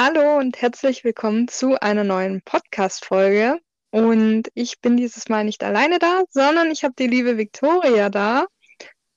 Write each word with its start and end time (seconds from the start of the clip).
Hallo 0.00 0.38
und 0.38 0.62
herzlich 0.62 1.02
willkommen 1.02 1.48
zu 1.48 1.74
einer 1.80 2.04
neuen 2.04 2.40
Podcast-Folge. 2.42 3.58
Und 3.90 4.44
ich 4.54 4.80
bin 4.80 4.96
dieses 4.96 5.28
Mal 5.28 5.42
nicht 5.42 5.64
alleine 5.64 5.98
da, 5.98 6.22
sondern 6.30 6.70
ich 6.70 6.84
habe 6.84 6.94
die 6.96 7.08
liebe 7.08 7.36
Victoria 7.36 8.08
da. 8.08 8.46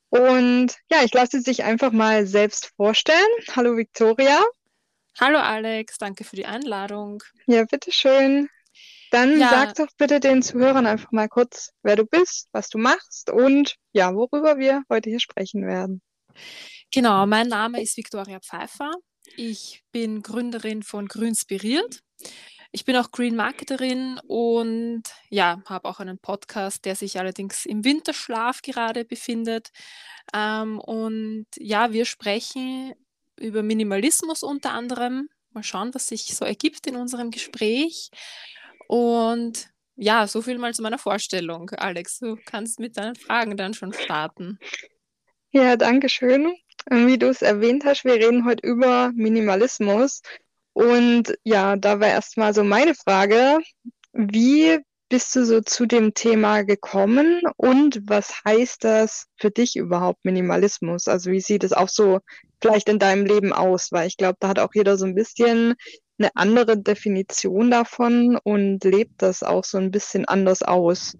Und 0.09 0.75
ja, 0.89 1.03
ich 1.03 1.13
lasse 1.13 1.37
sie 1.37 1.43
sich 1.43 1.63
einfach 1.63 1.91
mal 1.91 2.25
selbst 2.25 2.71
vorstellen. 2.77 3.19
Hallo 3.55 3.77
Victoria. 3.77 4.41
Hallo 5.19 5.37
Alex, 5.37 5.99
danke 5.99 6.23
für 6.23 6.35
die 6.35 6.47
Einladung. 6.47 7.21
Ja, 7.45 7.63
bitteschön. 7.65 8.49
Dann 9.11 9.39
ja. 9.39 9.49
sag 9.49 9.75
doch 9.75 9.93
bitte 9.99 10.19
den 10.19 10.41
Zuhörern 10.41 10.87
einfach 10.87 11.11
mal 11.11 11.29
kurz, 11.29 11.69
wer 11.83 11.95
du 11.95 12.07
bist, 12.07 12.47
was 12.53 12.69
du 12.69 12.79
machst 12.79 13.29
und 13.29 13.75
ja, 13.93 14.15
worüber 14.15 14.57
wir 14.57 14.81
heute 14.89 15.11
hier 15.11 15.19
sprechen 15.19 15.67
werden. 15.67 16.01
Genau, 16.91 17.27
mein 17.27 17.49
Name 17.49 17.83
ist 17.83 17.95
Victoria 17.97 18.39
Pfeiffer. 18.39 18.91
Ich 19.37 19.83
bin 19.91 20.21
Gründerin 20.21 20.83
von 20.83 21.07
Grünspiriert. 21.07 22.01
Ich 22.71 22.85
bin 22.85 22.95
auch 22.95 23.11
Green 23.11 23.35
Marketerin 23.35 24.19
und 24.27 25.03
ja, 25.29 25.61
habe 25.65 25.89
auch 25.89 25.99
einen 25.99 26.19
Podcast, 26.19 26.85
der 26.85 26.95
sich 26.95 27.19
allerdings 27.19 27.65
im 27.65 27.83
Winterschlaf 27.83 28.61
gerade 28.61 29.03
befindet. 29.03 29.71
Ähm, 30.33 30.79
und 30.79 31.47
ja, 31.57 31.91
wir 31.91 32.05
sprechen 32.05 32.93
über 33.37 33.61
Minimalismus 33.61 34.43
unter 34.43 34.71
anderem. 34.71 35.29
Mal 35.51 35.63
schauen, 35.63 35.93
was 35.93 36.07
sich 36.07 36.35
so 36.35 36.45
ergibt 36.45 36.87
in 36.87 36.95
unserem 36.95 37.31
Gespräch. 37.31 38.09
Und 38.87 39.69
ja, 39.95 40.25
so 40.27 40.41
viel 40.41 40.57
mal 40.57 40.73
zu 40.73 40.81
meiner 40.81 40.97
Vorstellung. 40.97 41.69
Alex, 41.71 42.19
du 42.19 42.37
kannst 42.45 42.79
mit 42.79 42.95
deinen 42.95 43.15
Fragen 43.15 43.57
dann 43.57 43.73
schon 43.73 43.91
starten. 43.91 44.59
Ja, 45.51 45.75
danke 45.75 46.07
schön. 46.07 46.55
Wie 46.89 47.17
du 47.17 47.29
es 47.29 47.41
erwähnt 47.41 47.85
hast, 47.85 48.05
wir 48.05 48.15
reden 48.15 48.45
heute 48.45 48.65
über 48.65 49.11
Minimalismus. 49.13 50.21
Und 50.73 51.37
ja, 51.43 51.75
da 51.75 51.99
war 51.99 52.07
erstmal 52.07 52.53
so 52.53 52.63
meine 52.63 52.95
Frage, 52.95 53.59
wie 54.13 54.79
bist 55.09 55.35
du 55.35 55.45
so 55.45 55.59
zu 55.59 55.85
dem 55.85 56.13
Thema 56.13 56.63
gekommen 56.63 57.41
und 57.57 57.99
was 58.07 58.33
heißt 58.45 58.83
das 58.85 59.25
für 59.37 59.51
dich 59.51 59.75
überhaupt 59.75 60.23
Minimalismus? 60.23 61.09
Also 61.09 61.31
wie 61.31 61.41
sieht 61.41 61.65
es 61.65 61.73
auch 61.73 61.89
so 61.89 62.19
vielleicht 62.61 62.87
in 62.87 62.97
deinem 62.97 63.25
Leben 63.25 63.51
aus? 63.51 63.91
Weil 63.91 64.07
ich 64.07 64.15
glaube, 64.15 64.37
da 64.39 64.47
hat 64.47 64.59
auch 64.59 64.73
jeder 64.73 64.97
so 64.97 65.05
ein 65.05 65.15
bisschen 65.15 65.75
eine 66.17 66.31
andere 66.35 66.77
Definition 66.77 67.69
davon 67.69 68.39
und 68.41 68.83
lebt 68.85 69.21
das 69.21 69.43
auch 69.43 69.65
so 69.65 69.77
ein 69.77 69.91
bisschen 69.91 70.25
anders 70.25 70.63
aus. 70.63 71.17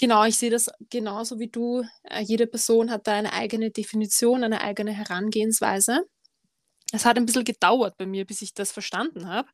Genau, 0.00 0.24
ich 0.24 0.38
sehe 0.38 0.48
das 0.50 0.70
genauso 0.88 1.38
wie 1.38 1.48
du. 1.48 1.84
Äh, 2.04 2.22
jede 2.22 2.46
Person 2.46 2.90
hat 2.90 3.06
da 3.06 3.12
eine 3.12 3.34
eigene 3.34 3.70
Definition, 3.70 4.42
eine 4.44 4.62
eigene 4.62 4.92
Herangehensweise. 4.92 6.06
Es 6.92 7.04
hat 7.04 7.18
ein 7.18 7.26
bisschen 7.26 7.44
gedauert 7.44 7.96
bei 7.98 8.06
mir, 8.06 8.24
bis 8.24 8.40
ich 8.42 8.54
das 8.54 8.72
verstanden 8.72 9.28
habe. 9.28 9.48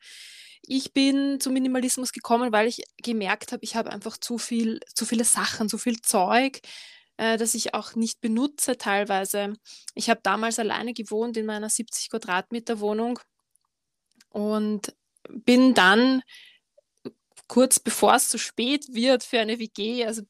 Ich 0.63 0.93
bin 0.93 1.41
zum 1.41 1.53
Minimalismus 1.53 2.13
gekommen, 2.13 2.53
weil 2.53 2.69
ich 2.69 2.83
gemerkt 3.03 3.53
habe, 3.53 3.65
ich 3.65 3.75
habe 3.77 3.91
einfach 3.91 4.19
zu 4.19 4.39
viel, 4.39 4.81
zu 4.95 5.05
viele 5.05 5.25
Sachen, 5.25 5.69
zu 5.69 5.79
viel 5.79 6.01
Zeug, 6.01 6.61
äh, 7.17 7.37
das 7.39 7.55
ich 7.55 7.75
auch 7.75 7.97
nicht 7.97 8.21
benutze 8.21 8.79
teilweise. 8.79 9.55
Ich 9.97 10.11
habe 10.11 10.21
damals 10.23 10.61
alleine 10.61 10.95
gewohnt 10.95 11.37
in 11.37 11.47
meiner 11.47 11.71
70 11.71 12.09
Quadratmeter 12.11 12.79
Wohnung 12.81 13.19
und 14.31 14.95
bin 15.29 15.75
dann 15.75 16.23
kurz 17.49 17.79
bevor 17.81 18.15
es 18.15 18.29
zu 18.29 18.39
spät 18.39 18.87
wird 18.93 19.25
für 19.25 19.41
eine 19.41 19.59
WG, 19.59 20.05
also 20.05 20.23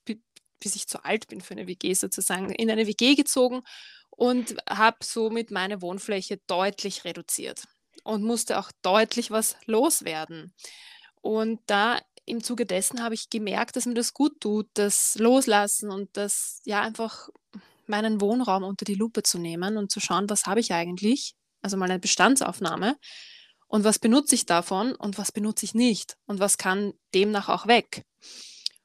bis 0.61 0.77
ich 0.77 0.87
zu 0.87 1.05
alt 1.05 1.29
bin 1.29 1.41
für 1.41 1.55
eine 1.55 1.67
WG 1.67 1.95
sozusagen, 1.95 2.51
in 2.51 2.71
eine 2.71 2.87
WG 2.87 3.15
gezogen 3.15 3.63
und 4.11 4.57
habe 4.69 4.99
somit 5.03 5.51
meine 5.51 5.83
Wohnfläche 5.83 6.39
deutlich 6.47 7.05
reduziert 7.05 7.65
und 8.05 8.23
musste 8.23 8.59
auch 8.59 8.71
deutlich 8.83 9.31
was 9.31 9.57
loswerden. 9.67 10.55
Und 11.21 11.61
da 11.67 12.01
im 12.25 12.43
Zuge 12.43 12.67
dessen 12.67 13.03
habe 13.03 13.15
ich 13.15 13.31
gemerkt, 13.31 13.77
dass 13.77 13.87
mir 13.87 13.95
das 13.95 14.15
gut 14.15 14.41
tut, 14.41 14.69
das 14.75 15.17
Loslassen 15.19 15.91
und 15.91 16.17
das 16.17 16.61
ja 16.65 16.81
einfach 16.81 17.29
meinen 17.87 18.21
Wohnraum 18.21 18.65
unter 18.65 18.85
die 18.85 18.95
Lupe 18.95 19.23
zu 19.23 19.39
nehmen 19.39 19.77
und 19.77 19.93
zu 19.93 20.01
schauen, 20.01 20.29
was 20.29 20.47
habe 20.47 20.61
ich 20.61 20.73
eigentlich, 20.73 21.35
also 21.63 21.77
mal 21.77 21.89
eine 21.89 22.01
Bestandsaufnahme 22.01 22.97
und 23.69 23.85
was 23.85 23.99
benutze 23.99 24.35
ich 24.35 24.47
davon 24.47 24.95
und 24.95 25.19
was 25.19 25.33
benutze 25.33 25.65
ich 25.65 25.75
nicht 25.75 26.17
und 26.27 26.41
was 26.41 26.59
kann 26.59 26.95
demnach 27.15 27.49
auch 27.49 27.67
weg. 27.67 28.05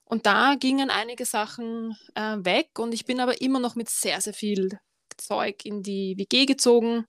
Und 0.03 0.25
da 0.25 0.55
gingen 0.55 0.89
einige 0.89 1.25
Sachen 1.25 1.95
äh, 2.15 2.37
weg 2.39 2.77
und 2.79 2.93
ich 2.93 3.05
bin 3.05 3.19
aber 3.19 3.41
immer 3.41 3.59
noch 3.59 3.75
mit 3.75 3.89
sehr, 3.89 4.19
sehr 4.19 4.33
viel 4.33 4.79
Zeug 5.17 5.63
in 5.65 5.83
die 5.83 6.15
WG 6.17 6.45
gezogen 6.45 7.05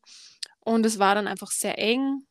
und 0.61 0.87
es 0.87 0.99
war 0.99 1.15
dann 1.15 1.27
einfach 1.27 1.51
sehr 1.51 1.79
eng, 1.79 2.27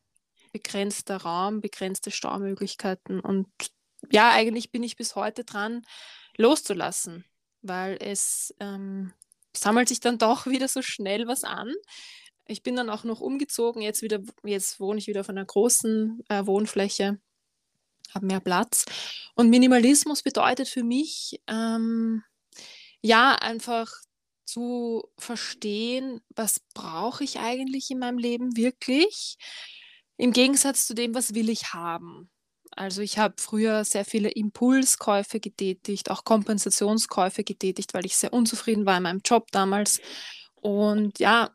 begrenzter 0.52 1.18
Raum, 1.18 1.60
begrenzte 1.60 2.10
Staumöglichkeiten 2.10 3.20
und 3.20 3.48
ja, 4.10 4.30
eigentlich 4.32 4.70
bin 4.70 4.82
ich 4.82 4.96
bis 4.96 5.14
heute 5.14 5.44
dran, 5.44 5.82
loszulassen, 6.36 7.24
weil 7.60 7.96
es 8.00 8.54
ähm, 8.58 9.12
sammelt 9.54 9.88
sich 9.88 10.00
dann 10.00 10.18
doch 10.18 10.46
wieder 10.46 10.68
so 10.68 10.82
schnell 10.82 11.26
was 11.26 11.44
an. 11.44 11.72
Ich 12.46 12.62
bin 12.62 12.76
dann 12.76 12.90
auch 12.90 13.04
noch 13.04 13.20
umgezogen. 13.20 13.82
Jetzt 13.82 14.02
wieder, 14.02 14.20
jetzt 14.44 14.80
wohne 14.80 14.98
ich 14.98 15.06
wieder 15.06 15.20
auf 15.20 15.28
einer 15.28 15.44
großen 15.44 16.22
äh, 16.28 16.46
Wohnfläche, 16.46 17.20
habe 18.14 18.26
mehr 18.26 18.40
Platz. 18.40 18.84
Und 19.34 19.50
Minimalismus 19.50 20.22
bedeutet 20.22 20.68
für 20.68 20.82
mich, 20.82 21.40
ähm, 21.46 22.22
ja, 23.00 23.34
einfach 23.34 23.90
zu 24.44 25.04
verstehen, 25.18 26.20
was 26.34 26.60
brauche 26.74 27.24
ich 27.24 27.38
eigentlich 27.38 27.90
in 27.90 27.98
meinem 27.98 28.18
Leben 28.18 28.56
wirklich, 28.56 29.38
im 30.16 30.32
Gegensatz 30.32 30.86
zu 30.86 30.94
dem, 30.94 31.14
was 31.14 31.34
will 31.34 31.48
ich 31.48 31.72
haben. 31.72 32.30
Also 32.70 33.02
ich 33.02 33.18
habe 33.18 33.34
früher 33.38 33.84
sehr 33.84 34.04
viele 34.04 34.30
Impulskäufe 34.30 35.40
getätigt, 35.40 36.10
auch 36.10 36.24
Kompensationskäufe 36.24 37.44
getätigt, 37.44 37.92
weil 37.94 38.06
ich 38.06 38.16
sehr 38.16 38.32
unzufrieden 38.32 38.86
war 38.86 38.96
in 38.96 39.02
meinem 39.02 39.20
Job 39.24 39.50
damals. 39.52 40.00
Und 40.54 41.18
ja, 41.18 41.50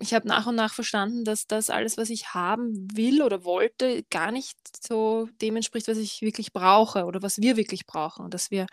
ich 0.00 0.14
habe 0.14 0.28
nach 0.28 0.46
und 0.46 0.54
nach 0.54 0.72
verstanden, 0.72 1.24
dass 1.24 1.46
das 1.46 1.70
alles, 1.70 1.96
was 1.96 2.10
ich 2.10 2.32
haben 2.34 2.88
will 2.94 3.22
oder 3.22 3.44
wollte, 3.44 4.04
gar 4.10 4.30
nicht 4.30 4.56
so 4.86 5.28
dem 5.40 5.56
entspricht, 5.56 5.88
was 5.88 5.98
ich 5.98 6.22
wirklich 6.22 6.52
brauche 6.52 7.04
oder 7.04 7.22
was 7.22 7.38
wir 7.38 7.56
wirklich 7.56 7.86
brauchen. 7.86 8.30
Dass 8.30 8.50
wir 8.50 8.66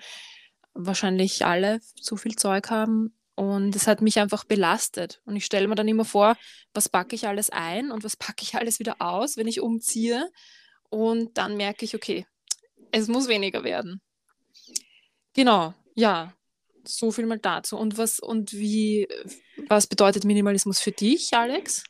wahrscheinlich 0.73 1.45
alle 1.45 1.79
zu 1.99 2.15
viel 2.15 2.35
Zeug 2.35 2.69
haben. 2.69 3.17
Und 3.33 3.75
es 3.75 3.87
hat 3.87 4.01
mich 4.01 4.19
einfach 4.19 4.43
belastet. 4.43 5.21
Und 5.25 5.35
ich 5.35 5.45
stelle 5.45 5.67
mir 5.67 5.75
dann 5.75 5.87
immer 5.87 6.05
vor, 6.05 6.37
was 6.73 6.89
packe 6.89 7.15
ich 7.15 7.27
alles 7.27 7.49
ein 7.49 7.91
und 7.91 8.03
was 8.03 8.15
packe 8.15 8.43
ich 8.43 8.55
alles 8.55 8.79
wieder 8.79 8.97
aus, 8.99 9.35
wenn 9.35 9.47
ich 9.47 9.61
umziehe. 9.61 10.29
Und 10.89 11.37
dann 11.37 11.57
merke 11.57 11.85
ich, 11.85 11.95
okay, 11.95 12.27
es 12.91 13.07
muss 13.07 13.27
weniger 13.27 13.63
werden. 13.63 13.99
Genau, 15.33 15.73
ja 15.95 16.33
so 16.87 17.11
viel 17.11 17.25
mal 17.25 17.39
dazu. 17.39 17.77
Und 17.77 17.97
was 17.97 18.19
und 18.19 18.53
wie, 18.53 19.07
was 19.67 19.87
bedeutet 19.87 20.25
Minimalismus 20.25 20.79
für 20.79 20.91
dich, 20.91 21.33
Alex? 21.33 21.83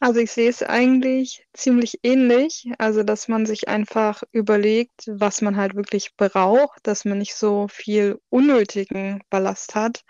Also 0.00 0.20
ich 0.20 0.30
sehe 0.30 0.48
es 0.48 0.62
eigentlich 0.62 1.44
ziemlich 1.52 1.98
ähnlich, 2.04 2.70
also 2.78 3.02
dass 3.02 3.26
man 3.26 3.46
sich 3.46 3.66
einfach 3.66 4.22
überlegt, 4.30 5.02
was 5.08 5.40
man 5.40 5.56
halt 5.56 5.74
wirklich 5.74 6.14
braucht, 6.16 6.86
dass 6.86 7.04
man 7.04 7.18
nicht 7.18 7.34
so 7.34 7.66
viel 7.68 8.20
unnötigen 8.28 9.20
Ballast 9.28 9.74
hat. 9.74 10.04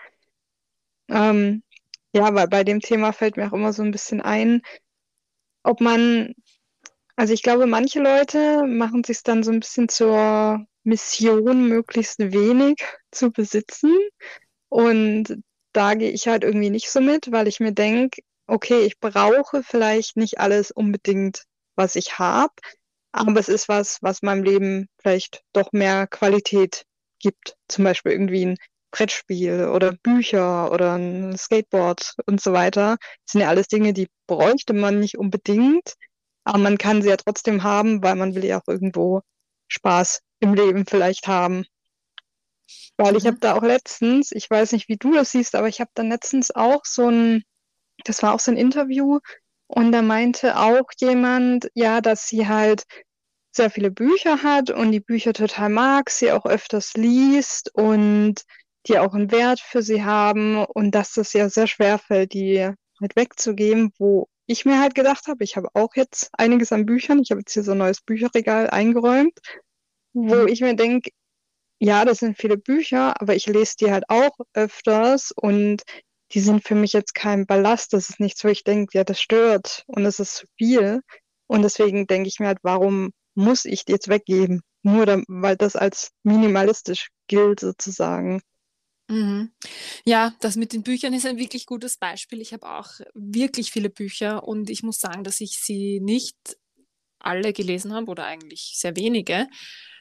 Ähm, 1.08 1.62
ja, 2.12 2.34
weil 2.34 2.48
bei 2.48 2.64
dem 2.64 2.80
Thema 2.80 3.12
fällt 3.12 3.38
mir 3.38 3.48
auch 3.48 3.54
immer 3.54 3.72
so 3.72 3.82
ein 3.82 3.90
bisschen 3.90 4.20
ein, 4.20 4.60
ob 5.62 5.80
man, 5.80 6.34
also 7.16 7.32
ich 7.32 7.42
glaube, 7.42 7.66
manche 7.66 8.00
Leute 8.00 8.64
machen 8.66 9.04
sich 9.04 9.22
dann 9.22 9.42
so 9.42 9.52
ein 9.52 9.60
bisschen 9.60 9.88
zur 9.88 10.66
Mission, 10.84 11.68
möglichst 11.68 12.18
wenig 12.18 12.84
zu 13.10 13.30
besitzen. 13.30 13.94
Und 14.68 15.38
da 15.72 15.94
gehe 15.94 16.10
ich 16.10 16.28
halt 16.28 16.44
irgendwie 16.44 16.70
nicht 16.70 16.90
so 16.90 17.00
mit, 17.00 17.30
weil 17.32 17.48
ich 17.48 17.60
mir 17.60 17.72
denke, 17.72 18.22
okay, 18.46 18.80
ich 18.84 18.98
brauche 18.98 19.62
vielleicht 19.62 20.16
nicht 20.16 20.40
alles 20.40 20.70
unbedingt, 20.70 21.44
was 21.76 21.96
ich 21.96 22.18
habe, 22.18 22.54
aber 23.12 23.38
es 23.40 23.48
ist 23.48 23.68
was, 23.68 23.98
was 24.02 24.22
meinem 24.22 24.42
Leben 24.42 24.88
vielleicht 25.00 25.42
doch 25.52 25.72
mehr 25.72 26.06
Qualität 26.06 26.84
gibt. 27.20 27.56
Zum 27.68 27.84
Beispiel 27.84 28.12
irgendwie 28.12 28.46
ein 28.46 28.56
Brettspiel 28.90 29.68
oder 29.68 29.92
Bücher 30.02 30.72
oder 30.72 30.94
ein 30.94 31.36
Skateboard 31.36 32.14
und 32.26 32.40
so 32.40 32.52
weiter. 32.52 32.96
Das 33.00 33.32
sind 33.32 33.42
ja 33.42 33.48
alles 33.48 33.68
Dinge, 33.68 33.92
die 33.92 34.08
bräuchte 34.26 34.72
man 34.72 34.98
nicht 34.98 35.18
unbedingt, 35.18 35.94
aber 36.44 36.58
man 36.58 36.78
kann 36.78 37.02
sie 37.02 37.10
ja 37.10 37.16
trotzdem 37.16 37.62
haben, 37.62 38.02
weil 38.02 38.16
man 38.16 38.34
will 38.34 38.44
ja 38.44 38.58
auch 38.58 38.68
irgendwo 38.68 39.20
Spaß 39.68 40.20
im 40.40 40.54
Leben 40.54 40.86
vielleicht 40.86 41.26
haben. 41.26 41.64
Weil 42.96 43.16
ich 43.16 43.24
mhm. 43.24 43.28
habe 43.28 43.38
da 43.38 43.54
auch 43.54 43.62
letztens, 43.62 44.32
ich 44.32 44.50
weiß 44.50 44.72
nicht, 44.72 44.88
wie 44.88 44.96
du 44.96 45.14
das 45.14 45.30
siehst, 45.30 45.54
aber 45.54 45.68
ich 45.68 45.80
habe 45.80 45.90
dann 45.94 46.08
letztens 46.08 46.50
auch 46.50 46.84
so 46.84 47.08
ein, 47.08 47.44
das 48.04 48.22
war 48.22 48.34
auch 48.34 48.40
so 48.40 48.50
ein 48.50 48.56
Interview 48.56 49.20
und 49.66 49.92
da 49.92 50.02
meinte 50.02 50.58
auch 50.58 50.90
jemand, 50.98 51.70
ja, 51.74 52.00
dass 52.00 52.26
sie 52.26 52.48
halt 52.48 52.84
sehr 53.52 53.70
viele 53.70 53.90
Bücher 53.90 54.42
hat 54.42 54.70
und 54.70 54.92
die 54.92 55.00
Bücher 55.00 55.32
total 55.32 55.68
mag, 55.68 56.10
sie 56.10 56.32
auch 56.32 56.46
öfters 56.46 56.94
liest 56.94 57.74
und 57.74 58.42
die 58.86 58.98
auch 58.98 59.14
einen 59.14 59.30
Wert 59.30 59.60
für 59.60 59.82
sie 59.82 60.04
haben 60.04 60.64
und 60.64 60.94
dass 60.94 61.12
das 61.12 61.32
ja 61.32 61.48
sehr 61.48 61.66
schwer 61.66 61.98
fällt, 61.98 62.32
die 62.32 62.70
halt 63.00 63.16
wegzugeben, 63.16 63.92
wo 63.98 64.28
ich 64.46 64.64
mir 64.64 64.80
halt 64.80 64.94
gedacht 64.94 65.26
habe, 65.28 65.44
ich 65.44 65.56
habe 65.56 65.68
auch 65.74 65.94
jetzt 65.94 66.30
einiges 66.32 66.72
an 66.72 66.86
Büchern. 66.86 67.20
Ich 67.20 67.30
habe 67.30 67.40
jetzt 67.40 67.52
hier 67.52 67.62
so 67.62 67.72
ein 67.72 67.78
neues 67.78 68.00
Bücherregal 68.00 68.70
eingeräumt, 68.70 69.38
wo 70.12 70.46
ich 70.46 70.60
mir 70.60 70.74
denke, 70.74 71.10
ja, 71.80 72.04
das 72.04 72.18
sind 72.18 72.38
viele 72.38 72.58
Bücher, 72.58 73.20
aber 73.20 73.36
ich 73.36 73.46
lese 73.46 73.76
die 73.80 73.90
halt 73.90 74.04
auch 74.08 74.36
öfters 74.52 75.32
und 75.34 75.82
die 76.32 76.40
sind 76.40 76.64
für 76.64 76.74
mich 76.74 76.92
jetzt 76.92 77.14
kein 77.14 77.46
Ballast. 77.46 77.92
Das 77.92 78.10
ist 78.10 78.20
nichts, 78.20 78.44
wo 78.44 78.48
ich 78.48 78.64
denke, 78.64 78.98
ja, 78.98 79.04
das 79.04 79.20
stört 79.20 79.84
und 79.86 80.04
es 80.04 80.20
ist 80.20 80.34
zu 80.36 80.46
viel. 80.56 81.00
Und 81.46 81.62
deswegen 81.62 82.06
denke 82.06 82.28
ich 82.28 82.40
mir 82.40 82.48
halt, 82.48 82.58
warum 82.62 83.12
muss 83.34 83.64
ich 83.64 83.84
die 83.84 83.92
jetzt 83.92 84.08
weggeben? 84.08 84.60
Nur 84.82 85.06
da, 85.06 85.22
weil 85.28 85.56
das 85.56 85.76
als 85.76 86.10
minimalistisch 86.22 87.08
gilt, 87.28 87.60
sozusagen. 87.60 88.42
Mhm. 89.08 89.52
Ja, 90.04 90.34
das 90.40 90.56
mit 90.56 90.72
den 90.72 90.82
Büchern 90.82 91.14
ist 91.14 91.24
ein 91.24 91.38
wirklich 91.38 91.64
gutes 91.64 91.96
Beispiel. 91.96 92.40
Ich 92.40 92.52
habe 92.52 92.68
auch 92.68 92.90
wirklich 93.14 93.70
viele 93.70 93.88
Bücher 93.88 94.46
und 94.46 94.68
ich 94.68 94.82
muss 94.82 94.98
sagen, 94.98 95.24
dass 95.24 95.40
ich 95.40 95.58
sie 95.62 96.00
nicht 96.00 96.36
alle 97.18 97.52
gelesen 97.52 97.94
habe 97.94 98.10
oder 98.10 98.26
eigentlich 98.26 98.74
sehr 98.76 98.96
wenige 98.96 99.48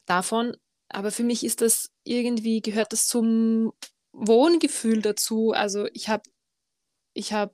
davon. 0.10 0.56
Aber 0.90 1.12
für 1.12 1.24
mich 1.24 1.44
ist 1.44 1.62
das 1.62 1.92
irgendwie, 2.04 2.62
gehört 2.62 2.94
das 2.94 3.08
zum 3.08 3.74
Wohngefühl 4.14 5.02
dazu. 5.02 5.52
Also 5.52 5.88
ich 5.94 6.10
habe, 6.10 6.24
ich 7.14 7.34
habe, 7.34 7.54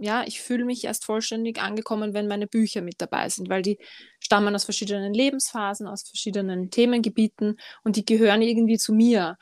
ja, 0.00 0.24
ich 0.26 0.40
fühle 0.40 0.64
mich 0.64 0.84
erst 0.84 1.04
vollständig 1.04 1.60
angekommen, 1.60 2.14
wenn 2.14 2.28
meine 2.28 2.46
Bücher 2.46 2.82
mit 2.82 2.96
dabei 2.98 3.28
sind, 3.28 3.48
weil 3.48 3.62
die 3.62 3.78
stammen 4.20 4.54
aus 4.54 4.64
verschiedenen 4.64 5.14
Lebensphasen, 5.14 5.86
aus 5.86 6.02
verschiedenen 6.02 6.70
Themengebieten 6.70 7.58
und 7.84 7.96
die 7.96 8.04
gehören 8.04 8.42
irgendwie 8.42 8.78
zu 8.78 8.92
mir. 8.92 9.36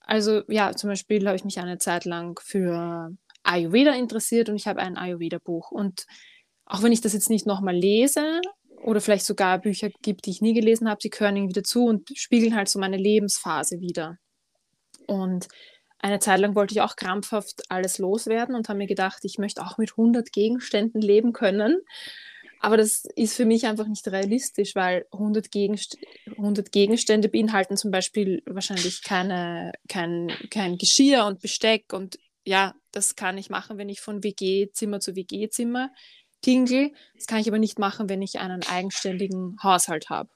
Also 0.00 0.42
ja, 0.48 0.74
zum 0.74 0.90
Beispiel 0.90 1.26
habe 1.26 1.36
ich 1.36 1.44
mich 1.44 1.60
eine 1.60 1.78
Zeit 1.78 2.04
lang 2.04 2.40
für 2.42 3.14
Ayurveda 3.44 3.94
interessiert 3.94 4.48
und 4.48 4.56
ich 4.56 4.66
habe 4.66 4.80
ein 4.80 4.96
Ayurveda-Buch. 4.96 5.70
Und 5.70 6.06
auch 6.64 6.82
wenn 6.82 6.92
ich 6.92 7.00
das 7.00 7.12
jetzt 7.12 7.30
nicht 7.30 7.46
nochmal 7.46 7.76
lese 7.76 8.40
oder 8.82 9.00
vielleicht 9.00 9.24
sogar 9.24 9.58
Bücher 9.58 9.90
gibt, 10.02 10.26
die 10.26 10.30
ich 10.30 10.40
nie 10.40 10.54
gelesen 10.54 10.88
habe, 10.88 11.00
sie 11.02 11.10
gehören 11.10 11.36
irgendwie 11.36 11.60
dazu 11.60 11.86
und 11.86 12.10
spiegeln 12.14 12.54
halt 12.54 12.68
so 12.68 12.78
meine 12.78 12.96
Lebensphase 12.96 13.80
wieder. 13.80 14.18
Und 15.06 15.48
eine 15.98 16.18
Zeit 16.18 16.40
lang 16.40 16.54
wollte 16.54 16.72
ich 16.72 16.80
auch 16.80 16.96
krampfhaft 16.96 17.62
alles 17.68 17.98
loswerden 17.98 18.54
und 18.54 18.68
habe 18.68 18.78
mir 18.78 18.86
gedacht, 18.86 19.24
ich 19.24 19.38
möchte 19.38 19.62
auch 19.62 19.76
mit 19.76 19.92
100 19.92 20.32
Gegenständen 20.32 21.02
leben 21.02 21.32
können. 21.32 21.80
Aber 22.60 22.76
das 22.76 23.04
ist 23.16 23.36
für 23.36 23.46
mich 23.46 23.66
einfach 23.66 23.86
nicht 23.86 24.06
realistisch, 24.08 24.74
weil 24.74 25.06
100, 25.12 25.50
Gegenst 25.50 25.96
100 26.26 26.72
Gegenstände 26.72 27.28
beinhalten 27.28 27.76
zum 27.76 27.90
Beispiel 27.90 28.42
wahrscheinlich 28.46 29.02
keine, 29.02 29.72
kein, 29.88 30.30
kein 30.50 30.76
Geschirr 30.76 31.24
und 31.24 31.40
Besteck. 31.40 31.92
Und 31.92 32.18
ja, 32.44 32.74
das 32.92 33.16
kann 33.16 33.38
ich 33.38 33.50
machen, 33.50 33.78
wenn 33.78 33.88
ich 33.88 34.00
von 34.00 34.22
WG-Zimmer 34.22 35.00
zu 35.00 35.16
WG-Zimmer 35.16 35.90
tingle. 36.40 36.92
Das 37.14 37.26
kann 37.26 37.38
ich 37.38 37.48
aber 37.48 37.58
nicht 37.58 37.78
machen, 37.78 38.08
wenn 38.08 38.22
ich 38.22 38.38
einen 38.38 38.62
eigenständigen 38.64 39.56
Haushalt 39.62 40.10
habe. 40.10 40.30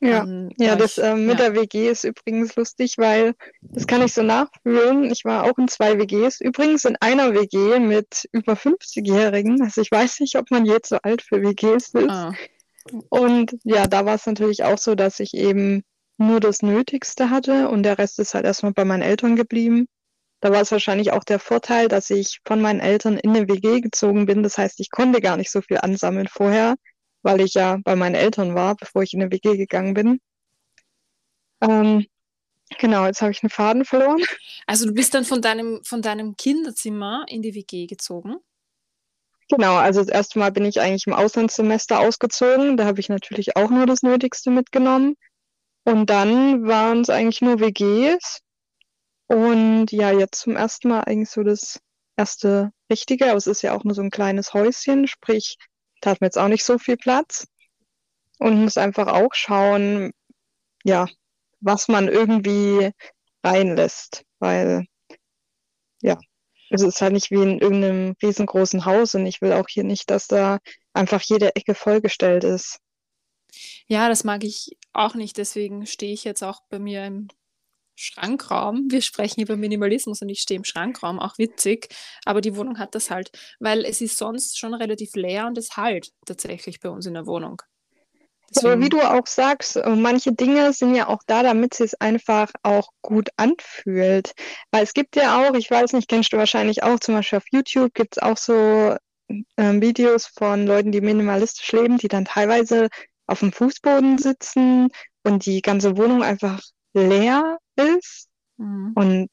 Ja, 0.00 0.20
Dann 0.20 0.50
ja, 0.58 0.76
das 0.76 0.98
äh, 0.98 1.14
mit 1.14 1.38
ja. 1.38 1.46
der 1.50 1.54
WG 1.54 1.88
ist 1.88 2.04
übrigens 2.04 2.54
lustig, 2.56 2.98
weil 2.98 3.34
das 3.62 3.86
kann 3.86 4.02
ich 4.02 4.12
so 4.12 4.22
nachfühlen. 4.22 5.10
Ich 5.10 5.24
war 5.24 5.44
auch 5.44 5.56
in 5.56 5.68
zwei 5.68 5.98
WGs. 5.98 6.40
Übrigens 6.42 6.84
in 6.84 6.96
einer 7.00 7.32
WG 7.32 7.78
mit 7.78 8.28
über 8.32 8.54
50-Jährigen. 8.54 9.62
Also 9.62 9.80
ich 9.80 9.90
weiß 9.90 10.20
nicht, 10.20 10.36
ob 10.36 10.50
man 10.50 10.66
jetzt 10.66 10.90
so 10.90 10.98
alt 11.02 11.22
für 11.22 11.40
WGs 11.42 11.94
ist. 11.94 12.10
Ah, 12.10 12.34
Und 13.08 13.56
ja, 13.64 13.86
da 13.86 14.04
war 14.04 14.16
es 14.16 14.26
natürlich 14.26 14.64
auch 14.64 14.78
so, 14.78 14.94
dass 14.94 15.18
ich 15.18 15.32
eben 15.32 15.82
nur 16.18 16.40
das 16.40 16.62
Nötigste 16.62 17.30
hatte 17.30 17.68
und 17.68 17.82
der 17.82 17.98
Rest 17.98 18.18
ist 18.18 18.34
halt 18.34 18.44
erstmal 18.44 18.72
bei 18.72 18.84
meinen 18.84 19.02
Eltern 19.02 19.34
geblieben. 19.34 19.86
Da 20.40 20.52
war 20.52 20.60
es 20.60 20.70
wahrscheinlich 20.70 21.12
auch 21.12 21.24
der 21.24 21.38
Vorteil, 21.38 21.88
dass 21.88 22.10
ich 22.10 22.40
von 22.44 22.60
meinen 22.60 22.80
Eltern 22.80 23.16
in 23.16 23.30
eine 23.30 23.48
WG 23.48 23.80
gezogen 23.80 24.26
bin. 24.26 24.42
Das 24.42 24.58
heißt, 24.58 24.80
ich 24.80 24.90
konnte 24.90 25.20
gar 25.20 25.36
nicht 25.36 25.50
so 25.50 25.62
viel 25.62 25.78
ansammeln 25.78 26.28
vorher, 26.28 26.76
weil 27.22 27.40
ich 27.40 27.54
ja 27.54 27.78
bei 27.84 27.96
meinen 27.96 28.14
Eltern 28.14 28.54
war, 28.54 28.76
bevor 28.76 29.02
ich 29.02 29.14
in 29.14 29.22
eine 29.22 29.32
WG 29.32 29.56
gegangen 29.56 29.94
bin. 29.94 30.20
Ähm, 31.62 32.06
genau, 32.78 33.06
jetzt 33.06 33.22
habe 33.22 33.32
ich 33.32 33.42
einen 33.42 33.50
Faden 33.50 33.84
verloren. 33.84 34.22
Also 34.66 34.86
du 34.86 34.92
bist 34.92 35.14
dann 35.14 35.24
von 35.24 35.40
deinem, 35.40 35.80
von 35.84 36.02
deinem 36.02 36.36
Kinderzimmer 36.36 37.24
in 37.28 37.40
die 37.40 37.54
WG 37.54 37.86
gezogen? 37.86 38.36
Genau, 39.48 39.76
also 39.76 40.00
das 40.00 40.08
erste 40.08 40.40
Mal 40.40 40.50
bin 40.50 40.64
ich 40.64 40.80
eigentlich 40.80 41.06
im 41.06 41.12
Auslandssemester 41.12 42.00
ausgezogen. 42.00 42.76
Da 42.76 42.84
habe 42.84 42.98
ich 42.98 43.08
natürlich 43.08 43.56
auch 43.56 43.70
nur 43.70 43.86
das 43.86 44.02
Nötigste 44.02 44.50
mitgenommen. 44.50 45.14
Und 45.84 46.10
dann 46.10 46.66
waren 46.66 47.02
es 47.02 47.10
eigentlich 47.10 47.42
nur 47.42 47.60
WGs. 47.60 48.40
Und 49.28 49.90
ja, 49.90 50.12
jetzt 50.12 50.40
zum 50.40 50.56
ersten 50.56 50.88
Mal 50.88 51.00
eigentlich 51.00 51.30
so 51.30 51.42
das 51.42 51.80
erste 52.16 52.72
Richtige. 52.90 53.26
Aber 53.26 53.36
es 53.36 53.46
ist 53.46 53.62
ja 53.62 53.72
auch 53.74 53.84
nur 53.84 53.94
so 53.94 54.02
ein 54.02 54.10
kleines 54.10 54.54
Häuschen, 54.54 55.06
sprich, 55.06 55.56
da 56.00 56.10
hat 56.10 56.20
man 56.20 56.28
jetzt 56.28 56.38
auch 56.38 56.48
nicht 56.48 56.64
so 56.64 56.78
viel 56.78 56.96
Platz. 56.96 57.46
Und 58.38 58.62
muss 58.62 58.76
einfach 58.76 59.08
auch 59.08 59.32
schauen, 59.32 60.12
ja, 60.84 61.06
was 61.60 61.88
man 61.88 62.08
irgendwie 62.08 62.90
reinlässt. 63.42 64.24
Weil, 64.38 64.86
ja, 66.02 66.18
es 66.70 66.82
ist 66.82 67.00
halt 67.00 67.12
nicht 67.12 67.30
wie 67.30 67.42
in 67.42 67.58
irgendeinem 67.58 68.14
riesengroßen 68.22 68.84
Haus 68.84 69.14
und 69.14 69.24
ich 69.26 69.40
will 69.40 69.52
auch 69.52 69.68
hier 69.68 69.84
nicht, 69.84 70.10
dass 70.10 70.26
da 70.26 70.58
einfach 70.92 71.22
jede 71.22 71.54
Ecke 71.56 71.74
vollgestellt 71.74 72.44
ist. 72.44 72.78
Ja, 73.86 74.08
das 74.08 74.24
mag 74.24 74.44
ich 74.44 74.76
auch 74.92 75.14
nicht. 75.14 75.38
Deswegen 75.38 75.86
stehe 75.86 76.12
ich 76.12 76.24
jetzt 76.24 76.42
auch 76.42 76.60
bei 76.68 76.78
mir 76.78 77.06
im 77.06 77.28
Schrankraum. 77.96 78.86
Wir 78.90 79.02
sprechen 79.02 79.40
über 79.40 79.56
Minimalismus 79.56 80.22
und 80.22 80.28
ich 80.28 80.40
stehe 80.40 80.58
im 80.58 80.64
Schrankraum, 80.64 81.18
auch 81.18 81.38
witzig. 81.38 81.88
Aber 82.24 82.40
die 82.40 82.56
Wohnung 82.56 82.78
hat 82.78 82.94
das 82.94 83.10
halt, 83.10 83.30
weil 83.58 83.84
es 83.84 84.00
ist 84.00 84.18
sonst 84.18 84.58
schon 84.58 84.74
relativ 84.74 85.14
leer 85.14 85.46
und 85.46 85.58
es 85.58 85.76
halt 85.76 86.12
tatsächlich 86.26 86.80
bei 86.80 86.90
uns 86.90 87.06
in 87.06 87.14
der 87.14 87.26
Wohnung. 87.26 87.62
Aber 88.54 88.78
wie 88.78 88.88
Deswegen, 88.88 88.90
du 88.90 89.00
auch 89.00 89.26
sagst, 89.26 89.76
äh, 89.76 89.96
manche 89.96 90.32
Dinge 90.32 90.72
sind 90.72 90.94
ja 90.94 91.08
auch 91.08 91.22
da, 91.26 91.42
damit 91.42 91.74
sie 91.74 91.84
es 91.84 91.94
einfach 92.00 92.50
auch 92.62 92.90
gut 93.02 93.28
anfühlt. 93.36 94.34
Weil 94.70 94.84
es 94.84 94.94
gibt 94.94 95.16
ja 95.16 95.40
auch, 95.40 95.54
ich 95.54 95.70
weiß 95.70 95.94
nicht, 95.94 96.08
kennst 96.08 96.32
du 96.32 96.36
wahrscheinlich 96.36 96.82
auch, 96.84 97.00
zum 97.00 97.16
Beispiel 97.16 97.38
auf 97.38 97.46
YouTube 97.50 97.92
gibt 97.94 98.16
es 98.16 98.22
auch 98.22 98.36
so 98.36 98.96
ähm, 99.56 99.82
Videos 99.82 100.26
von 100.26 100.66
Leuten, 100.66 100.92
die 100.92 101.00
minimalistisch 101.00 101.72
leben, 101.72 101.98
die 101.98 102.08
dann 102.08 102.24
teilweise 102.24 102.88
auf 103.26 103.40
dem 103.40 103.52
Fußboden 103.52 104.18
sitzen 104.18 104.90
und 105.24 105.46
die 105.46 105.60
ganze 105.60 105.96
Wohnung 105.96 106.22
einfach 106.22 106.62
leer 106.94 107.58
ist. 107.76 108.28
mhm. 108.56 108.92
Und 108.94 109.30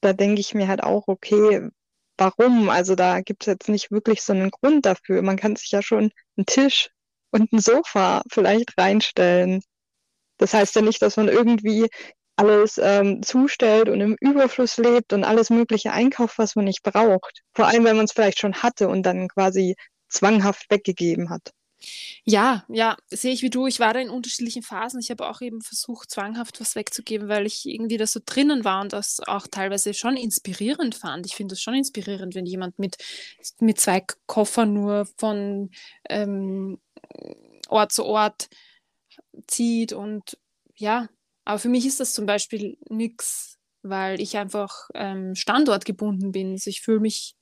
da 0.00 0.12
denke 0.12 0.40
ich 0.40 0.54
mir 0.54 0.68
halt 0.68 0.82
auch, 0.82 1.08
okay, 1.08 1.68
warum? 2.16 2.68
Also 2.68 2.94
da 2.94 3.20
gibt 3.20 3.42
es 3.42 3.46
jetzt 3.46 3.68
nicht 3.68 3.90
wirklich 3.90 4.22
so 4.22 4.32
einen 4.32 4.50
Grund 4.50 4.86
dafür. 4.86 5.22
Man 5.22 5.36
kann 5.36 5.56
sich 5.56 5.70
ja 5.70 5.82
schon 5.82 6.10
einen 6.36 6.46
Tisch 6.46 6.90
und 7.30 7.52
ein 7.52 7.60
Sofa 7.60 8.22
vielleicht 8.30 8.78
reinstellen. 8.78 9.62
Das 10.38 10.54
heißt 10.54 10.76
ja 10.76 10.82
nicht, 10.82 11.02
dass 11.02 11.16
man 11.16 11.28
irgendwie 11.28 11.88
alles 12.36 12.78
ähm, 12.78 13.22
zustellt 13.22 13.88
und 13.88 14.00
im 14.00 14.16
Überfluss 14.20 14.76
lebt 14.76 15.12
und 15.12 15.24
alles 15.24 15.50
Mögliche 15.50 15.92
einkauft, 15.92 16.38
was 16.38 16.54
man 16.54 16.66
nicht 16.66 16.82
braucht. 16.84 17.42
Vor 17.52 17.66
allem, 17.66 17.84
wenn 17.84 17.96
man 17.96 18.04
es 18.04 18.12
vielleicht 18.12 18.38
schon 18.38 18.62
hatte 18.62 18.88
und 18.88 19.02
dann 19.02 19.28
quasi 19.28 19.74
zwanghaft 20.08 20.66
weggegeben 20.70 21.30
hat. 21.30 21.52
Ja, 22.24 22.64
ja, 22.68 22.96
sehe 23.10 23.32
ich 23.32 23.42
wie 23.42 23.50
du. 23.50 23.66
Ich 23.66 23.80
war 23.80 23.94
da 23.94 24.00
in 24.00 24.10
unterschiedlichen 24.10 24.62
Phasen. 24.62 25.00
Ich 25.00 25.10
habe 25.10 25.28
auch 25.28 25.40
eben 25.40 25.60
versucht, 25.62 26.10
zwanghaft 26.10 26.60
was 26.60 26.74
wegzugeben, 26.74 27.28
weil 27.28 27.46
ich 27.46 27.66
irgendwie 27.66 27.96
da 27.96 28.06
so 28.06 28.20
drinnen 28.24 28.64
war 28.64 28.80
und 28.82 28.92
das 28.92 29.20
auch 29.20 29.46
teilweise 29.46 29.94
schon 29.94 30.16
inspirierend 30.16 30.94
fand. 30.94 31.26
Ich 31.26 31.34
finde 31.34 31.54
das 31.54 31.62
schon 31.62 31.74
inspirierend, 31.74 32.34
wenn 32.34 32.46
jemand 32.46 32.78
mit, 32.78 32.96
mit 33.60 33.80
zwei 33.80 34.04
Koffern 34.26 34.72
nur 34.72 35.06
von 35.16 35.70
ähm, 36.08 36.78
Ort 37.68 37.92
zu 37.92 38.04
Ort 38.04 38.48
zieht 39.46 39.92
und 39.92 40.38
ja, 40.76 41.08
aber 41.44 41.58
für 41.58 41.68
mich 41.68 41.86
ist 41.86 42.00
das 42.00 42.12
zum 42.14 42.26
Beispiel 42.26 42.76
nichts, 42.88 43.58
weil 43.82 44.20
ich 44.20 44.36
einfach 44.36 44.90
ähm, 44.94 45.34
standortgebunden 45.34 46.32
bin. 46.32 46.52
Also 46.52 46.70
ich 46.70 46.82
fühle 46.82 47.00
mich, 47.00 47.34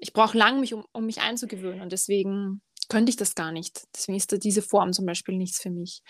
ich 0.00 0.12
brauche 0.12 0.38
lang, 0.38 0.60
mich, 0.60 0.74
um, 0.74 0.84
um 0.92 1.06
mich 1.06 1.20
einzugewöhnen 1.20 1.82
und 1.82 1.92
deswegen 1.92 2.62
könnte 2.88 3.10
ich 3.10 3.16
das 3.16 3.34
gar 3.34 3.52
nicht. 3.52 3.82
Deswegen 3.94 4.16
ist 4.16 4.32
da 4.32 4.36
diese 4.36 4.62
Form 4.62 4.92
zum 4.92 5.06
Beispiel 5.06 5.36
nichts 5.36 5.60
für 5.60 5.70
mich. 5.70 6.02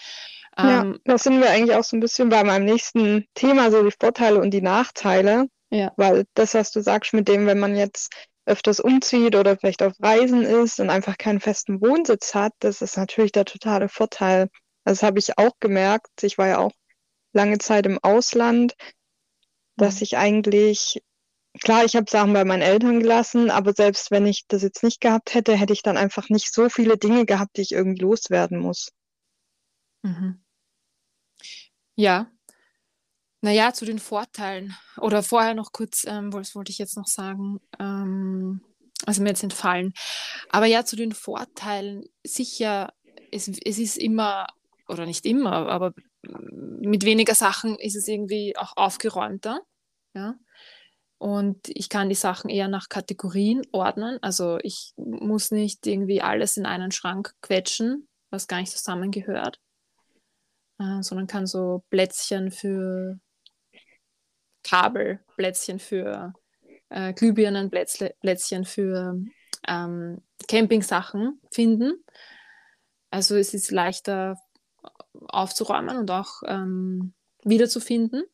Ja, 0.62 0.82
Ähm, 0.82 1.00
da 1.04 1.18
sind 1.18 1.40
wir 1.40 1.50
eigentlich 1.50 1.76
auch 1.76 1.84
so 1.84 1.96
ein 1.96 2.00
bisschen 2.00 2.28
bei 2.28 2.44
meinem 2.44 2.64
nächsten 2.64 3.26
Thema, 3.34 3.70
so 3.70 3.82
die 3.82 3.94
Vorteile 3.98 4.40
und 4.40 4.50
die 4.50 4.62
Nachteile. 4.62 5.46
ja. 5.70 5.96
Weil 5.96 6.24
das, 6.34 6.54
was 6.54 6.70
du 6.70 6.80
sagst, 6.80 7.12
mit 7.12 7.28
dem, 7.28 7.46
wenn 7.46 7.58
man 7.58 7.76
jetzt 7.76 8.12
öfters 8.46 8.80
umzieht 8.80 9.36
oder 9.36 9.56
vielleicht 9.56 9.82
auf 9.82 9.94
Reisen 10.00 10.42
ist 10.42 10.80
und 10.80 10.90
einfach 10.90 11.16
keinen 11.18 11.40
festen 11.40 11.80
Wohnsitz 11.80 12.34
hat, 12.34 12.52
das 12.60 12.82
ist 12.82 12.96
natürlich 12.96 13.32
der 13.32 13.44
totale 13.44 13.88
Vorteil. 13.88 14.48
Das 14.84 15.02
habe 15.02 15.18
ich 15.18 15.38
auch 15.38 15.52
gemerkt. 15.60 16.22
Ich 16.22 16.36
war 16.38 16.48
ja 16.48 16.58
auch 16.58 16.72
lange 17.32 17.58
Zeit 17.58 17.86
im 17.86 17.98
Ausland, 18.02 18.74
dass 19.76 20.00
Mhm. 20.00 20.02
ich 20.02 20.16
eigentlich, 20.16 21.02
klar, 21.60 21.84
ich 21.84 21.96
habe 21.96 22.10
Sachen 22.10 22.32
bei 22.32 22.44
meinen 22.44 22.62
Eltern 22.62 23.00
gelassen, 23.00 23.50
aber 23.50 23.72
selbst 23.72 24.10
wenn 24.10 24.26
ich 24.26 24.46
das 24.48 24.62
jetzt 24.62 24.82
nicht 24.82 25.00
gehabt 25.00 25.34
hätte, 25.34 25.56
hätte 25.56 25.72
ich 25.72 25.82
dann 25.82 25.96
einfach 25.96 26.28
nicht 26.28 26.52
so 26.52 26.68
viele 26.68 26.96
Dinge 26.96 27.26
gehabt, 27.26 27.56
die 27.56 27.62
ich 27.62 27.72
irgendwie 27.72 28.02
loswerden 28.02 28.58
muss. 28.58 28.90
Mhm. 30.02 30.42
Ja, 31.96 32.30
naja, 33.44 33.74
zu 33.74 33.84
den 33.84 33.98
Vorteilen. 33.98 34.74
Oder 34.96 35.22
vorher 35.22 35.52
noch 35.52 35.70
kurz, 35.72 36.06
ähm, 36.06 36.32
was 36.32 36.54
wollte 36.54 36.72
ich 36.72 36.78
jetzt 36.78 36.96
noch 36.96 37.06
sagen? 37.06 37.60
Ähm, 37.78 38.62
also 39.04 39.22
mir 39.22 39.28
jetzt 39.28 39.42
entfallen. 39.42 39.92
Aber 40.48 40.64
ja, 40.64 40.86
zu 40.86 40.96
den 40.96 41.12
Vorteilen, 41.12 42.04
sicher, 42.26 42.94
es, 43.30 43.46
es 43.48 43.78
ist 43.78 43.98
immer, 43.98 44.46
oder 44.88 45.04
nicht 45.04 45.26
immer, 45.26 45.68
aber 45.68 45.92
mit 46.22 47.04
weniger 47.04 47.34
Sachen 47.34 47.78
ist 47.78 47.96
es 47.96 48.08
irgendwie 48.08 48.56
auch 48.56 48.78
aufgeräumter. 48.78 49.60
Ja. 50.14 50.36
Und 51.18 51.68
ich 51.68 51.88
kann 51.88 52.08
die 52.08 52.14
Sachen 52.14 52.50
eher 52.50 52.68
nach 52.68 52.88
Kategorien 52.88 53.62
ordnen. 53.72 54.18
Also 54.22 54.58
ich 54.62 54.92
muss 54.96 55.50
nicht 55.50 55.86
irgendwie 55.86 56.20
alles 56.20 56.56
in 56.56 56.66
einen 56.66 56.90
Schrank 56.90 57.34
quetschen, 57.40 58.08
was 58.30 58.48
gar 58.48 58.58
nicht 58.60 58.72
zusammengehört, 58.72 59.60
äh, 60.78 61.02
sondern 61.02 61.26
kann 61.26 61.46
so 61.46 61.84
Plätzchen 61.90 62.50
für 62.50 63.18
Kabel, 64.62 65.20
Plätzchen 65.36 65.78
für 65.78 66.34
äh, 66.88 67.12
Glühbirnen, 67.12 67.70
Plätzchen 67.70 68.64
für 68.64 69.16
ähm, 69.66 70.22
Campingsachen 70.48 71.40
finden. 71.50 72.04
Also 73.10 73.36
es 73.36 73.54
ist 73.54 73.70
leichter 73.70 74.36
aufzuräumen 75.28 75.96
und 75.96 76.10
auch 76.10 76.42
ähm, 76.46 77.14
wiederzufinden. 77.44 78.24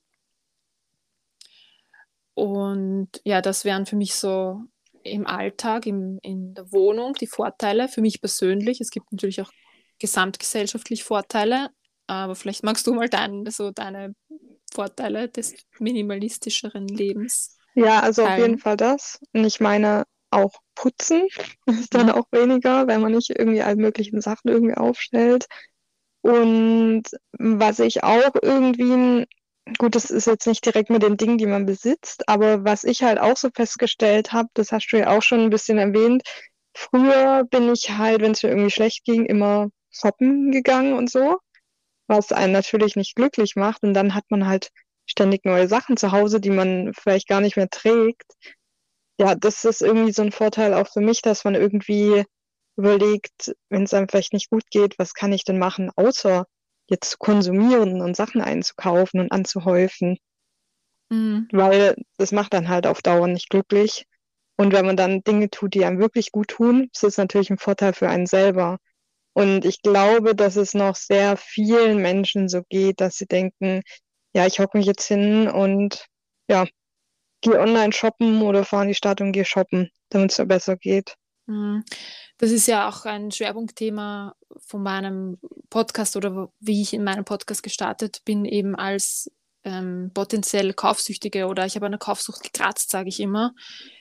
Und 2.41 3.11
ja, 3.23 3.43
das 3.43 3.67
wären 3.67 3.85
für 3.85 3.97
mich 3.97 4.15
so 4.15 4.63
im 5.03 5.27
Alltag, 5.27 5.85
im, 5.85 6.19
in 6.23 6.55
der 6.55 6.73
Wohnung 6.73 7.13
die 7.13 7.27
Vorteile 7.27 7.87
für 7.87 8.01
mich 8.01 8.23
persönlich. 8.23 8.81
Es 8.81 8.91
gibt 8.91 9.13
natürlich 9.13 9.43
auch 9.43 9.53
gesamtgesellschaftlich 9.99 11.05
Vorteile, 11.05 11.69
aber 12.07 12.35
vielleicht 12.35 12.65
magst 12.65 12.87
du 12.87 12.95
mal 12.95 13.11
dein, 13.11 13.45
so 13.51 13.73
deine 13.73 14.15
Vorteile 14.73 15.29
des 15.29 15.55
minimalistischeren 15.81 16.89
Lebens. 16.89 17.59
Ja, 17.75 18.01
also 18.01 18.23
teilen. 18.23 18.33
auf 18.33 18.49
jeden 18.49 18.59
Fall 18.59 18.79
das. 18.79 19.21
Und 19.35 19.45
ich 19.45 19.61
meine 19.61 20.05
auch 20.31 20.55
putzen 20.75 21.29
ist 21.67 21.95
dann 21.95 22.09
auch 22.09 22.33
weniger, 22.33 22.87
wenn 22.87 23.03
man 23.03 23.13
nicht 23.13 23.29
irgendwie 23.29 23.61
all 23.61 23.77
möglichen 23.77 24.23
Sachen 24.23 24.49
irgendwie 24.49 24.79
aufstellt. 24.79 25.45
Und 26.23 27.03
was 27.33 27.81
ich 27.81 28.03
auch 28.03 28.33
irgendwie, 28.41 29.27
gut, 29.79 29.95
das 29.95 30.11
ist 30.11 30.27
jetzt 30.27 30.47
nicht 30.47 30.65
direkt 30.65 30.91
mit 30.91 31.03
den 31.03 31.17
Dingen, 31.17 31.39
die 31.39 31.47
man 31.47 31.67
besitzt, 31.67 32.29
aber 32.29 32.65
was 32.65 32.85
ich 32.85 33.03
halt 33.03 33.19
auch 33.19 33.37
so 33.37 33.51
festgestellt 33.55 34.33
habe, 34.33 34.49
das 34.55 34.73
hast 34.73 34.89
du 34.91 34.99
ja 34.99 35.09
auch 35.09 35.23
schon 35.23 35.41
ein 35.41 35.51
bisschen 35.51 35.79
erwähnt, 35.79 36.23
früher 36.75 37.45
bin 37.45 37.73
ich 37.73 37.91
halt, 37.91 38.21
wenn 38.23 38.33
es 38.33 38.43
mir 38.43 38.51
irgendwie 38.51 38.71
schlecht 38.71 39.05
ging, 39.05 39.27
immer 39.27 39.69
shoppen 39.91 40.51
gegangen 40.53 40.95
und 40.95 41.11
so, 41.11 41.39
was 42.07 42.33
einen 42.33 42.53
natürlich 42.53 42.97
nicht 42.97 43.15
glücklich 43.17 43.57
macht. 43.57 43.83
Und 43.83 43.95
dann 43.95 44.15
hat 44.15 44.25
man 44.31 44.47
halt 44.47 44.71
ständig 45.07 45.45
neue 45.45 45.69
Sachen 45.69 45.97
zu 45.97 46.13
Hause, 46.13 46.41
die 46.41 46.51
man 46.51 46.93
vielleicht 46.95 47.29
gar 47.29 47.41
nicht 47.41 47.57
mehr 47.57 47.69
trägt. 47.69 48.33
Ja, 49.19 49.35
das 49.35 49.65
ist 49.65 49.83
irgendwie 49.83 50.13
so 50.13 50.23
ein 50.23 50.33
Vorteil 50.33 50.75
auch 50.75 50.89
für 50.89 51.01
mich, 51.01 51.23
dass 51.23 51.45
man 51.45 51.55
irgendwie 51.55 52.25
überlegt, 52.77 53.55
wenn 53.69 53.85
es 53.85 53.95
einem 53.95 54.09
vielleicht 54.09 54.33
nicht 54.33 54.51
gut 54.51 54.65
geht, 54.71 54.99
was 54.99 55.15
kann 55.15 55.33
ich 55.33 55.45
denn 55.45 55.59
machen, 55.59 55.91
außer 55.95 56.47
jetzt 56.91 57.11
zu 57.11 57.19
konsumieren 57.19 58.03
und 58.03 58.17
Sachen 58.17 58.41
einzukaufen 58.41 59.21
und 59.21 59.33
anzuhäufen. 59.33 60.19
Mhm. 61.11 61.49
Weil 61.53 61.97
das 62.19 62.33
macht 62.33 62.53
dann 62.53 62.69
halt 62.69 62.87
auf 62.87 63.03
Dauer 63.03 63.29
nicht 63.29 63.49
glücklich. 63.51 64.07
Und 64.57 64.73
wenn 64.73 64.85
man 64.85 64.97
dann 64.97 65.23
Dinge 65.23 65.49
tut, 65.49 65.75
die 65.75 65.85
einem 65.85 66.01
wirklich 66.01 66.33
gut 66.33 66.49
tun, 66.49 66.91
ist 66.93 67.05
es 67.05 67.17
natürlich 67.17 67.51
ein 67.51 67.59
Vorteil 67.59 67.95
für 67.95 68.09
einen 68.09 68.27
selber. 68.27 68.79
Und 69.33 69.65
ich 69.65 69.81
glaube, 69.83 70.35
dass 70.35 70.57
es 70.57 70.75
noch 70.75 70.97
sehr 70.97 71.37
vielen 71.37 72.03
Menschen 72.03 72.49
so 72.49 72.63
geht, 72.69 73.01
dass 73.01 73.17
sie 73.17 73.27
denken, 73.27 73.81
ja, 74.35 74.47
ich 74.47 74.61
hocke 74.61 74.77
mich 74.77 74.87
jetzt 74.87 75.07
hin 75.07 75.49
und 75.49 76.07
ja, 76.49 76.67
gehe 77.41 77.59
online 77.59 77.93
shoppen 77.93 78.43
oder 78.43 78.65
fahre 78.65 78.83
in 78.83 78.89
die 78.89 78.95
Stadt 78.95 79.21
und 79.21 79.33
gehe 79.33 79.45
shoppen, 79.45 79.91
damit 80.11 80.33
es 80.33 80.39
mir 80.39 80.47
besser 80.47 80.77
geht. 80.77 81.15
Mhm. 81.51 81.85
Das 82.39 82.53
ist 82.53 82.69
ja 82.69 82.89
auch 82.89 83.05
ein 83.05 83.33
Schwerpunktthema 83.33 84.37
von 84.59 84.83
meinem 84.83 85.39
Podcast 85.69 86.17
oder 86.17 86.53
wie 86.61 86.81
ich 86.81 86.95
in 86.95 87.03
meinem 87.03 87.25
Podcast 87.25 87.63
gestartet 87.63 88.23
bin, 88.25 88.45
eben 88.45 88.77
als 88.77 89.31
ähm, 89.65 90.13
potenziell 90.15 90.73
Kaufsüchtige 90.73 91.49
oder 91.49 91.67
ich 91.67 91.75
habe 91.75 91.87
eine 91.87 91.99
Kaufsucht 91.99 92.43
gekratzt, 92.43 92.91
sage 92.91 93.09
ich 93.09 93.19
immer. 93.19 93.53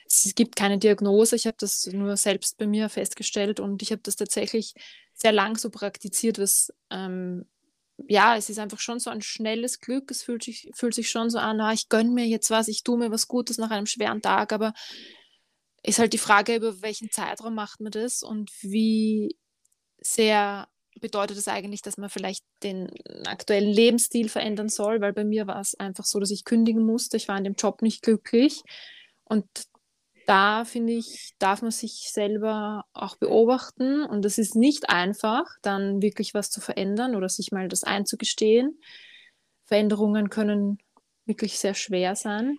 Es 0.06 0.32
gibt 0.34 0.56
keine 0.56 0.78
Diagnose, 0.78 1.36
ich 1.36 1.46
habe 1.46 1.56
das 1.58 1.86
nur 1.86 2.16
selbst 2.16 2.56
bei 2.56 2.66
mir 2.66 2.88
festgestellt 2.88 3.58
und 3.58 3.82
ich 3.82 3.90
habe 3.90 4.02
das 4.02 4.16
tatsächlich 4.16 4.74
sehr 5.12 5.32
lang 5.32 5.58
so 5.58 5.70
praktiziert, 5.70 6.38
was 6.38 6.72
ähm, 6.90 7.46
ja, 8.08 8.36
es 8.36 8.48
ist 8.48 8.58
einfach 8.58 8.78
schon 8.78 8.98
so 8.98 9.10
ein 9.10 9.20
schnelles 9.20 9.80
Glück. 9.80 10.10
Es 10.10 10.22
fühlt 10.22 10.42
sich, 10.42 10.70
fühlt 10.72 10.94
sich 10.94 11.10
schon 11.10 11.28
so 11.28 11.38
an, 11.38 11.60
ah, 11.60 11.72
ich 11.74 11.90
gönne 11.90 12.10
mir 12.10 12.26
jetzt 12.26 12.50
was, 12.50 12.68
ich 12.68 12.82
tue 12.82 12.96
mir 12.96 13.10
was 13.10 13.28
Gutes 13.28 13.58
nach 13.58 13.70
einem 13.70 13.84
schweren 13.84 14.22
Tag, 14.22 14.54
aber 14.54 14.72
ist 15.82 15.98
halt 15.98 16.12
die 16.12 16.18
Frage, 16.18 16.54
über 16.56 16.82
welchen 16.82 17.10
Zeitraum 17.10 17.54
macht 17.54 17.80
man 17.80 17.92
das 17.92 18.22
und 18.22 18.50
wie 18.62 19.36
sehr 20.00 20.68
bedeutet 21.00 21.36
das 21.36 21.48
eigentlich, 21.48 21.82
dass 21.82 21.96
man 21.96 22.10
vielleicht 22.10 22.44
den 22.62 22.90
aktuellen 23.26 23.70
Lebensstil 23.70 24.28
verändern 24.28 24.68
soll, 24.68 25.00
weil 25.00 25.12
bei 25.12 25.24
mir 25.24 25.46
war 25.46 25.60
es 25.60 25.74
einfach 25.74 26.04
so, 26.04 26.20
dass 26.20 26.30
ich 26.30 26.44
kündigen 26.44 26.84
musste. 26.84 27.16
Ich 27.16 27.28
war 27.28 27.38
in 27.38 27.44
dem 27.44 27.54
Job 27.54 27.80
nicht 27.82 28.02
glücklich 28.02 28.62
und 29.24 29.46
da 30.26 30.64
finde 30.64 30.92
ich, 30.92 31.34
darf 31.38 31.62
man 31.62 31.70
sich 31.70 32.10
selber 32.12 32.84
auch 32.92 33.16
beobachten 33.16 34.04
und 34.04 34.24
es 34.24 34.38
ist 34.38 34.54
nicht 34.54 34.90
einfach, 34.90 35.46
dann 35.62 36.02
wirklich 36.02 36.34
was 36.34 36.50
zu 36.50 36.60
verändern 36.60 37.16
oder 37.16 37.28
sich 37.28 37.50
mal 37.52 37.68
das 37.68 37.82
einzugestehen. 37.84 38.80
Veränderungen 39.64 40.30
können 40.30 40.78
wirklich 41.24 41.58
sehr 41.58 41.74
schwer 41.74 42.14
sein. 42.16 42.58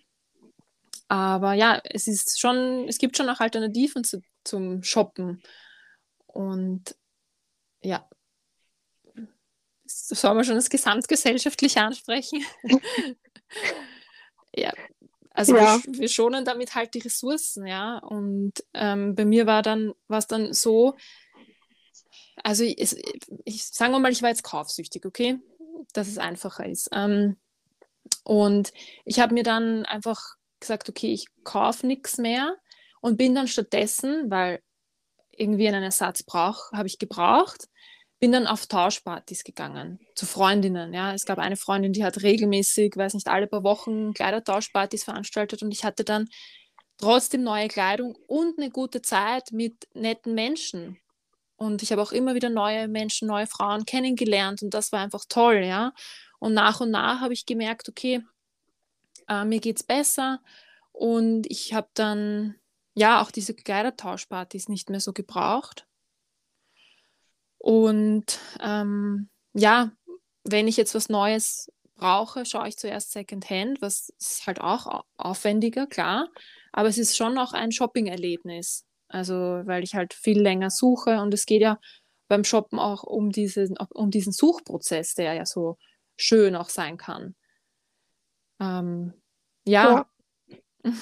Aber 1.11 1.51
ja, 1.51 1.81
es 1.83 2.07
ist 2.07 2.39
schon, 2.39 2.87
es 2.87 2.97
gibt 2.97 3.17
schon 3.17 3.27
auch 3.27 3.41
Alternativen 3.41 4.05
zu, 4.05 4.21
zum 4.45 4.81
Shoppen. 4.81 5.43
Und 6.25 6.95
ja, 7.83 8.07
soll 9.85 10.35
man 10.35 10.45
schon 10.45 10.55
das 10.55 10.69
gesamtgesellschaftliche 10.69 11.81
ansprechen? 11.81 12.45
ja, 14.55 14.71
also 15.31 15.57
ja. 15.57 15.81
Wir, 15.83 15.99
wir, 15.99 16.07
schonen 16.07 16.45
damit 16.45 16.75
halt 16.75 16.93
die 16.93 16.99
Ressourcen, 16.99 17.67
ja. 17.67 17.97
Und 17.97 18.63
ähm, 18.73 19.13
bei 19.13 19.25
mir 19.25 19.45
war 19.45 19.63
dann, 19.63 19.93
war 20.07 20.19
es 20.19 20.27
dann 20.27 20.53
so, 20.53 20.95
also 22.41 22.63
ich, 22.63 22.95
ich 23.43 23.65
sagen 23.65 23.91
wir 23.91 23.99
mal, 23.99 24.13
ich 24.13 24.21
war 24.21 24.29
jetzt 24.29 24.43
kaufsüchtig, 24.43 25.05
okay? 25.05 25.41
Dass 25.91 26.07
es 26.07 26.17
einfacher 26.17 26.65
ist. 26.65 26.87
Ähm, 26.93 27.35
und 28.23 28.71
ich 29.03 29.19
habe 29.19 29.33
mir 29.33 29.43
dann 29.43 29.85
einfach 29.85 30.37
gesagt, 30.61 30.87
okay, 30.89 31.13
ich 31.13 31.25
kaufe 31.43 31.85
nichts 31.85 32.17
mehr 32.17 32.55
und 33.01 33.17
bin 33.17 33.35
dann 33.35 33.47
stattdessen, 33.47 34.29
weil 34.31 34.61
irgendwie 35.31 35.67
einen 35.67 35.83
Ersatz 35.83 36.23
brauch, 36.23 36.71
habe 36.71 36.87
ich 36.87 36.99
gebraucht, 36.99 37.67
bin 38.19 38.31
dann 38.31 38.45
auf 38.45 38.67
Tauschpartys 38.67 39.43
gegangen, 39.43 39.99
zu 40.15 40.27
Freundinnen. 40.27 40.93
Ja. 40.93 41.13
Es 41.13 41.25
gab 41.25 41.39
eine 41.39 41.57
Freundin, 41.57 41.91
die 41.91 42.03
hat 42.05 42.21
regelmäßig, 42.21 42.95
weiß 42.95 43.15
nicht, 43.15 43.27
alle 43.27 43.47
paar 43.47 43.63
Wochen 43.63 44.13
Kleidertauschpartys 44.13 45.03
veranstaltet 45.03 45.63
und 45.63 45.71
ich 45.71 45.83
hatte 45.83 46.03
dann 46.03 46.29
trotzdem 46.99 47.43
neue 47.43 47.67
Kleidung 47.67 48.15
und 48.27 48.59
eine 48.59 48.69
gute 48.69 49.01
Zeit 49.01 49.51
mit 49.51 49.87
netten 49.95 50.35
Menschen. 50.35 50.99
Und 51.55 51.81
ich 51.83 51.91
habe 51.91 52.01
auch 52.01 52.11
immer 52.11 52.35
wieder 52.35 52.49
neue 52.49 52.87
Menschen, 52.87 53.27
neue 53.27 53.47
Frauen 53.47 53.85
kennengelernt 53.85 54.61
und 54.61 54.73
das 54.73 54.91
war 54.91 54.99
einfach 54.99 55.25
toll, 55.27 55.63
ja. 55.63 55.93
Und 56.39 56.53
nach 56.53 56.79
und 56.79 56.91
nach 56.91 57.21
habe 57.21 57.33
ich 57.33 57.45
gemerkt, 57.45 57.89
okay, 57.89 58.21
äh, 59.31 59.45
mir 59.45 59.59
geht 59.59 59.77
es 59.77 59.83
besser. 59.83 60.41
Und 60.91 61.49
ich 61.49 61.73
habe 61.73 61.89
dann 61.93 62.55
ja 62.93 63.21
auch 63.21 63.31
diese 63.31 63.53
Kleidertauschpartys 63.53 64.67
nicht 64.67 64.89
mehr 64.89 64.99
so 64.99 65.13
gebraucht. 65.13 65.87
Und 67.57 68.39
ähm, 68.59 69.29
ja, 69.53 69.91
wenn 70.43 70.67
ich 70.67 70.77
jetzt 70.77 70.95
was 70.95 71.07
Neues 71.09 71.71
brauche, 71.95 72.45
schaue 72.45 72.67
ich 72.67 72.77
zuerst 72.77 73.11
Secondhand, 73.11 73.81
was 73.81 74.09
ist 74.19 74.47
halt 74.47 74.59
auch 74.59 75.03
aufwendiger, 75.17 75.87
klar. 75.87 76.27
Aber 76.73 76.89
es 76.89 76.97
ist 76.97 77.15
schon 77.15 77.37
auch 77.37 77.53
ein 77.53 77.71
Shopping-Erlebnis. 77.71 78.85
Also, 79.07 79.33
weil 79.33 79.83
ich 79.83 79.93
halt 79.95 80.13
viel 80.13 80.41
länger 80.41 80.69
suche 80.69 81.21
und 81.21 81.33
es 81.33 81.45
geht 81.45 81.61
ja 81.61 81.79
beim 82.29 82.45
Shoppen 82.45 82.79
auch 82.79 83.03
um 83.03 83.29
diesen, 83.29 83.77
um 83.77 84.09
diesen 84.09 84.31
Suchprozess, 84.31 85.15
der 85.15 85.33
ja 85.33 85.45
so 85.45 85.77
schön 86.15 86.55
auch 86.55 86.69
sein 86.69 86.97
kann. 86.97 87.35
Ähm, 88.61 89.20
ja. 89.71 90.05
ja. 90.83 90.93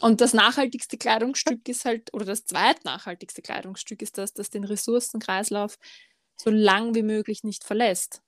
Und 0.00 0.20
das 0.20 0.34
nachhaltigste 0.34 0.98
Kleidungsstück 0.98 1.68
ist 1.68 1.84
halt, 1.84 2.12
oder 2.12 2.24
das 2.24 2.44
zweitnachhaltigste 2.44 3.42
Kleidungsstück 3.42 4.02
ist 4.02 4.18
das, 4.18 4.32
das 4.32 4.50
den 4.50 4.64
Ressourcenkreislauf 4.64 5.78
so 6.36 6.50
lang 6.50 6.94
wie 6.94 7.02
möglich 7.02 7.44
nicht 7.44 7.64
verlässt. 7.64 8.22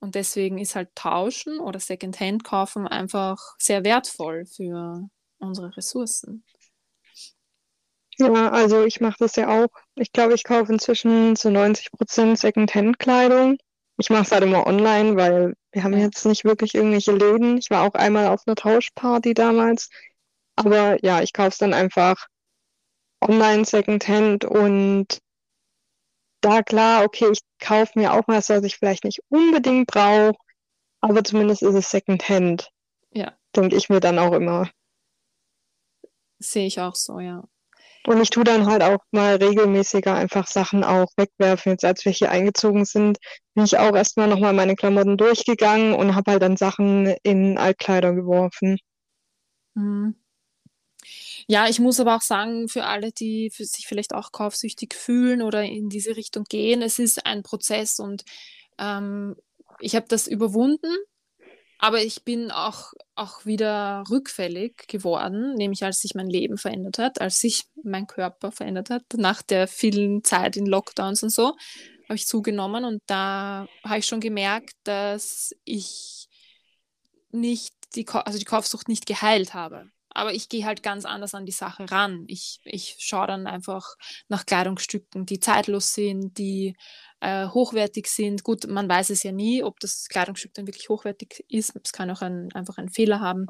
Und 0.00 0.14
deswegen 0.14 0.58
ist 0.58 0.74
halt 0.74 0.94
Tauschen 0.94 1.60
oder 1.60 1.80
Secondhand 1.80 2.44
kaufen 2.44 2.86
einfach 2.86 3.38
sehr 3.58 3.84
wertvoll 3.84 4.44
für 4.44 5.08
unsere 5.38 5.76
Ressourcen. 5.76 6.44
Ja, 8.18 8.50
also 8.50 8.84
ich 8.84 9.00
mache 9.00 9.16
das 9.18 9.36
ja 9.36 9.48
auch. 9.48 9.70
Ich 9.96 10.12
glaube, 10.12 10.34
ich 10.34 10.44
kaufe 10.44 10.72
inzwischen 10.72 11.36
zu 11.36 11.50
90 11.50 11.90
Prozent 11.92 12.38
Secondhand-Kleidung. 12.38 13.56
Ich 13.98 14.10
mache 14.10 14.22
es 14.22 14.32
halt 14.32 14.44
immer 14.44 14.66
online, 14.66 15.16
weil 15.16 15.54
wir 15.74 15.82
haben 15.82 15.92
ja. 15.92 15.98
jetzt 15.98 16.24
nicht 16.24 16.44
wirklich 16.44 16.74
irgendwelche 16.74 17.12
Läden. 17.12 17.58
Ich 17.58 17.68
war 17.68 17.82
auch 17.82 17.94
einmal 17.94 18.28
auf 18.28 18.46
einer 18.46 18.54
Tauschparty 18.54 19.34
damals. 19.34 19.90
Aber 20.54 21.04
ja, 21.04 21.20
ich 21.20 21.32
kaufe 21.32 21.48
es 21.48 21.58
dann 21.58 21.74
einfach 21.74 22.28
online 23.20 23.64
Secondhand 23.64 24.44
und 24.44 25.18
da 26.40 26.62
klar, 26.62 27.04
okay, 27.04 27.30
ich 27.32 27.40
kaufe 27.58 27.98
mir 27.98 28.12
auch 28.12 28.22
was, 28.28 28.50
was 28.50 28.62
ich 28.62 28.76
vielleicht 28.76 29.04
nicht 29.04 29.20
unbedingt 29.28 29.88
brauche, 29.88 30.36
aber 31.00 31.24
zumindest 31.24 31.62
ist 31.62 31.74
es 31.74 31.90
Secondhand. 31.90 32.70
Ja. 33.12 33.36
Denke 33.56 33.76
ich 33.76 33.88
mir 33.88 34.00
dann 34.00 34.18
auch 34.18 34.32
immer. 34.32 34.70
Sehe 36.38 36.66
ich 36.66 36.80
auch 36.80 36.94
so, 36.94 37.18
ja. 37.18 37.42
Und 38.06 38.20
ich 38.20 38.30
tue 38.30 38.44
dann 38.44 38.66
halt 38.66 38.82
auch 38.82 38.98
mal 39.12 39.36
regelmäßiger 39.36 40.14
einfach 40.14 40.46
Sachen 40.46 40.84
auch 40.84 41.08
wegwerfen. 41.16 41.72
Jetzt 41.72 41.84
als 41.84 42.04
wir 42.04 42.12
hier 42.12 42.30
eingezogen 42.30 42.84
sind, 42.84 43.18
bin 43.54 43.64
ich 43.64 43.78
auch 43.78 43.94
erstmal 43.96 44.28
nochmal 44.28 44.52
meine 44.52 44.76
Klamotten 44.76 45.16
durchgegangen 45.16 45.94
und 45.94 46.14
habe 46.14 46.32
halt 46.32 46.42
dann 46.42 46.56
Sachen 46.56 47.14
in 47.22 47.56
Altkleider 47.56 48.12
geworfen. 48.12 48.78
Mhm. 49.74 50.16
Ja, 51.46 51.68
ich 51.68 51.80
muss 51.80 52.00
aber 52.00 52.16
auch 52.16 52.22
sagen, 52.22 52.68
für 52.68 52.84
alle, 52.84 53.12
die 53.12 53.50
für 53.50 53.64
sich 53.64 53.86
vielleicht 53.86 54.14
auch 54.14 54.32
kaufsüchtig 54.32 54.94
fühlen 54.94 55.42
oder 55.42 55.62
in 55.62 55.88
diese 55.88 56.16
Richtung 56.16 56.44
gehen, 56.44 56.82
es 56.82 56.98
ist 56.98 57.26
ein 57.26 57.42
Prozess 57.42 58.00
und 58.00 58.24
ähm, 58.78 59.36
ich 59.80 59.96
habe 59.96 60.06
das 60.08 60.26
überwunden, 60.26 60.94
aber 61.84 62.02
ich 62.02 62.24
bin 62.24 62.50
auch, 62.50 62.94
auch 63.14 63.44
wieder 63.44 64.04
rückfällig 64.10 64.86
geworden, 64.88 65.52
nämlich 65.52 65.84
als 65.84 66.00
sich 66.00 66.14
mein 66.14 66.30
Leben 66.30 66.56
verändert 66.56 66.96
hat, 66.96 67.20
als 67.20 67.40
sich 67.40 67.64
mein 67.82 68.06
Körper 68.06 68.52
verändert 68.52 68.88
hat, 68.88 69.02
nach 69.18 69.42
der 69.42 69.68
vielen 69.68 70.24
Zeit 70.24 70.56
in 70.56 70.64
Lockdowns 70.64 71.22
und 71.22 71.28
so, 71.28 71.48
habe 72.08 72.14
ich 72.14 72.26
zugenommen 72.26 72.86
und 72.86 73.02
da 73.06 73.66
habe 73.84 73.98
ich 73.98 74.06
schon 74.06 74.20
gemerkt, 74.20 74.72
dass 74.84 75.54
ich 75.66 76.26
nicht 77.32 77.74
die, 77.94 78.08
also 78.08 78.38
die 78.38 78.46
Kaufsucht 78.46 78.88
nicht 78.88 79.04
geheilt 79.04 79.52
habe. 79.52 79.90
Aber 80.14 80.32
ich 80.32 80.48
gehe 80.48 80.64
halt 80.64 80.82
ganz 80.82 81.04
anders 81.04 81.34
an 81.34 81.44
die 81.44 81.52
Sache 81.52 81.90
ran. 81.90 82.24
Ich, 82.28 82.60
ich 82.64 82.96
schaue 83.00 83.26
dann 83.26 83.46
einfach 83.46 83.96
nach 84.28 84.46
Kleidungsstücken, 84.46 85.26
die 85.26 85.40
zeitlos 85.40 85.92
sind, 85.92 86.38
die 86.38 86.76
äh, 87.20 87.48
hochwertig 87.48 88.06
sind. 88.06 88.44
Gut, 88.44 88.66
man 88.68 88.88
weiß 88.88 89.10
es 89.10 89.24
ja 89.24 89.32
nie, 89.32 89.62
ob 89.64 89.80
das 89.80 90.06
Kleidungsstück 90.08 90.54
dann 90.54 90.68
wirklich 90.68 90.88
hochwertig 90.88 91.44
ist. 91.48 91.74
Es 91.82 91.92
kann 91.92 92.10
auch 92.10 92.22
ein, 92.22 92.52
einfach 92.52 92.78
einen 92.78 92.90
Fehler 92.90 93.20
haben. 93.20 93.46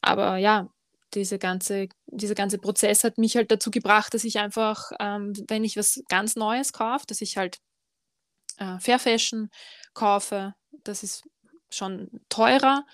Aber 0.00 0.36
ja, 0.36 0.68
diese 1.14 1.38
ganze, 1.38 1.88
dieser 2.06 2.34
ganze 2.34 2.58
Prozess 2.58 3.04
hat 3.04 3.18
mich 3.18 3.36
halt 3.36 3.50
dazu 3.50 3.70
gebracht, 3.70 4.12
dass 4.14 4.24
ich 4.24 4.38
einfach, 4.38 4.90
ähm, 4.98 5.32
wenn 5.48 5.64
ich 5.64 5.76
was 5.76 6.02
ganz 6.08 6.36
Neues 6.36 6.72
kaufe, 6.72 7.06
dass 7.06 7.20
ich 7.20 7.36
halt 7.36 7.58
äh, 8.58 8.78
Fair 8.78 8.98
Fashion 8.98 9.50
kaufe. 9.94 10.54
Das 10.84 11.02
ist 11.02 11.24
schon 11.70 12.10
teurer, 12.28 12.84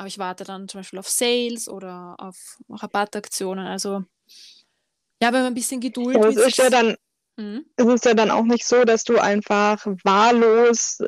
aber 0.00 0.06
ich 0.06 0.18
warte 0.18 0.44
dann 0.44 0.66
zum 0.66 0.80
Beispiel 0.80 0.98
auf 0.98 1.10
Sales 1.10 1.68
oder 1.68 2.14
auf 2.16 2.56
Rabattaktionen. 2.70 3.66
Also 3.66 4.02
ja, 5.22 5.30
wenn 5.30 5.42
man 5.42 5.46
ein 5.48 5.54
bisschen 5.54 5.82
Geduld 5.82 6.16
ja, 6.16 6.26
es 6.26 6.36
ist 6.36 6.56
ja 6.56 6.70
dann 6.70 6.96
mhm. 7.36 7.66
es 7.76 7.84
ist 7.84 8.06
ja 8.06 8.14
dann 8.14 8.30
auch 8.30 8.44
nicht 8.44 8.66
so, 8.66 8.84
dass 8.84 9.04
du 9.04 9.18
einfach 9.18 9.84
wahllos 10.02 11.00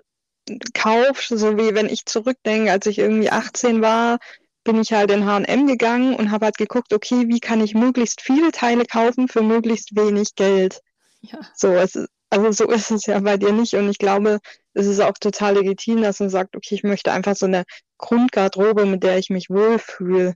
kaufst, 0.75 1.29
so 1.29 1.57
wie 1.57 1.75
wenn 1.75 1.89
ich 1.89 2.05
zurückdenke, 2.05 2.71
als 2.71 2.85
ich 2.85 2.99
irgendwie 2.99 3.31
18 3.31 3.81
war, 3.81 4.19
bin 4.63 4.79
ich 4.79 4.93
halt 4.93 5.11
in 5.11 5.25
H&M 5.25 5.67
gegangen 5.67 6.15
und 6.15 6.31
habe 6.31 6.45
halt 6.45 6.59
geguckt, 6.59 6.93
okay, 6.93 7.29
wie 7.29 7.41
kann 7.41 7.63
ich 7.63 7.75
möglichst 7.75 8.21
viele 8.21 8.53
Teile 8.53 8.85
kaufen 8.85 9.27
für 9.27 9.41
möglichst 9.41 9.97
wenig 9.97 10.35
Geld. 10.35 10.83
Ja. 11.23 11.39
So, 11.55 11.69
es 11.69 11.95
ist, 11.95 12.11
also 12.29 12.53
so 12.53 12.65
ist 12.71 12.91
es 12.91 13.07
ja 13.07 13.19
bei 13.21 13.39
dir 13.39 13.53
nicht 13.53 13.73
und 13.73 13.89
ich 13.89 13.97
glaube, 13.97 14.39
es 14.75 14.87
ist 14.87 15.01
auch 15.01 15.15
total 15.15 15.55
legitim, 15.55 16.03
dass 16.03 16.21
man 16.21 16.31
sagt, 16.31 16.57
okay, 16.57 16.75
ich 16.75 16.83
möchte 16.83 17.13
einfach 17.13 17.37
so 17.37 17.47
eine 17.47 17.65
Grundgarderobe, 17.99 18.87
mit 18.87 19.03
der 19.03 19.19
ich 19.19 19.31
mich 19.31 19.51
wohlfühle. 19.51 20.35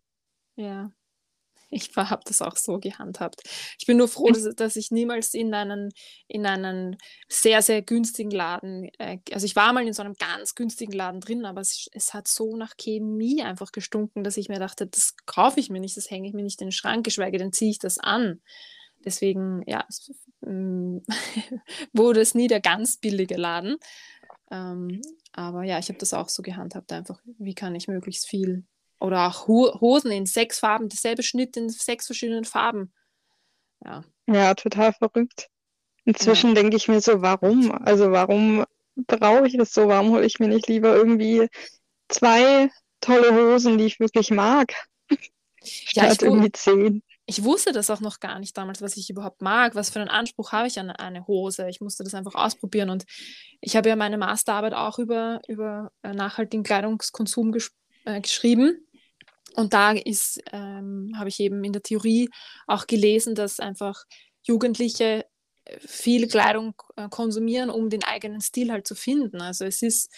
Ja, 0.56 0.90
ich 1.70 1.90
habe 1.96 2.22
das 2.24 2.42
auch 2.42 2.56
so 2.56 2.78
gehandhabt. 2.78 3.42
Ich 3.78 3.86
bin 3.86 3.96
nur 3.96 4.08
froh, 4.08 4.28
dass, 4.28 4.54
dass, 4.54 4.76
ich 4.76 4.90
niemals 4.90 5.34
in 5.34 5.52
einen, 5.52 5.90
in 6.28 6.46
einen 6.46 6.96
sehr, 7.28 7.60
sehr 7.60 7.82
günstigen 7.82 8.30
Laden, 8.30 8.88
äh, 8.98 9.18
also 9.32 9.46
ich 9.46 9.56
war 9.56 9.72
mal 9.72 9.86
in 9.86 9.92
so 9.92 10.02
einem 10.02 10.14
ganz 10.14 10.54
günstigen 10.54 10.92
Laden 10.92 11.20
drin, 11.20 11.44
aber 11.44 11.60
es, 11.60 11.88
es 11.92 12.14
hat 12.14 12.28
so 12.28 12.56
nach 12.56 12.76
Chemie 12.76 13.42
einfach 13.42 13.72
gestunken, 13.72 14.22
dass 14.22 14.36
ich 14.36 14.48
mir 14.48 14.60
dachte, 14.60 14.86
das 14.86 15.16
kaufe 15.26 15.58
ich 15.58 15.70
mir 15.70 15.80
nicht, 15.80 15.96
das 15.96 16.10
hänge 16.10 16.28
ich 16.28 16.34
mir 16.34 16.44
nicht 16.44 16.60
in 16.60 16.68
den 16.68 16.72
Schrank, 16.72 17.04
geschweige 17.04 17.38
denn 17.38 17.52
ziehe 17.52 17.70
ich 17.70 17.78
das 17.78 17.98
an. 17.98 18.40
Deswegen, 19.04 19.62
ja, 19.66 19.84
es, 19.88 20.12
wurde 21.92 22.20
es 22.20 22.34
nie 22.34 22.46
der 22.46 22.60
ganz 22.60 22.98
billige 22.98 23.36
Laden. 23.36 23.76
Ähm, 24.50 25.00
aber 25.32 25.64
ja, 25.64 25.78
ich 25.78 25.88
habe 25.88 25.98
das 25.98 26.14
auch 26.14 26.28
so 26.28 26.42
gehandhabt, 26.42 26.92
einfach, 26.92 27.20
wie 27.38 27.54
kann 27.54 27.74
ich 27.74 27.88
möglichst 27.88 28.28
viel. 28.28 28.64
Oder 29.00 29.26
auch 29.26 29.46
Hosen 29.46 30.10
in 30.10 30.26
sechs 30.26 30.58
Farben, 30.58 30.88
dasselbe 30.88 31.22
Schnitt 31.22 31.56
in 31.56 31.68
sechs 31.68 32.06
verschiedenen 32.06 32.44
Farben. 32.44 32.92
Ja. 33.84 34.04
Ja, 34.26 34.54
total 34.54 34.92
verrückt. 34.92 35.48
Inzwischen 36.04 36.50
ja. 36.50 36.54
denke 36.54 36.76
ich 36.76 36.88
mir 36.88 37.00
so, 37.00 37.20
warum? 37.20 37.72
Also 37.72 38.10
warum 38.12 38.64
brauche 39.06 39.46
ich 39.46 39.56
das 39.56 39.72
so? 39.72 39.88
Warum 39.88 40.10
hole 40.10 40.24
ich 40.24 40.38
mir 40.38 40.48
nicht 40.48 40.68
lieber 40.68 40.94
irgendwie 40.94 41.48
zwei 42.08 42.70
tolle 43.00 43.34
Hosen, 43.34 43.76
die 43.78 43.84
ich 43.84 44.00
wirklich 44.00 44.30
mag? 44.30 44.72
Ja, 45.92 46.04
Statt 46.04 46.22
irgendwie 46.22 46.52
zehn 46.52 47.02
ich 47.26 47.42
wusste 47.42 47.72
das 47.72 47.90
auch 47.90 48.00
noch 48.00 48.20
gar 48.20 48.38
nicht 48.38 48.56
damals, 48.56 48.80
was 48.80 48.96
ich 48.96 49.10
überhaupt 49.10 49.42
mag, 49.42 49.74
was 49.74 49.90
für 49.90 50.00
einen 50.00 50.08
Anspruch 50.08 50.52
habe 50.52 50.68
ich 50.68 50.78
an 50.78 50.90
eine 50.90 51.26
Hose. 51.26 51.68
Ich 51.68 51.80
musste 51.80 52.04
das 52.04 52.14
einfach 52.14 52.36
ausprobieren 52.36 52.88
und 52.88 53.04
ich 53.60 53.74
habe 53.76 53.88
ja 53.88 53.96
meine 53.96 54.16
Masterarbeit 54.16 54.74
auch 54.74 55.00
über, 55.00 55.40
über 55.48 55.90
äh, 56.02 56.12
nachhaltigen 56.12 56.62
Kleidungskonsum 56.62 57.50
gesch 57.50 57.72
äh, 58.04 58.20
geschrieben. 58.20 58.86
Und 59.56 59.72
da 59.72 59.92
ist, 59.92 60.40
ähm, 60.52 61.14
habe 61.16 61.28
ich 61.28 61.40
eben 61.40 61.64
in 61.64 61.72
der 61.72 61.82
Theorie 61.82 62.30
auch 62.66 62.86
gelesen, 62.86 63.34
dass 63.34 63.58
einfach 63.58 64.04
Jugendliche 64.42 65.26
äh, 65.64 65.80
viel 65.80 66.28
Kleidung 66.28 66.74
äh, 66.94 67.08
konsumieren, 67.08 67.70
um 67.70 67.90
den 67.90 68.04
eigenen 68.04 68.40
Stil 68.40 68.70
halt 68.70 68.86
zu 68.86 68.94
finden. 68.94 69.40
Also 69.40 69.64
es 69.64 69.82
ist 69.82 70.12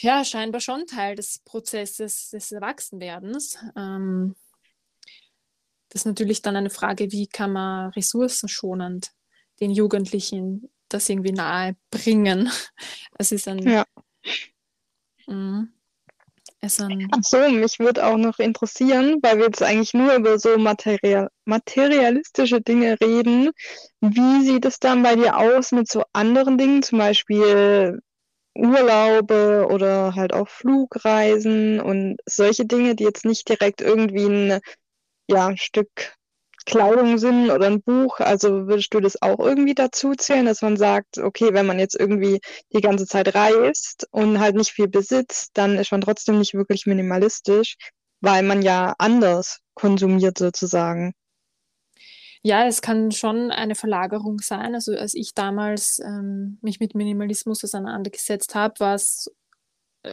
ja 0.00 0.24
scheinbar 0.24 0.60
schon 0.60 0.86
Teil 0.86 1.16
des 1.16 1.38
Prozesses 1.38 2.28
des 2.30 2.52
Erwachsenwerdens. 2.52 3.56
Ähm, 3.76 4.34
das 5.92 6.02
ist 6.02 6.06
natürlich 6.06 6.40
dann 6.40 6.56
eine 6.56 6.70
Frage, 6.70 7.12
wie 7.12 7.26
kann 7.26 7.52
man 7.52 7.90
ressourcenschonend 7.90 9.12
den 9.60 9.70
Jugendlichen 9.70 10.70
das 10.88 11.08
irgendwie 11.08 11.32
nahe 11.32 11.76
bringen. 11.90 12.50
Es 13.18 13.30
ist 13.30 13.46
ein. 13.46 13.58
Ja. 13.58 13.84
Mh, 15.26 15.66
es 16.60 16.80
ein 16.80 17.08
Ach 17.12 17.22
so, 17.22 17.48
mich 17.50 17.78
würde 17.78 18.06
auch 18.06 18.16
noch 18.16 18.38
interessieren, 18.38 19.18
weil 19.22 19.38
wir 19.38 19.46
jetzt 19.46 19.62
eigentlich 19.62 19.94
nur 19.94 20.14
über 20.14 20.38
so 20.38 20.56
material, 20.58 21.28
materialistische 21.44 22.60
Dinge 22.60 22.98
reden. 23.00 23.50
Wie 24.00 24.44
sieht 24.44 24.64
es 24.64 24.78
dann 24.78 25.02
bei 25.02 25.14
dir 25.14 25.36
aus 25.36 25.72
mit 25.72 25.88
so 25.90 26.04
anderen 26.12 26.56
Dingen, 26.58 26.82
zum 26.82 26.98
Beispiel 26.98 28.00
Urlaube 28.54 29.66
oder 29.70 30.14
halt 30.14 30.32
auch 30.32 30.48
Flugreisen 30.48 31.80
und 31.80 32.16
solche 32.26 32.64
Dinge, 32.64 32.94
die 32.94 33.04
jetzt 33.04 33.24
nicht 33.24 33.48
direkt 33.48 33.80
irgendwie 33.80 34.26
ein 34.26 34.60
ja, 35.32 35.56
Stück 35.56 36.14
Kleidung 36.64 37.18
sind 37.18 37.50
oder 37.50 37.66
ein 37.66 37.82
Buch. 37.82 38.20
Also 38.20 38.66
würdest 38.66 38.94
du 38.94 39.00
das 39.00 39.20
auch 39.20 39.38
irgendwie 39.38 39.74
dazu 39.74 40.14
zählen, 40.14 40.46
dass 40.46 40.62
man 40.62 40.76
sagt, 40.76 41.18
okay, 41.18 41.52
wenn 41.52 41.66
man 41.66 41.78
jetzt 41.78 41.98
irgendwie 41.98 42.40
die 42.72 42.80
ganze 42.80 43.06
Zeit 43.06 43.34
reist 43.34 44.06
und 44.10 44.38
halt 44.38 44.54
nicht 44.56 44.70
viel 44.70 44.88
besitzt, 44.88 45.50
dann 45.54 45.76
ist 45.76 45.92
man 45.92 46.00
trotzdem 46.00 46.38
nicht 46.38 46.54
wirklich 46.54 46.86
minimalistisch, 46.86 47.76
weil 48.20 48.42
man 48.42 48.62
ja 48.62 48.94
anders 48.98 49.60
konsumiert 49.74 50.38
sozusagen. 50.38 51.14
Ja, 52.44 52.66
es 52.66 52.82
kann 52.82 53.12
schon 53.12 53.52
eine 53.52 53.76
Verlagerung 53.76 54.40
sein. 54.40 54.74
Also 54.74 54.92
als 54.96 55.14
ich 55.14 55.34
damals 55.34 56.00
ähm, 56.00 56.58
mich 56.60 56.80
mit 56.80 56.94
Minimalismus 56.94 57.62
auseinandergesetzt 57.62 58.54
habe, 58.56 58.80
war 58.80 58.94
es 58.94 59.30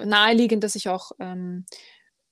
naheliegend, 0.04 0.64
dass 0.64 0.76
ich 0.76 0.90
auch 0.90 1.12
ähm, 1.20 1.66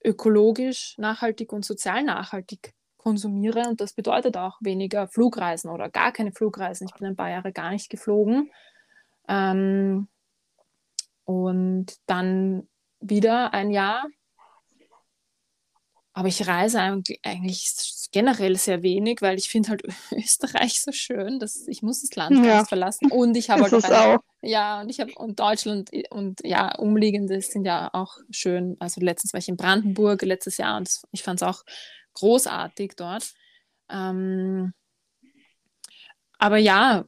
ökologisch 0.04 0.94
nachhaltig 0.98 1.52
und 1.52 1.64
sozial 1.64 2.04
nachhaltig 2.04 2.74
konsumiere. 3.08 3.66
Und 3.68 3.80
das 3.80 3.94
bedeutet 3.94 4.36
auch 4.36 4.58
weniger 4.60 5.08
Flugreisen 5.08 5.70
oder 5.70 5.88
gar 5.88 6.12
keine 6.12 6.32
Flugreisen. 6.32 6.86
Ich 6.86 6.94
bin 6.94 7.06
ein 7.06 7.16
paar 7.16 7.30
Jahre 7.30 7.52
gar 7.52 7.70
nicht 7.70 7.88
geflogen. 7.88 8.50
Ähm, 9.28 10.08
und 11.24 11.86
dann 12.06 12.68
wieder 13.00 13.54
ein 13.54 13.70
Jahr. 13.70 14.06
Aber 16.12 16.28
ich 16.28 16.46
reise 16.46 16.80
eigentlich 16.80 18.08
generell 18.10 18.56
sehr 18.56 18.82
wenig, 18.82 19.22
weil 19.22 19.38
ich 19.38 19.48
finde 19.48 19.70
halt 19.70 19.82
Österreich 20.12 20.82
so 20.82 20.92
schön, 20.92 21.38
dass 21.38 21.66
ich 21.66 21.80
muss 21.80 22.02
das 22.02 22.14
Land 22.14 22.44
ja. 22.44 22.64
verlassen. 22.64 23.10
Und 23.10 23.36
ich 23.36 23.48
habe 23.48 23.62
halt 23.70 24.20
ja 24.42 24.80
und 24.82 24.90
ich 24.90 25.00
habe 25.00 25.12
und 25.16 25.40
Deutschland 25.40 25.90
und 26.10 26.40
ja 26.44 26.74
umliegende 26.76 27.40
sind 27.40 27.64
ja 27.64 27.88
auch 27.94 28.18
schön. 28.30 28.76
Also 28.80 29.00
letztens 29.00 29.32
war 29.32 29.38
ich 29.38 29.48
in 29.48 29.56
Brandenburg 29.56 30.22
letztes 30.22 30.58
Jahr 30.58 30.76
und 30.76 30.90
ich 31.12 31.22
fand 31.22 31.40
es 31.40 31.48
auch 31.48 31.62
großartig 32.18 32.92
dort. 32.96 33.32
Ähm, 33.90 34.72
aber 36.38 36.58
ja, 36.58 37.04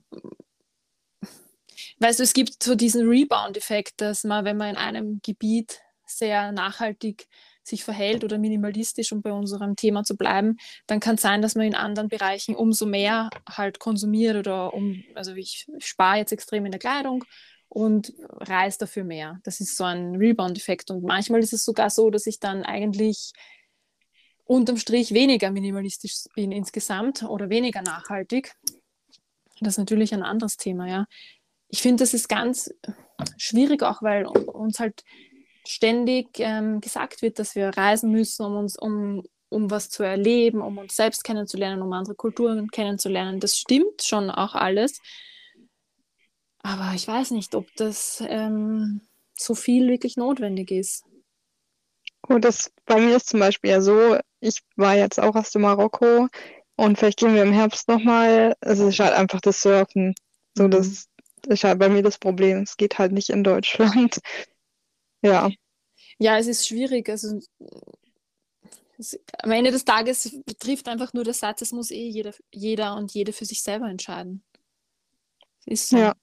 weißt 1.99 2.18
du, 2.18 2.23
es 2.23 2.33
gibt 2.33 2.62
so 2.62 2.75
diesen 2.75 3.09
Rebound-Effekt, 3.09 4.01
dass 4.01 4.25
man, 4.25 4.44
wenn 4.44 4.57
man 4.57 4.70
in 4.70 4.77
einem 4.77 5.20
Gebiet 5.23 5.81
sehr 6.07 6.53
nachhaltig 6.53 7.29
sich 7.62 7.85
verhält 7.85 8.25
oder 8.25 8.38
minimalistisch, 8.38 9.12
um 9.12 9.23
bei 9.23 9.33
unserem 9.33 9.77
Thema 9.77 10.03
zu 10.03 10.16
bleiben, 10.16 10.57
dann 10.87 10.99
kann 10.99 11.14
es 11.16 11.23
sein, 11.23 11.42
dass 11.42 11.55
man 11.55 11.66
in 11.66 11.75
anderen 11.75 12.09
Bereichen 12.09 12.57
umso 12.57 12.87
mehr 12.87 13.31
halt 13.49 13.79
konsumiert 13.79 14.37
oder 14.37 14.75
um, 14.75 15.05
also 15.14 15.35
ich 15.35 15.66
spare 15.79 16.18
jetzt 16.18 16.33
extrem 16.33 16.64
in 16.64 16.73
der 16.73 16.81
Kleidung 16.81 17.25
und 17.68 18.12
reise 18.40 18.79
dafür 18.79 19.05
mehr. 19.05 19.38
Das 19.44 19.61
ist 19.61 19.77
so 19.77 19.85
ein 19.85 20.16
Rebound-Effekt. 20.16 20.90
Und 20.90 21.05
manchmal 21.05 21.40
ist 21.40 21.53
es 21.53 21.64
sogar 21.64 21.90
so, 21.90 22.11
dass 22.11 22.27
ich 22.27 22.40
dann 22.40 22.64
eigentlich 22.64 23.33
unterm 24.50 24.78
Strich 24.78 25.14
weniger 25.14 25.52
minimalistisch 25.52 26.24
bin 26.34 26.50
insgesamt 26.50 27.22
oder 27.22 27.50
weniger 27.50 27.82
nachhaltig. 27.82 28.52
Das 29.60 29.74
ist 29.74 29.78
natürlich 29.78 30.12
ein 30.12 30.24
anderes 30.24 30.56
Thema, 30.56 30.88
ja. 30.88 31.06
Ich 31.68 31.80
finde, 31.82 32.02
das 32.02 32.14
ist 32.14 32.28
ganz 32.28 32.74
schwierig 33.36 33.84
auch, 33.84 34.02
weil 34.02 34.26
uns 34.26 34.80
halt 34.80 35.04
ständig 35.64 36.40
ähm, 36.40 36.80
gesagt 36.80 37.22
wird, 37.22 37.38
dass 37.38 37.54
wir 37.54 37.68
reisen 37.68 38.10
müssen, 38.10 38.44
um 38.44 38.56
uns, 38.56 38.76
um, 38.76 39.22
um 39.50 39.70
was 39.70 39.88
zu 39.88 40.02
erleben, 40.02 40.62
um 40.62 40.78
uns 40.78 40.96
selbst 40.96 41.22
kennenzulernen, 41.22 41.80
um 41.80 41.92
andere 41.92 42.16
Kulturen 42.16 42.72
kennenzulernen. 42.72 43.38
Das 43.38 43.56
stimmt 43.56 44.02
schon 44.02 44.30
auch 44.30 44.56
alles. 44.56 45.00
Aber 46.58 46.90
ich 46.96 47.06
weiß 47.06 47.30
nicht, 47.30 47.54
ob 47.54 47.68
das 47.76 48.20
ähm, 48.26 49.02
so 49.32 49.54
viel 49.54 49.86
wirklich 49.86 50.16
notwendig 50.16 50.72
ist. 50.72 51.04
Oh, 52.28 52.38
das 52.38 52.72
bei 52.84 53.00
mir 53.00 53.14
ist 53.14 53.28
zum 53.28 53.38
Beispiel 53.38 53.70
ja 53.70 53.80
so, 53.80 54.18
ich 54.40 54.61
war 54.76 54.96
jetzt 54.96 55.20
auch 55.20 55.37
erst 55.37 55.55
in 55.55 55.62
Marokko 55.62 56.29
und 56.76 56.98
vielleicht 56.98 57.18
gehen 57.18 57.35
wir 57.35 57.42
im 57.42 57.53
Herbst 57.53 57.88
nochmal. 57.88 58.55
Also 58.61 58.88
es 58.88 58.94
ist 58.94 59.00
halt 59.00 59.14
einfach 59.14 59.40
das 59.40 59.61
Surfen. 59.61 60.14
So, 60.57 60.64
mhm. 60.64 60.70
das 60.70 61.07
ist 61.46 61.64
halt 61.64 61.79
bei 61.79 61.88
mir 61.88 62.03
das 62.03 62.18
Problem. 62.18 62.62
Es 62.62 62.76
geht 62.76 62.98
halt 62.98 63.12
nicht 63.12 63.31
in 63.31 63.44
Deutschland. 63.44 64.20
Ja. 65.22 65.50
Ja, 66.18 66.38
es 66.38 66.46
ist 66.46 66.66
schwierig. 66.66 67.11
Also 67.11 67.38
es, 68.98 69.20
am 69.42 69.50
Ende 69.50 69.70
des 69.70 69.85
Tages 69.85 70.35
betrifft 70.46 70.88
einfach 70.88 71.12
nur 71.12 71.24
der 71.24 71.35
Satz, 71.35 71.61
es 71.61 71.72
muss 71.72 71.90
eh 71.90 72.09
jeder, 72.09 72.33
jeder 72.55 72.96
und 72.96 73.12
jede 73.12 73.35
für 73.35 73.44
sich 73.44 73.62
selber 73.62 73.90
entscheiden. 73.90 74.42
Ist 75.66 75.90
so. 75.90 75.98
Ja. 75.98 76.14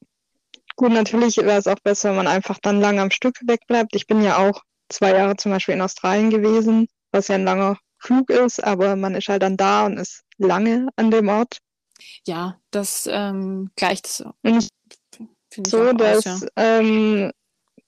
Gut, 0.76 0.92
natürlich 0.92 1.38
wäre 1.38 1.60
es 1.60 1.68
auch 1.68 1.80
besser, 1.84 2.10
wenn 2.10 2.18
man 2.18 2.28
einfach 2.28 2.58
dann 2.60 2.82
lange 2.82 3.02
am 3.02 3.12
Stück 3.12 3.36
wegbleibt. 3.46 3.96
Ich 3.96 4.08
bin 4.08 4.24
ja 4.24 4.38
auch 4.38 4.64
zwei 4.90 5.12
Jahre 5.12 5.36
zum 5.36 5.52
Beispiel 5.52 5.76
in 5.76 5.82
Australien 5.82 6.32
gewesen, 6.32 6.88
was 7.12 7.28
ja 7.28 7.36
ein 7.36 7.44
langer 7.44 7.78
Flug 8.00 8.30
ist, 8.30 8.64
aber 8.64 8.96
man 8.96 9.16
ist 9.16 9.28
halt 9.28 9.44
dann 9.44 9.58
da 9.58 9.86
und 9.86 9.98
ist 9.98 10.24
lange 10.38 10.88
an 10.96 11.12
dem 11.12 11.30
Ort. 11.30 11.58
Ja, 12.26 12.60
das 12.72 13.08
ähm, 13.12 13.72
gleicht 13.76 14.08
so. 14.08 14.34
so, 15.66 15.94
dass, 15.94 16.28
aus, 16.28 16.42
ja. 16.42 16.48
ähm, 16.56 17.32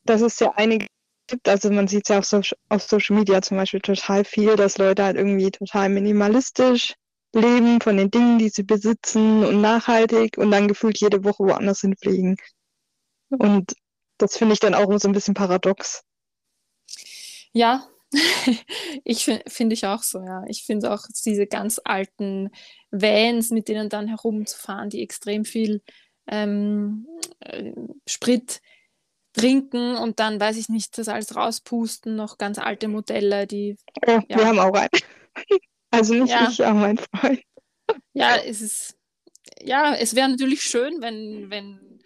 dass 0.04 0.22
es 0.22 0.39
ja 0.39 0.52
einige 0.56 0.88
gibt, 1.28 1.48
also 1.48 1.72
man 1.72 1.88
sieht 1.88 2.04
es 2.06 2.10
ja 2.10 2.19
auf, 2.19 2.26
so 2.26 2.41
auf 2.69 2.84
Social 2.84 3.15
Media 3.15 3.41
zum 3.41 3.58
Beispiel 3.58 3.82
total 3.82 4.26
viel, 4.26 4.56
dass 4.56 4.78
Leute 4.78 5.04
halt 5.04 5.15
irgendwie 5.15 5.52
total 5.52 5.89
minimalistisch 5.89 6.95
leben 7.34 7.80
von 7.80 7.98
den 7.98 8.10
Dingen, 8.10 8.39
die 8.39 8.50
sie 8.50 8.63
besitzen 8.63 9.45
und 9.45 9.62
nachhaltig 9.62 10.38
und 10.38 10.52
dann 10.52 10.67
gefühlt 10.67 11.00
jede 11.00 11.24
Woche 11.24 11.43
woanders 11.43 11.82
hinfliegen. 11.82 12.38
Und 13.30 13.74
das 14.17 14.36
finde 14.38 14.54
ich 14.54 14.60
dann 14.60 14.74
auch 14.74 14.91
so 14.98 15.08
ein 15.08 15.13
bisschen 15.13 15.36
paradox. 15.36 16.04
Ja, 17.54 17.88
ich 19.04 19.24
finde 19.26 19.43
find 19.48 19.74
ich 19.74 19.86
auch 19.86 20.04
so, 20.04 20.19
ja. 20.19 20.43
Ich 20.48 20.63
finde 20.65 20.91
auch 20.93 21.04
diese 21.26 21.48
ganz 21.48 21.80
alten 21.84 22.50
Vans, 22.91 23.52
mit 23.52 23.67
denen 23.67 23.89
dann 23.89 24.08
herumzufahren, 24.08 24.89
die 24.89 25.02
extrem 25.02 25.45
viel 25.45 25.82
ähm, 26.28 27.08
äh, 27.39 27.72
Sprit 28.08 28.62
trinken 29.34 29.95
und 29.95 30.19
dann, 30.19 30.39
weiß 30.39 30.58
ich 30.58 30.69
nicht, 30.69 30.98
das 30.98 31.08
alles 31.08 31.36
rauspusten, 31.36 32.15
noch 32.15 32.38
ganz 32.38 32.58
alte 32.58 32.88
Modelle, 32.88 33.48
die. 33.48 33.78
Ja, 34.06 34.24
ja. 34.28 34.38
wir 34.38 34.45
haben 34.45 34.60
auch 34.60 34.74
einen. 34.74 34.89
Also 35.91 36.13
nicht 36.13 36.30
ja. 36.30 36.48
ich, 36.52 36.63
aber 36.63 36.80
mein 36.80 37.00
Freund. 37.00 37.41
Ja, 38.13 38.36
es 38.36 38.62
ist, 38.62 38.95
ja, 39.60 39.95
es 39.95 40.15
wäre 40.15 40.30
natürlich 40.30 40.62
schön, 40.62 41.02
wenn, 41.02 41.50
wenn 41.50 42.00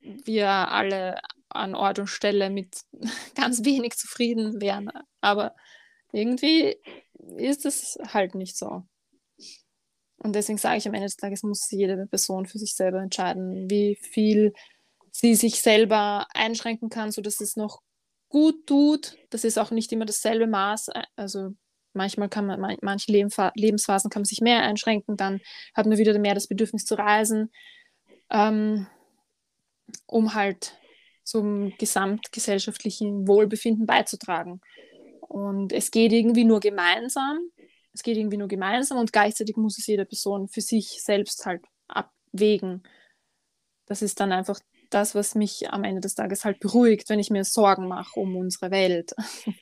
wir 0.00 0.48
alle 0.48 1.18
an 1.50 1.74
Ort 1.74 1.98
und 1.98 2.06
Stelle 2.06 2.50
mit 2.50 2.82
ganz 3.34 3.64
wenig 3.64 3.96
zufrieden 3.96 4.60
wären. 4.60 4.90
Aber 5.20 5.54
irgendwie 6.12 6.76
ist 7.36 7.66
es 7.66 7.98
halt 8.12 8.34
nicht 8.34 8.56
so. 8.56 8.84
Und 10.18 10.34
deswegen 10.34 10.58
sage 10.58 10.78
ich 10.78 10.88
am 10.88 10.94
Ende 10.94 11.06
des 11.06 11.16
Tages, 11.16 11.42
muss 11.42 11.70
jede 11.70 12.06
Person 12.06 12.46
für 12.46 12.58
sich 12.58 12.74
selber 12.74 13.00
entscheiden, 13.00 13.70
wie 13.70 13.96
viel 13.96 14.52
sie 15.12 15.34
sich 15.34 15.62
selber 15.62 16.26
einschränken 16.34 16.90
kann, 16.90 17.12
sodass 17.12 17.40
es 17.40 17.56
noch 17.56 17.80
gut 18.28 18.66
tut. 18.66 19.16
Das 19.30 19.44
ist 19.44 19.58
auch 19.58 19.70
nicht 19.70 19.92
immer 19.92 20.04
dasselbe 20.04 20.46
Maß. 20.46 20.90
Also 21.16 21.50
manchmal 21.92 22.28
kann 22.28 22.46
man, 22.46 22.76
manche 22.82 23.12
Lebensphasen 23.12 24.10
kann 24.10 24.20
man 24.20 24.24
sich 24.24 24.40
mehr 24.40 24.62
einschränken, 24.62 25.16
dann 25.16 25.40
hat 25.74 25.86
man 25.86 25.98
wieder 25.98 26.18
mehr 26.18 26.34
das 26.34 26.48
Bedürfnis 26.48 26.84
zu 26.84 26.94
reisen, 26.94 27.50
ähm, 28.30 28.86
um 30.06 30.34
halt 30.34 30.76
zum 31.28 31.74
gesamtgesellschaftlichen 31.76 33.28
Wohlbefinden 33.28 33.84
beizutragen. 33.84 34.62
Und 35.20 35.74
es 35.74 35.90
geht 35.90 36.10
irgendwie 36.12 36.44
nur 36.44 36.58
gemeinsam. 36.58 37.38
Es 37.92 38.02
geht 38.02 38.16
irgendwie 38.16 38.38
nur 38.38 38.48
gemeinsam 38.48 38.96
und 38.96 39.12
gleichzeitig 39.12 39.56
muss 39.56 39.78
es 39.78 39.86
jede 39.86 40.06
Person 40.06 40.48
für 40.48 40.62
sich 40.62 41.02
selbst 41.02 41.44
halt 41.44 41.62
abwägen. 41.86 42.82
Das 43.84 44.00
ist 44.00 44.20
dann 44.20 44.32
einfach 44.32 44.58
das, 44.88 45.14
was 45.14 45.34
mich 45.34 45.70
am 45.70 45.84
Ende 45.84 46.00
des 46.00 46.14
Tages 46.14 46.46
halt 46.46 46.60
beruhigt, 46.60 47.10
wenn 47.10 47.18
ich 47.18 47.28
mir 47.28 47.44
Sorgen 47.44 47.88
mache 47.88 48.18
um 48.18 48.34
unsere 48.34 48.70
Welt. 48.70 49.12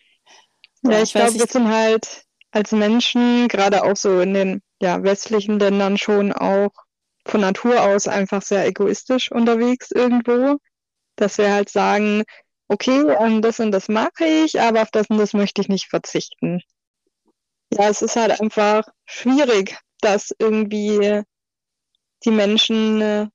ja, 0.83 1.03
ich, 1.03 1.15
glaube, 1.15 1.35
wir 1.35 1.47
sind 1.47 1.67
halt 1.67 2.23
als 2.53 2.71
Menschen, 2.71 3.49
gerade 3.49 3.83
auch 3.83 3.97
so 3.97 4.21
in 4.21 4.35
den 4.35 4.63
ja, 4.81 5.03
westlichen 5.03 5.59
Ländern 5.59 5.99
schon 5.99 6.33
auch 6.33 6.71
von 7.25 7.41
Natur 7.41 7.83
aus 7.83 8.07
einfach 8.07 8.43
sehr 8.43 8.67
egoistisch 8.67 9.33
unterwegs 9.33 9.91
irgendwo. 9.91 10.59
Dass 11.17 11.39
wir 11.39 11.53
halt 11.53 11.69
sagen, 11.71 12.25
okay, 12.69 13.15
ähm, 13.21 13.43
das 13.43 13.61
und 13.61 13.73
das 13.73 13.89
mag 13.89 14.13
ich, 14.21 14.61
aber 14.61 14.83
auf 14.83 14.91
das 14.91 15.09
und 15.09 15.19
das 15.19 15.33
möchte 15.33 15.61
ich 15.61 15.69
nicht 15.69 15.89
verzichten. 15.89 16.61
Ja, 17.73 17.89
es 17.89 18.03
ist 18.03 18.17
halt 18.17 18.41
einfach 18.41 18.87
schwierig, 19.07 19.77
dass 20.01 20.33
irgendwie 20.39 21.23
die 22.25 22.31
Menschen 22.31 23.01
äh, 23.01 23.27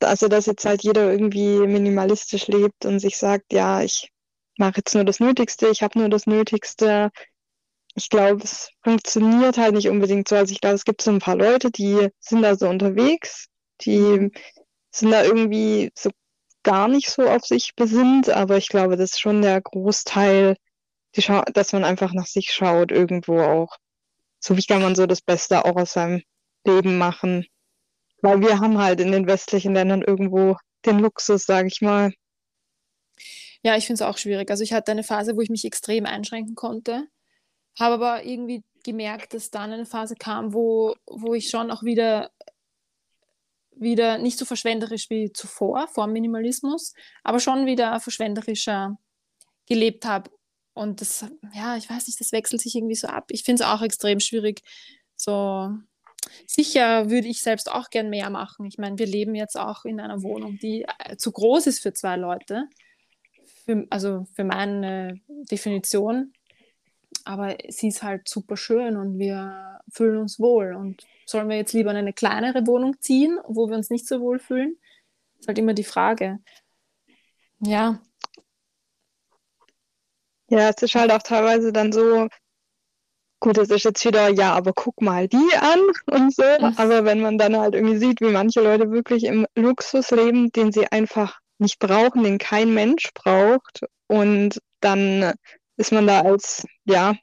also 0.00 0.28
dass 0.28 0.46
jetzt 0.46 0.64
halt 0.64 0.82
jeder 0.82 1.10
irgendwie 1.10 1.58
minimalistisch 1.66 2.48
lebt 2.48 2.84
und 2.84 2.98
sich 3.00 3.16
sagt, 3.16 3.52
ja, 3.52 3.82
ich 3.82 4.10
mache 4.58 4.78
jetzt 4.78 4.94
nur 4.94 5.04
das 5.04 5.20
Nötigste, 5.20 5.68
ich 5.68 5.82
habe 5.82 5.98
nur 5.98 6.08
das 6.08 6.26
Nötigste. 6.26 7.10
Ich 7.94 8.10
glaube, 8.10 8.42
es 8.42 8.70
funktioniert 8.82 9.56
halt 9.56 9.74
nicht 9.74 9.88
unbedingt 9.88 10.28
so. 10.28 10.36
Also 10.36 10.52
ich 10.52 10.60
glaube, 10.60 10.76
es 10.76 10.84
gibt 10.84 11.00
so 11.00 11.10
ein 11.10 11.18
paar 11.18 11.36
Leute, 11.36 11.70
die 11.70 12.08
sind 12.20 12.42
da 12.42 12.54
so 12.54 12.68
unterwegs, 12.68 13.48
die 13.82 13.98
mhm. 13.98 14.32
sind 14.90 15.10
da 15.10 15.24
irgendwie 15.24 15.90
so 15.94 16.10
gar 16.66 16.88
nicht 16.88 17.08
so 17.08 17.22
auf 17.22 17.44
sich 17.44 17.76
besinnt, 17.76 18.28
aber 18.28 18.56
ich 18.56 18.68
glaube, 18.68 18.96
das 18.96 19.12
ist 19.12 19.20
schon 19.20 19.40
der 19.40 19.60
Großteil, 19.60 20.56
dass 21.54 21.72
man 21.72 21.84
einfach 21.84 22.12
nach 22.12 22.26
sich 22.26 22.50
schaut, 22.50 22.90
irgendwo 22.90 23.38
auch. 23.40 23.76
So 24.40 24.56
wie 24.56 24.64
kann 24.64 24.82
man 24.82 24.96
so 24.96 25.06
das 25.06 25.22
Beste 25.22 25.64
auch 25.64 25.76
aus 25.76 25.92
seinem 25.92 26.22
Leben 26.66 26.98
machen. 26.98 27.46
Weil 28.20 28.40
wir 28.40 28.58
haben 28.58 28.78
halt 28.78 29.00
in 29.00 29.12
den 29.12 29.28
westlichen 29.28 29.74
Ländern 29.74 30.02
irgendwo 30.02 30.56
den 30.84 30.98
Luxus, 30.98 31.44
sage 31.44 31.68
ich 31.68 31.82
mal. 31.82 32.12
Ja, 33.62 33.76
ich 33.76 33.86
finde 33.86 34.02
es 34.02 34.08
auch 34.08 34.18
schwierig. 34.18 34.50
Also 34.50 34.64
ich 34.64 34.72
hatte 34.72 34.90
eine 34.90 35.04
Phase, 35.04 35.36
wo 35.36 35.42
ich 35.42 35.50
mich 35.50 35.64
extrem 35.64 36.04
einschränken 36.04 36.56
konnte, 36.56 37.06
habe 37.78 37.94
aber 37.94 38.24
irgendwie 38.24 38.64
gemerkt, 38.82 39.34
dass 39.34 39.52
dann 39.52 39.72
eine 39.72 39.86
Phase 39.86 40.16
kam, 40.16 40.52
wo, 40.52 40.96
wo 41.06 41.32
ich 41.34 41.48
schon 41.48 41.70
auch 41.70 41.84
wieder, 41.84 42.32
wieder 43.78 44.18
nicht 44.18 44.38
so 44.38 44.44
verschwenderisch 44.44 45.10
wie 45.10 45.32
zuvor, 45.32 45.88
vor 45.88 46.06
Minimalismus, 46.06 46.94
aber 47.22 47.40
schon 47.40 47.66
wieder 47.66 48.00
verschwenderischer 48.00 48.98
gelebt 49.66 50.04
habe. 50.04 50.30
Und 50.74 51.00
das, 51.00 51.26
ja, 51.54 51.76
ich 51.76 51.88
weiß 51.88 52.06
nicht, 52.06 52.20
das 52.20 52.32
wechselt 52.32 52.60
sich 52.60 52.74
irgendwie 52.74 52.94
so 52.94 53.08
ab. 53.08 53.26
Ich 53.30 53.44
finde 53.44 53.62
es 53.62 53.68
auch 53.68 53.82
extrem 53.82 54.20
schwierig, 54.20 54.62
so 55.16 55.70
Sicher 56.46 57.10
würde 57.10 57.28
ich 57.28 57.42
selbst 57.42 57.70
auch 57.70 57.90
gern 57.90 58.10
mehr 58.10 58.30
machen. 58.30 58.66
Ich 58.66 58.78
meine, 58.78 58.98
wir 58.98 59.06
leben 59.06 59.34
jetzt 59.34 59.58
auch 59.58 59.84
in 59.84 60.00
einer 60.00 60.22
Wohnung, 60.22 60.58
die 60.58 60.86
äh, 60.98 61.16
zu 61.16 61.32
groß 61.32 61.66
ist 61.66 61.80
für 61.80 61.92
zwei 61.92 62.16
Leute. 62.16 62.68
Für, 63.64 63.86
also 63.90 64.26
für 64.34 64.44
meine 64.44 65.20
Definition. 65.50 66.32
Aber 67.26 67.56
sie 67.68 67.88
ist 67.88 68.04
halt 68.04 68.28
super 68.28 68.56
schön 68.56 68.96
und 68.96 69.18
wir 69.18 69.80
fühlen 69.92 70.18
uns 70.18 70.38
wohl. 70.38 70.74
Und 70.74 71.04
sollen 71.26 71.48
wir 71.48 71.56
jetzt 71.56 71.72
lieber 71.72 71.90
in 71.90 71.96
eine 71.96 72.12
kleinere 72.12 72.64
Wohnung 72.68 73.00
ziehen, 73.00 73.40
wo 73.48 73.68
wir 73.68 73.76
uns 73.76 73.90
nicht 73.90 74.06
so 74.06 74.20
wohl 74.20 74.38
fühlen? 74.38 74.78
Ist 75.40 75.48
halt 75.48 75.58
immer 75.58 75.74
die 75.74 75.82
Frage. 75.82 76.38
Ja. 77.58 78.00
Ja, 80.48 80.70
es 80.70 80.80
ist 80.80 80.94
halt 80.94 81.10
auch 81.10 81.22
teilweise 81.22 81.72
dann 81.72 81.92
so, 81.92 82.28
gut, 83.40 83.58
das 83.58 83.70
ist 83.70 83.84
jetzt 83.84 84.04
wieder, 84.04 84.28
ja, 84.28 84.52
aber 84.52 84.72
guck 84.72 85.02
mal 85.02 85.26
die 85.26 85.50
an 85.58 85.80
und 86.06 86.32
so. 86.32 86.44
Aber 86.44 87.04
wenn 87.04 87.20
man 87.20 87.38
dann 87.38 87.56
halt 87.56 87.74
irgendwie 87.74 87.98
sieht, 87.98 88.20
wie 88.20 88.30
manche 88.30 88.60
Leute 88.60 88.92
wirklich 88.92 89.24
im 89.24 89.46
Luxus 89.56 90.12
leben, 90.12 90.52
den 90.52 90.70
sie 90.70 90.86
einfach 90.92 91.40
nicht 91.58 91.80
brauchen, 91.80 92.22
den 92.22 92.38
kein 92.38 92.72
Mensch 92.72 93.10
braucht 93.14 93.80
und 94.06 94.60
dann 94.78 95.34
ist 95.76 95.92
man 95.92 96.06
da 96.06 96.22
als, 96.22 96.66
ja, 96.84 97.14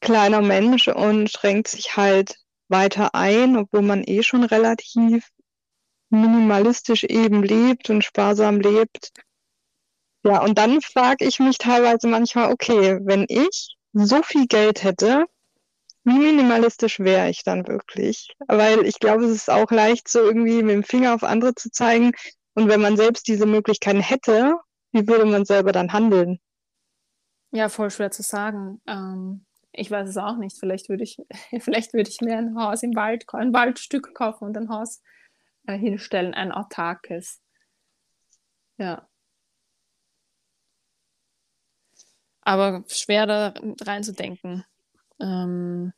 kleiner 0.00 0.42
Mensch 0.42 0.88
und 0.88 1.30
schränkt 1.30 1.68
sich 1.68 1.96
halt 1.96 2.36
weiter 2.68 3.14
ein, 3.14 3.56
obwohl 3.56 3.82
man 3.82 4.04
eh 4.06 4.22
schon 4.22 4.44
relativ 4.44 5.28
minimalistisch 6.10 7.04
eben 7.04 7.42
lebt 7.42 7.90
und 7.90 8.04
sparsam 8.04 8.60
lebt. 8.60 9.10
Ja, 10.24 10.42
und 10.42 10.58
dann 10.58 10.80
frage 10.80 11.24
ich 11.24 11.38
mich 11.38 11.58
teilweise 11.58 12.08
manchmal, 12.08 12.52
okay, 12.52 12.98
wenn 13.02 13.26
ich 13.28 13.76
so 13.92 14.22
viel 14.22 14.46
Geld 14.46 14.82
hätte, 14.82 15.26
wie 16.04 16.18
minimalistisch 16.18 17.00
wäre 17.00 17.30
ich 17.30 17.42
dann 17.42 17.66
wirklich? 17.66 18.28
Weil 18.46 18.86
ich 18.86 18.98
glaube, 19.00 19.24
es 19.24 19.32
ist 19.32 19.50
auch 19.50 19.70
leicht, 19.70 20.08
so 20.08 20.20
irgendwie 20.20 20.62
mit 20.62 20.74
dem 20.74 20.84
Finger 20.84 21.14
auf 21.14 21.24
andere 21.24 21.54
zu 21.54 21.70
zeigen. 21.70 22.12
Und 22.54 22.68
wenn 22.68 22.80
man 22.80 22.96
selbst 22.96 23.26
diese 23.28 23.46
Möglichkeiten 23.46 24.00
hätte, 24.00 24.54
wie 24.92 25.06
würde 25.08 25.26
man 25.26 25.44
selber 25.44 25.72
dann 25.72 25.92
handeln? 25.92 26.38
Ja, 27.52 27.68
voll 27.68 27.90
schwer 27.90 28.10
zu 28.10 28.22
sagen. 28.22 28.80
Ähm, 28.86 29.46
ich 29.72 29.90
weiß 29.90 30.08
es 30.08 30.16
auch 30.16 30.36
nicht. 30.36 30.58
Vielleicht 30.58 30.88
würde 30.88 31.04
ich, 31.04 31.18
vielleicht 31.60 31.92
würde 31.92 32.10
ich 32.10 32.20
mir 32.20 32.36
ein 32.36 32.56
Haus 32.56 32.82
im 32.82 32.94
Wald, 32.94 33.24
ein 33.32 33.52
Waldstück 33.52 34.14
kaufen 34.14 34.44
und 34.44 34.56
ein 34.56 34.68
Haus 34.68 35.02
äh, 35.66 35.76
hinstellen, 35.76 36.34
ein 36.34 36.52
autarkes. 36.52 37.40
Ja. 38.78 39.08
Aber 42.42 42.84
schwer 42.88 43.26
da 43.26 43.54
reinzudenken. 43.80 44.64
Ähm, 45.20 45.92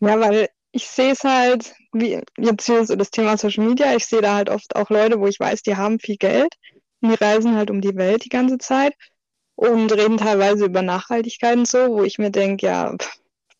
ja, 0.00 0.20
weil 0.20 0.48
ich 0.72 0.86
sehe 0.86 1.12
es 1.12 1.24
halt, 1.24 1.74
wie 1.92 2.22
jetzt 2.36 2.66
hier 2.66 2.84
so 2.84 2.96
das 2.96 3.10
Thema 3.10 3.36
Social 3.36 3.66
Media, 3.66 3.94
ich 3.94 4.06
sehe 4.06 4.20
da 4.20 4.34
halt 4.34 4.50
oft 4.50 4.76
auch 4.76 4.90
Leute, 4.90 5.18
wo 5.18 5.26
ich 5.26 5.40
weiß, 5.40 5.62
die 5.62 5.76
haben 5.76 5.98
viel 5.98 6.16
Geld 6.16 6.54
und 7.00 7.10
die 7.10 7.24
reisen 7.24 7.56
halt 7.56 7.70
um 7.70 7.80
die 7.80 7.96
Welt 7.96 8.24
die 8.24 8.28
ganze 8.28 8.58
Zeit 8.58 8.94
und 9.56 9.92
reden 9.92 10.18
teilweise 10.18 10.66
über 10.66 10.82
Nachhaltigkeit 10.82 11.56
und 11.56 11.66
so, 11.66 11.88
wo 11.88 12.04
ich 12.04 12.18
mir 12.18 12.30
denke, 12.30 12.66
ja, 12.66 12.94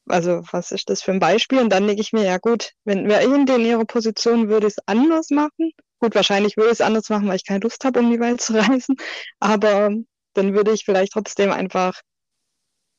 also 0.07 0.43
was 0.53 0.71
ist 0.71 0.89
das 0.89 1.03
für 1.03 1.13
ein 1.13 1.19
Beispiel? 1.19 1.59
Und 1.59 1.71
dann 1.71 1.87
denke 1.87 2.01
ich 2.01 2.13
mir, 2.13 2.25
ja 2.25 2.39
gut, 2.39 2.73
wenn 2.85 3.09
wer 3.09 3.23
in 3.23 3.47
ihrer 3.65 3.85
Position 3.85 4.49
würde 4.49 4.67
es 4.67 4.77
anders 4.87 5.31
machen. 5.31 5.73
Gut, 5.99 6.15
wahrscheinlich 6.15 6.57
würde 6.57 6.69
ich 6.69 6.75
es 6.75 6.81
anders 6.81 7.09
machen, 7.09 7.27
weil 7.27 7.37
ich 7.37 7.47
keine 7.47 7.61
Lust 7.61 7.85
habe, 7.85 8.01
um 8.01 8.11
die 8.11 8.21
Welt 8.21 8.41
zu 8.43 8.55
reisen. 8.55 8.97
Aber 9.41 9.91
dann 10.35 10.55
würde 10.55 10.73
ich 10.73 10.85
vielleicht 10.85 11.13
trotzdem 11.13 11.51
einfach 11.51 12.01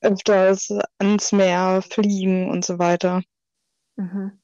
öfters 0.01 0.69
ans 0.99 1.31
Meer 1.31 1.81
fliegen 1.81 2.49
und 2.49 2.65
so 2.65 2.79
weiter. 2.79 3.21
Mhm. 3.95 4.39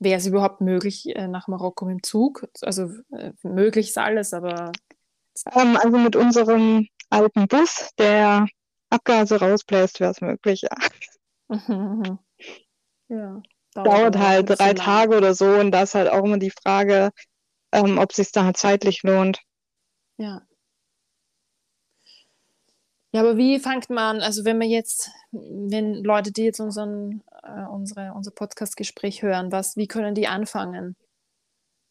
Wäre 0.00 0.18
es 0.18 0.26
überhaupt 0.26 0.60
möglich 0.60 1.06
äh, 1.14 1.28
nach 1.28 1.48
Marokko 1.48 1.84
mit 1.84 1.94
dem 1.94 2.02
Zug? 2.02 2.48
Also 2.62 2.90
äh, 3.12 3.32
möglich 3.42 3.88
ist 3.88 3.98
alles, 3.98 4.34
aber. 4.34 4.72
Ähm, 5.52 5.76
also 5.76 5.98
mit 5.98 6.16
unserem 6.16 6.88
alten 7.10 7.46
Bus, 7.48 7.90
der 7.98 8.46
Abgase 8.90 9.40
rausbläst, 9.40 10.00
wäre 10.00 10.12
es 10.12 10.20
möglich, 10.20 10.62
ja. 10.62 10.76
Ja. 13.08 13.42
Dauert, 13.74 13.86
dauert 13.86 14.18
halt 14.18 14.58
drei 14.58 14.72
Tage 14.72 15.16
oder 15.16 15.34
so 15.34 15.46
und 15.46 15.70
da 15.72 15.82
ist 15.82 15.94
halt 15.94 16.10
auch 16.10 16.24
immer 16.24 16.38
die 16.38 16.50
Frage, 16.50 17.10
ähm, 17.72 17.98
ob 17.98 18.10
es 18.10 18.16
sich 18.16 18.32
da 18.32 18.44
halt 18.44 18.56
zeitlich 18.56 19.02
lohnt. 19.02 19.40
Ja. 20.16 20.42
Ja, 23.12 23.20
aber 23.20 23.36
wie 23.36 23.60
fängt 23.60 23.90
man, 23.90 24.20
also 24.20 24.44
wenn 24.44 24.58
man 24.58 24.68
jetzt, 24.68 25.10
wenn 25.30 26.02
Leute, 26.02 26.32
die 26.32 26.42
jetzt 26.42 26.58
unseren, 26.60 27.22
äh, 27.44 27.64
unsere, 27.70 28.12
unser 28.12 28.32
Podcast-Gespräch 28.32 29.22
hören, 29.22 29.52
was, 29.52 29.76
wie 29.76 29.86
können 29.86 30.16
die 30.16 30.26
anfangen? 30.26 30.96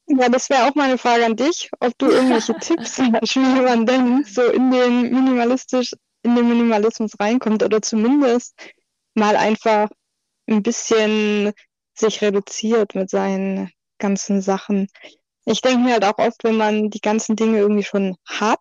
Ja, 0.07 0.29
das 0.29 0.49
wäre 0.49 0.67
auch 0.67 0.75
meine 0.75 0.97
Frage 0.97 1.25
an 1.25 1.35
dich, 1.35 1.69
ob 1.79 1.97
du 1.97 2.07
irgendwelche 2.07 2.53
Tipps 2.59 2.99
hast, 2.99 3.35
wie 3.35 3.39
man 3.39 3.85
denn 3.85 4.23
so 4.25 4.43
in 4.43 4.69
den 4.71 5.01
minimalistisch, 5.11 5.93
in 6.23 6.35
den 6.35 6.47
Minimalismus 6.49 7.11
reinkommt 7.19 7.63
oder 7.63 7.81
zumindest 7.81 8.53
mal 9.15 9.35
einfach 9.35 9.89
ein 10.47 10.63
bisschen 10.63 11.53
sich 11.95 12.21
reduziert 12.21 12.95
mit 12.95 13.09
seinen 13.09 13.71
ganzen 13.97 14.41
Sachen. 14.41 14.87
Ich 15.45 15.61
denke 15.61 15.79
mir 15.79 15.93
halt 15.93 16.05
auch 16.05 16.17
oft, 16.17 16.43
wenn 16.43 16.57
man 16.57 16.89
die 16.89 17.01
ganzen 17.01 17.35
Dinge 17.35 17.59
irgendwie 17.59 17.83
schon 17.83 18.15
hat, 18.25 18.59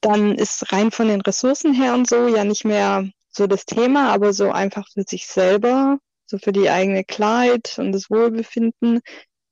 dann 0.00 0.34
ist 0.34 0.72
rein 0.72 0.90
von 0.90 1.08
den 1.08 1.22
Ressourcen 1.22 1.72
her 1.74 1.94
und 1.94 2.08
so 2.08 2.28
ja 2.28 2.44
nicht 2.44 2.64
mehr 2.64 3.08
so 3.30 3.46
das 3.46 3.64
Thema, 3.64 4.12
aber 4.12 4.32
so 4.32 4.50
einfach 4.50 4.86
für 4.92 5.02
sich 5.06 5.26
selber, 5.26 5.98
so 6.26 6.38
für 6.38 6.52
die 6.52 6.70
eigene 6.70 7.04
Klarheit 7.04 7.78
und 7.78 7.92
das 7.92 8.10
Wohlbefinden, 8.10 9.00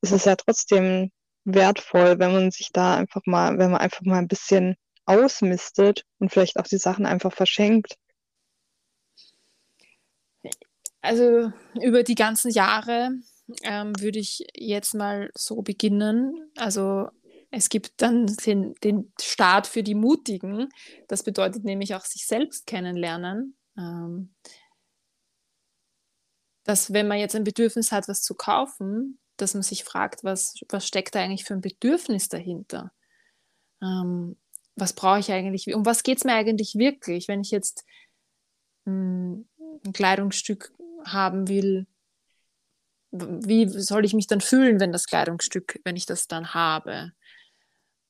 ist 0.03 0.13
es 0.13 0.25
ja 0.25 0.37
trotzdem 0.37 1.11
wertvoll, 1.45 2.19
wenn 2.19 2.33
man 2.33 2.51
sich 2.51 2.71
da 2.73 2.97
einfach 2.97 3.23
mal, 3.25 3.59
wenn 3.59 3.71
man 3.71 3.81
einfach 3.81 4.03
mal 4.03 4.19
ein 4.19 4.29
bisschen 4.29 4.77
ausmistet 5.05 6.05
und 6.19 6.31
vielleicht 6.31 6.59
auch 6.59 6.67
die 6.67 6.79
Sachen 6.79 7.07
einfach 7.07 7.33
verschenkt. 7.33 7.97
Also 11.01 11.53
über 11.81 12.05
die 12.05 12.15
ganzen 12.15 12.51
Jahre 12.51 13.11
ähm, 13.65 13.93
würde 13.99 14.21
ich 14.21 14.45
jetzt 14.55 14.95
mal 14.95 15.31
so 15.35 15.63
beginnen. 15.63 16.51
Also 16.57 17.09
es 17.51 17.69
gibt 17.69 18.01
dann 18.01 18.27
den, 18.27 18.75
den 18.85 19.13
Start 19.21 19.67
für 19.67 19.83
die 19.83 19.97
Mutigen. 19.97 20.69
Das 21.09 21.25
bedeutet 21.25 21.65
nämlich 21.65 21.95
auch 21.95 22.05
sich 22.05 22.27
selbst 22.27 22.67
kennenlernen. 22.67 23.57
Ähm, 23.77 24.35
dass 26.65 26.93
wenn 26.93 27.09
man 27.09 27.19
jetzt 27.19 27.35
ein 27.35 27.45
Bedürfnis 27.45 27.91
hat, 27.91 28.07
was 28.07 28.23
zu 28.23 28.35
kaufen, 28.35 29.19
dass 29.43 29.55
man 29.55 29.63
sich 29.63 29.85
fragt, 29.85 30.25
was, 30.25 30.55
was 30.69 30.87
steckt 30.87 31.15
da 31.15 31.21
eigentlich 31.21 31.45
für 31.45 31.55
ein 31.55 31.61
Bedürfnis 31.61 32.29
dahinter? 32.29 32.93
Ähm, 33.83 34.37
was 34.77 34.95
brauche 34.95 35.19
ich 35.19 35.31
eigentlich? 35.31 35.75
Um 35.75 35.85
was 35.85 36.03
geht 36.03 36.19
es 36.19 36.25
mir 36.25 36.35
eigentlich 36.35 36.77
wirklich, 36.77 37.29
wenn 37.29 37.43
ich 37.43 37.51
jetzt 37.51 37.85
mh, 38.85 38.93
hm, 38.93 39.49
ein 39.85 39.93
Kleidungsstück 39.93 40.73
haben 41.05 41.49
will? 41.49 41.87
Wie 43.11 43.69
soll 43.69 44.07
ich 44.07 44.15
mich 44.15 44.27
dann 44.27 44.41
fühlen, 44.41 44.81
wenn 44.81 44.93
das 44.93 45.07
Kleidungsstück, 45.07 45.81
wenn 45.85 45.97
ich 45.97 46.07
das 46.07 46.29
dann 46.29 46.55
habe? 46.55 47.13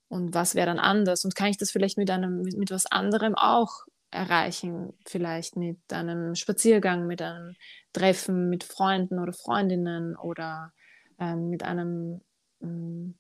Und 0.08 0.34
was 0.34 0.54
wäre 0.54 0.66
dann 0.66 0.78
anders? 0.78 1.24
Und 1.24 1.34
kann 1.34 1.48
ich 1.48 1.56
das 1.56 1.70
vielleicht 1.70 1.98
mit 1.98 2.10
einem, 2.10 2.42
mit, 2.42 2.56
mit 2.56 2.70
was 2.70 2.86
anderem 2.86 3.34
auch 3.34 3.86
erreichen? 4.10 4.92
Vielleicht 5.06 5.56
mit 5.56 5.80
einem 5.90 6.36
Spaziergang, 6.36 7.06
mit 7.06 7.22
einem 7.22 7.56
Treffen 7.92 8.48
mit 8.48 8.62
Freunden 8.62 9.18
oder 9.18 9.32
Freundinnen 9.32 10.16
oder 10.16 10.72
ähm, 11.22 11.50
mit 11.50 11.62
einem, 11.62 12.20
ähm, 12.61 13.18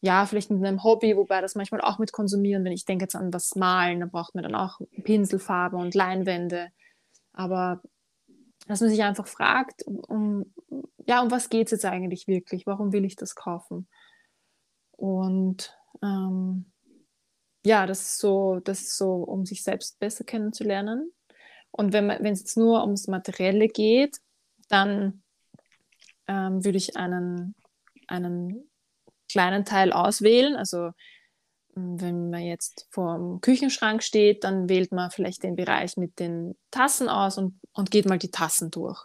ja, 0.00 0.26
vielleicht 0.26 0.50
mit 0.50 0.64
einem 0.64 0.82
Hobby, 0.82 1.16
wobei 1.16 1.40
das 1.40 1.54
manchmal 1.54 1.82
auch 1.82 1.98
mit 1.98 2.10
konsumieren, 2.10 2.64
wenn 2.64 2.72
ich 2.72 2.84
denke 2.84 3.04
jetzt 3.04 3.14
an 3.14 3.32
was 3.32 3.54
malen, 3.54 4.00
da 4.00 4.06
braucht 4.06 4.34
man 4.34 4.42
dann 4.42 4.54
auch 4.54 4.80
Pinselfarbe 5.04 5.76
und 5.76 5.94
Leinwände. 5.94 6.70
Aber 7.32 7.80
dass 8.66 8.80
man 8.80 8.90
sich 8.90 9.02
einfach 9.02 9.26
fragt, 9.26 9.84
um, 9.86 10.52
ja, 11.06 11.22
um 11.22 11.30
was 11.30 11.48
geht 11.48 11.66
es 11.66 11.72
jetzt 11.72 11.84
eigentlich 11.84 12.26
wirklich? 12.26 12.66
Warum 12.66 12.92
will 12.92 13.04
ich 13.04 13.16
das 13.16 13.34
kaufen? 13.34 13.88
Und 14.92 15.76
ähm, 16.02 16.72
ja, 17.64 17.86
das 17.86 18.00
ist 18.00 18.18
so, 18.18 18.60
das 18.60 18.80
ist 18.80 18.96
so, 18.96 19.14
um 19.14 19.44
sich 19.44 19.62
selbst 19.62 19.98
besser 19.98 20.24
kennenzulernen. 20.24 21.12
Und 21.70 21.92
wenn 21.92 22.10
es 22.10 22.40
jetzt 22.40 22.56
nur 22.56 22.82
ums 22.82 23.06
Materielle 23.06 23.68
geht, 23.68 24.18
dann 24.68 25.22
ähm, 26.30 26.64
würde 26.64 26.78
ich 26.78 26.96
einen, 26.96 27.56
einen 28.06 28.70
kleinen 29.28 29.64
Teil 29.64 29.92
auswählen. 29.92 30.54
Also 30.54 30.92
wenn 31.74 32.30
man 32.30 32.42
jetzt 32.42 32.86
vor 32.90 33.16
dem 33.16 33.40
Küchenschrank 33.40 34.02
steht, 34.02 34.44
dann 34.44 34.68
wählt 34.68 34.92
man 34.92 35.10
vielleicht 35.10 35.42
den 35.42 35.56
Bereich 35.56 35.96
mit 35.96 36.18
den 36.18 36.54
Tassen 36.70 37.08
aus 37.08 37.36
und, 37.36 37.58
und 37.72 37.90
geht 37.90 38.06
mal 38.06 38.18
die 38.18 38.30
Tassen 38.30 38.70
durch. 38.70 39.04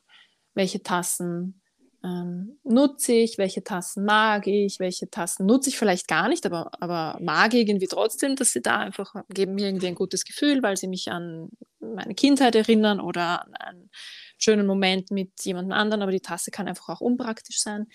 Welche 0.54 0.84
Tassen 0.84 1.62
ähm, 2.04 2.60
nutze 2.64 3.14
ich, 3.14 3.38
welche 3.38 3.64
Tassen 3.64 4.06
mag 4.06 4.46
ich, 4.48 4.80
welche 4.80 5.10
Tassen 5.10 5.46
nutze 5.46 5.70
ich 5.70 5.78
vielleicht 5.78 6.08
gar 6.08 6.30
nicht, 6.30 6.46
aber, 6.46 6.72
aber 6.80 7.18
mag 7.22 7.54
irgendwie 7.54 7.88
trotzdem, 7.88 8.36
dass 8.36 8.52
sie 8.52 8.62
da 8.62 8.78
einfach 8.78 9.14
geben 9.30 9.56
mir 9.56 9.68
irgendwie 9.68 9.88
ein 9.88 9.96
gutes 9.96 10.26
Gefühl, 10.26 10.62
weil 10.62 10.78
sie 10.78 10.88
mich 10.88 11.12
an 11.12 11.50
meine 11.80 12.14
Kindheit 12.14 12.56
erinnern 12.56 13.00
oder 13.00 13.46
an 13.46 13.54
einen 13.56 13.90
schönen 14.38 14.68
Moment 14.68 15.12
mit 15.12 15.32
jemand 15.44 15.72
anderen, 15.72 16.02
aber 16.02 16.12
die 16.12 16.22
Tasse 16.22 16.52
kann 16.52 16.68
einfach 16.68 16.90
auch 16.90 17.02
unpraktisch 17.02 17.60
sein. 17.60 17.88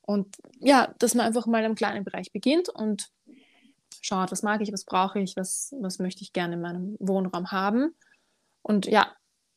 Und 0.00 0.36
ja, 0.58 0.94
dass 0.98 1.14
man 1.14 1.26
einfach 1.26 1.46
mal 1.46 1.64
im 1.64 1.74
kleinen 1.74 2.04
Bereich 2.04 2.32
beginnt 2.32 2.68
und 2.68 3.10
schaut, 4.00 4.32
was 4.32 4.42
mag 4.42 4.60
ich, 4.60 4.72
was 4.72 4.84
brauche 4.84 5.20
ich, 5.20 5.36
was, 5.36 5.74
was 5.80 5.98
möchte 5.98 6.22
ich 6.22 6.32
gerne 6.32 6.54
in 6.54 6.60
meinem 6.60 6.96
Wohnraum 6.98 7.50
haben. 7.52 7.94
Und 8.62 8.86
ja, 8.86 9.14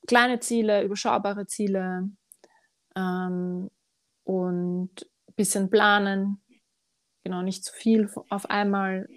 kleine 0.08 0.40
Ziele, 0.40 0.84
überschaubare 0.84 1.48
Ziele, 1.48 2.10
ähm, 2.96 3.70
und 4.24 4.90
ein 5.28 5.34
bisschen 5.36 5.70
planen, 5.70 6.42
genau, 7.24 7.42
nicht 7.42 7.64
zu 7.64 7.74
viel 7.74 8.10
auf 8.30 8.50
einmal 8.50 9.08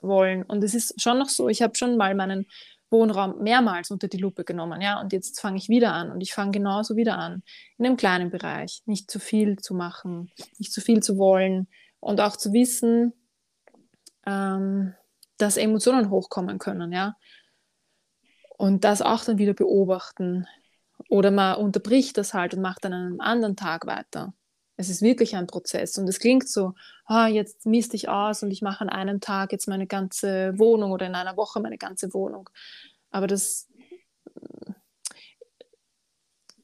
wollen. 0.00 0.42
Und 0.42 0.64
es 0.64 0.74
ist 0.74 1.00
schon 1.00 1.18
noch 1.18 1.28
so, 1.28 1.48
ich 1.48 1.62
habe 1.62 1.76
schon 1.76 1.96
mal 1.96 2.14
meinen 2.14 2.46
Wohnraum 2.92 3.42
mehrmals 3.42 3.90
unter 3.90 4.08
die 4.08 4.18
Lupe 4.18 4.44
genommen, 4.44 4.80
ja, 4.80 5.00
und 5.00 5.12
jetzt 5.12 5.40
fange 5.40 5.56
ich 5.56 5.68
wieder 5.68 5.92
an 5.92 6.12
und 6.12 6.20
ich 6.20 6.34
fange 6.34 6.52
genauso 6.52 6.94
wieder 6.94 7.18
an, 7.18 7.42
in 7.78 7.86
einem 7.86 7.96
kleinen 7.96 8.30
Bereich, 8.30 8.82
nicht 8.86 9.10
zu 9.10 9.18
viel 9.18 9.58
zu 9.58 9.74
machen, 9.74 10.30
nicht 10.58 10.72
zu 10.72 10.80
viel 10.80 11.02
zu 11.02 11.18
wollen 11.18 11.68
und 12.00 12.20
auch 12.20 12.36
zu 12.36 12.52
wissen, 12.52 13.12
ähm, 14.26 14.94
dass 15.38 15.56
Emotionen 15.56 16.10
hochkommen 16.10 16.58
können, 16.58 16.92
ja. 16.92 17.16
Und 18.58 18.84
das 18.84 19.02
auch 19.02 19.24
dann 19.24 19.38
wieder 19.38 19.54
beobachten. 19.54 20.46
Oder 21.08 21.32
man 21.32 21.56
unterbricht 21.56 22.16
das 22.16 22.32
halt 22.32 22.54
und 22.54 22.62
macht 22.62 22.84
dann 22.84 22.92
an 22.92 23.06
einem 23.06 23.20
anderen 23.20 23.56
Tag 23.56 23.86
weiter. 23.86 24.34
Es 24.82 24.88
ist 24.88 25.00
wirklich 25.00 25.36
ein 25.36 25.46
Prozess 25.46 25.96
und 25.96 26.08
es 26.08 26.18
klingt 26.18 26.48
so, 26.48 26.74
ah, 27.06 27.28
jetzt 27.28 27.66
misst 27.66 27.94
ich 27.94 28.08
aus 28.08 28.42
und 28.42 28.50
ich 28.50 28.62
mache 28.62 28.80
an 28.80 28.88
einem 28.88 29.20
Tag 29.20 29.52
jetzt 29.52 29.68
meine 29.68 29.86
ganze 29.86 30.58
Wohnung 30.58 30.90
oder 30.90 31.06
in 31.06 31.14
einer 31.14 31.36
Woche 31.36 31.60
meine 31.60 31.78
ganze 31.78 32.12
Wohnung. 32.12 32.50
Aber 33.12 33.28
das, 33.28 33.68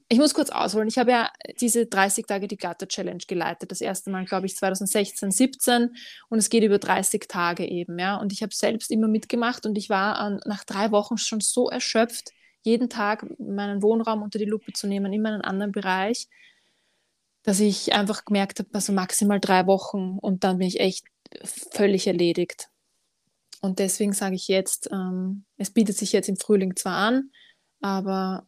ich 0.09 0.18
muss 0.18 0.35
kurz 0.35 0.50
ausholen. 0.50 0.88
Ich 0.88 0.98
habe 0.98 1.12
ja 1.12 1.31
diese 1.61 1.87
30 1.87 2.26
Tage 2.26 2.48
die 2.48 2.57
Gatter 2.57 2.88
Challenge 2.88 3.22
geleitet. 3.28 3.70
Das 3.70 3.81
erste 3.81 4.11
Mal, 4.11 4.24
glaube 4.24 4.46
ich, 4.46 4.57
2016, 4.57 5.31
17 5.31 5.94
und 6.28 6.38
es 6.38 6.50
geht 6.50 6.64
über 6.64 6.78
30 6.78 7.28
Tage 7.28 7.64
eben, 7.64 7.98
ja. 7.98 8.16
Und 8.16 8.33
ich 8.33 8.42
habe 8.42 8.54
selbst 8.54 8.90
immer 8.90 9.07
mitgemacht 9.07 9.64
und 9.64 9.78
ich 9.78 9.90
war 9.90 10.16
an, 10.16 10.40
nach 10.46 10.64
drei 10.64 10.90
Wochen 10.90 11.18
schon 11.18 11.40
so 11.40 11.68
erschöpft, 11.68 12.33
jeden 12.62 12.88
Tag 12.88 13.26
meinen 13.38 13.83
Wohnraum 13.83 14.22
unter 14.22 14.38
die 14.38 14.44
Lupe 14.44 14.72
zu 14.72 14.88
nehmen, 14.88 15.12
immer 15.12 15.28
einen 15.28 15.42
anderen 15.42 15.72
Bereich, 15.72 16.26
dass 17.48 17.61
ich 17.61 17.94
einfach 17.94 18.26
gemerkt 18.26 18.58
habe, 18.58 18.68
also 18.74 18.92
maximal 18.92 19.40
drei 19.40 19.66
Wochen 19.66 20.18
und 20.18 20.44
dann 20.44 20.58
bin 20.58 20.68
ich 20.68 20.80
echt 20.80 21.06
völlig 21.72 22.06
erledigt. 22.06 22.68
Und 23.62 23.78
deswegen 23.78 24.12
sage 24.12 24.34
ich 24.34 24.48
jetzt, 24.48 24.90
ähm, 24.92 25.46
es 25.56 25.70
bietet 25.70 25.96
sich 25.96 26.12
jetzt 26.12 26.28
im 26.28 26.37
Frühling 26.37 26.76
zwar 26.76 26.98
an, 26.98 27.30
aber 27.80 28.46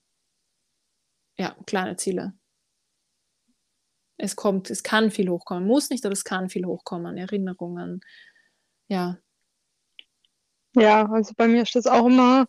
ja, 1.39 1.57
kleine 1.65 1.97
Ziele. 1.97 2.35
Es 4.19 4.37
kommt, 4.37 4.69
es 4.69 4.83
kann 4.83 5.11
viel 5.11 5.31
hochkommen, 5.31 5.67
muss 5.67 5.89
nicht, 5.89 6.05
aber 6.05 6.13
es 6.13 6.25
kann 6.25 6.51
viel 6.51 6.67
hochkommen, 6.67 7.17
Erinnerungen, 7.17 8.03
ja. 8.89 9.17
Ja, 10.77 11.11
also 11.11 11.33
bei 11.39 11.49
mir 11.49 11.63
ist 11.63 11.75
das 11.75 11.87
auch 11.87 12.05
immer 12.05 12.49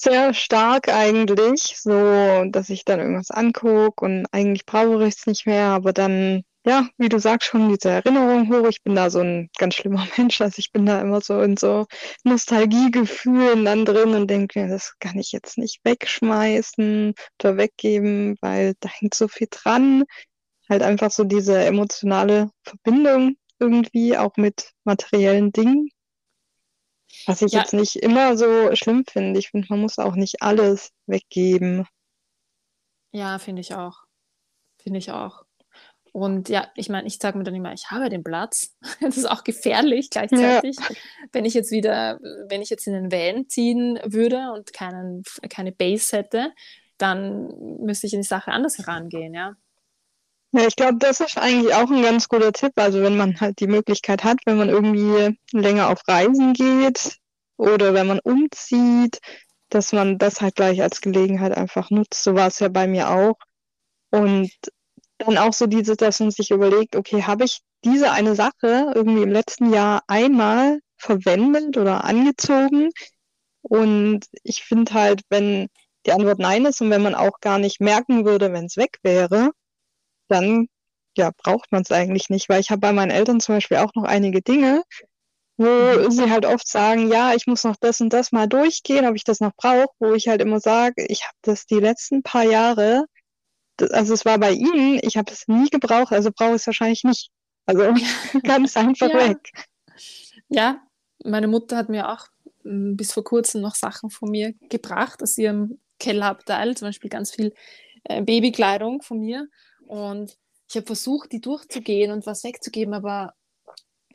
sehr 0.00 0.34
stark 0.34 0.88
eigentlich, 0.88 1.74
so 1.76 2.44
dass 2.50 2.70
ich 2.70 2.84
dann 2.84 3.00
irgendwas 3.00 3.30
angucke 3.30 4.04
und 4.04 4.26
eigentlich 4.32 4.64
brauche 4.66 5.06
ich 5.06 5.16
es 5.16 5.26
nicht 5.26 5.46
mehr, 5.46 5.66
aber 5.66 5.92
dann, 5.92 6.42
ja, 6.64 6.88
wie 6.98 7.08
du 7.08 7.18
sagst, 7.18 7.48
schon 7.48 7.68
diese 7.68 7.90
Erinnerung 7.90 8.48
hoch. 8.52 8.68
Ich 8.68 8.82
bin 8.82 8.94
da 8.94 9.10
so 9.10 9.20
ein 9.20 9.50
ganz 9.58 9.74
schlimmer 9.74 10.06
Mensch, 10.16 10.40
also 10.40 10.58
ich 10.58 10.72
bin 10.72 10.86
da 10.86 11.00
immer 11.00 11.20
so 11.20 11.40
in 11.42 11.56
so 11.56 11.86
Nostalgiegefühlen 12.24 13.64
dann 13.64 13.84
drin 13.84 14.14
und 14.14 14.28
denke 14.28 14.60
mir, 14.60 14.68
das 14.68 14.94
kann 15.00 15.18
ich 15.18 15.32
jetzt 15.32 15.58
nicht 15.58 15.80
wegschmeißen 15.84 17.14
oder 17.42 17.56
weggeben, 17.56 18.36
weil 18.40 18.74
da 18.80 18.88
hängt 18.88 19.14
so 19.14 19.28
viel 19.28 19.48
dran. 19.50 20.04
Halt 20.68 20.82
einfach 20.82 21.10
so 21.10 21.24
diese 21.24 21.64
emotionale 21.64 22.50
Verbindung 22.62 23.36
irgendwie 23.58 24.16
auch 24.16 24.36
mit 24.36 24.72
materiellen 24.84 25.52
Dingen. 25.52 25.90
Was 27.26 27.42
ich 27.42 27.52
Ja, 27.52 27.60
jetzt 27.60 27.72
nicht 27.74 27.96
immer 27.96 28.36
so 28.36 28.74
schlimm 28.74 29.04
finde. 29.10 29.38
Ich 29.38 29.50
finde, 29.50 29.66
man 29.70 29.80
muss 29.80 29.98
auch 29.98 30.14
nicht 30.14 30.42
alles 30.42 30.90
weggeben. 31.06 31.86
ja, 33.12 33.38
finde 33.38 33.60
ich 33.60 33.74
auch. 33.74 34.04
Finde 34.82 34.98
ich 34.98 35.10
auch. 35.10 35.44
Und 36.12 36.48
ja, 36.48 36.68
ich 36.74 36.88
meine, 36.88 37.06
ich 37.06 37.18
sage 37.18 37.38
mir 37.38 37.44
dann 37.44 37.54
immer, 37.54 37.72
ich 37.72 37.90
habe 37.90 38.08
den 38.08 38.24
Platz. 38.24 38.76
Das 39.00 39.16
ist 39.16 39.30
auch 39.30 39.44
gefährlich 39.44 40.08
Ja, 40.32 40.60
gleichzeitig. 40.60 40.76
Wenn 41.32 41.44
ich 41.44 41.54
jetzt 41.54 41.70
wieder, 41.70 42.18
wenn 42.48 42.62
ich 42.62 42.70
jetzt 42.70 42.86
in 42.86 42.94
den 42.94 43.12
Van 43.12 43.48
ziehen 43.48 43.98
würde 44.04 44.52
und 44.52 44.72
keinen, 44.72 45.22
keine 45.48 45.72
Base 45.72 46.16
hätte, 46.16 46.52
dann 46.98 47.48
müsste 47.80 48.06
ich 48.06 48.14
in 48.14 48.22
die 48.22 48.26
Sache 48.26 48.50
anders 48.50 48.78
herangehen, 48.78 49.34
ja. 49.34 49.54
Ja, 50.52 50.66
ich 50.66 50.76
glaube, 50.76 50.96
das 50.98 51.20
ist 51.20 51.36
eigentlich 51.38 51.74
auch 51.74 51.90
ein 51.90 52.02
ganz 52.02 52.28
guter 52.28 52.52
Tipp. 52.52 52.72
Also 52.76 53.02
wenn 53.02 53.16
man 53.16 53.40
halt 53.40 53.60
die 53.60 53.66
Möglichkeit 53.66 54.24
hat, 54.24 54.38
wenn 54.46 54.56
man 54.56 54.68
irgendwie 54.68 55.36
länger 55.52 55.88
auf 55.90 56.00
Reisen 56.08 56.54
geht 56.54 57.16
oder 57.56 57.92
wenn 57.94 58.06
man 58.06 58.20
umzieht, 58.20 59.18
dass 59.68 59.92
man 59.92 60.18
das 60.18 60.40
halt 60.40 60.54
gleich 60.56 60.82
als 60.82 61.00
Gelegenheit 61.00 61.56
einfach 61.56 61.90
nutzt. 61.90 62.24
So 62.24 62.34
war 62.34 62.48
es 62.48 62.58
ja 62.60 62.68
bei 62.68 62.86
mir 62.86 63.10
auch. 63.10 63.36
Und 64.10 64.50
dann 65.18 65.38
auch 65.38 65.52
so 65.52 65.66
diese, 65.66 65.96
dass 65.96 66.20
man 66.20 66.30
sich 66.30 66.50
überlegt, 66.50 66.96
okay, 66.96 67.24
habe 67.24 67.44
ich 67.44 67.60
diese 67.84 68.10
eine 68.12 68.34
Sache 68.34 68.92
irgendwie 68.94 69.22
im 69.22 69.30
letzten 69.32 69.72
Jahr 69.72 70.02
einmal 70.06 70.80
verwendet 70.96 71.76
oder 71.76 72.04
angezogen? 72.04 72.90
Und 73.62 74.26
ich 74.44 74.62
finde 74.64 74.94
halt, 74.94 75.22
wenn 75.28 75.68
die 76.06 76.12
Antwort 76.12 76.38
nein 76.38 76.64
ist 76.64 76.80
und 76.80 76.90
wenn 76.90 77.02
man 77.02 77.14
auch 77.14 77.40
gar 77.40 77.58
nicht 77.58 77.80
merken 77.80 78.24
würde, 78.24 78.52
wenn 78.52 78.66
es 78.66 78.76
weg 78.76 78.98
wäre, 79.02 79.50
dann 80.28 80.68
ja, 81.16 81.32
braucht 81.36 81.72
man 81.72 81.82
es 81.82 81.90
eigentlich 81.92 82.30
nicht, 82.30 82.48
weil 82.48 82.60
ich 82.60 82.70
habe 82.70 82.80
bei 82.80 82.92
meinen 82.92 83.10
Eltern 83.10 83.40
zum 83.40 83.56
Beispiel 83.56 83.78
auch 83.78 83.94
noch 83.94 84.04
einige 84.04 84.42
Dinge, 84.42 84.82
Mhm. 85.78 86.04
wo 86.04 86.10
sie 86.10 86.30
halt 86.30 86.46
oft 86.46 86.66
sagen, 86.68 87.10
ja, 87.10 87.34
ich 87.34 87.46
muss 87.46 87.64
noch 87.64 87.76
das 87.80 88.00
und 88.00 88.12
das 88.12 88.32
mal 88.32 88.48
durchgehen, 88.48 89.06
ob 89.06 89.16
ich 89.16 89.24
das 89.24 89.40
noch 89.40 89.54
brauche, 89.56 89.88
wo 89.98 90.12
ich 90.14 90.28
halt 90.28 90.40
immer 90.42 90.60
sage, 90.60 91.04
ich 91.08 91.24
habe 91.24 91.34
das 91.42 91.66
die 91.66 91.80
letzten 91.80 92.22
paar 92.22 92.44
Jahre, 92.44 93.04
also 93.92 94.14
es 94.14 94.24
war 94.24 94.38
bei 94.38 94.52
ihnen, 94.52 95.00
ich 95.02 95.16
habe 95.16 95.32
es 95.32 95.48
nie 95.48 95.70
gebraucht, 95.70 96.12
also 96.12 96.30
brauche 96.36 96.50
ich 96.50 96.56
es 96.62 96.66
wahrscheinlich 96.68 97.04
nicht. 97.04 97.30
Also 97.66 97.94
ganz 98.44 98.76
einfach 98.76 99.12
Ja, 99.12 99.14
weg. 99.14 99.38
ja. 100.48 100.80
Meine 101.24 101.48
Mutter 101.48 101.76
hat 101.76 101.88
mir 101.88 102.10
auch 102.10 102.26
mm, 102.64 102.94
bis 102.96 103.12
vor 103.12 103.24
kurzem 103.24 103.60
noch 103.60 103.74
Sachen 103.74 104.10
von 104.10 104.30
mir 104.30 104.54
gebracht 104.70 105.22
aus 105.22 105.36
ihrem 105.38 105.80
Kellerabteil, 105.98 106.76
zum 106.76 106.88
Beispiel 106.88 107.10
ganz 107.10 107.32
viel 107.32 107.52
äh, 108.04 108.22
Babykleidung 108.22 109.02
von 109.02 109.18
mir. 109.20 109.48
Und 109.88 110.36
ich 110.68 110.76
habe 110.76 110.86
versucht, 110.86 111.32
die 111.32 111.40
durchzugehen 111.40 112.10
und 112.12 112.26
was 112.26 112.44
wegzugeben, 112.44 112.92
aber 112.92 113.34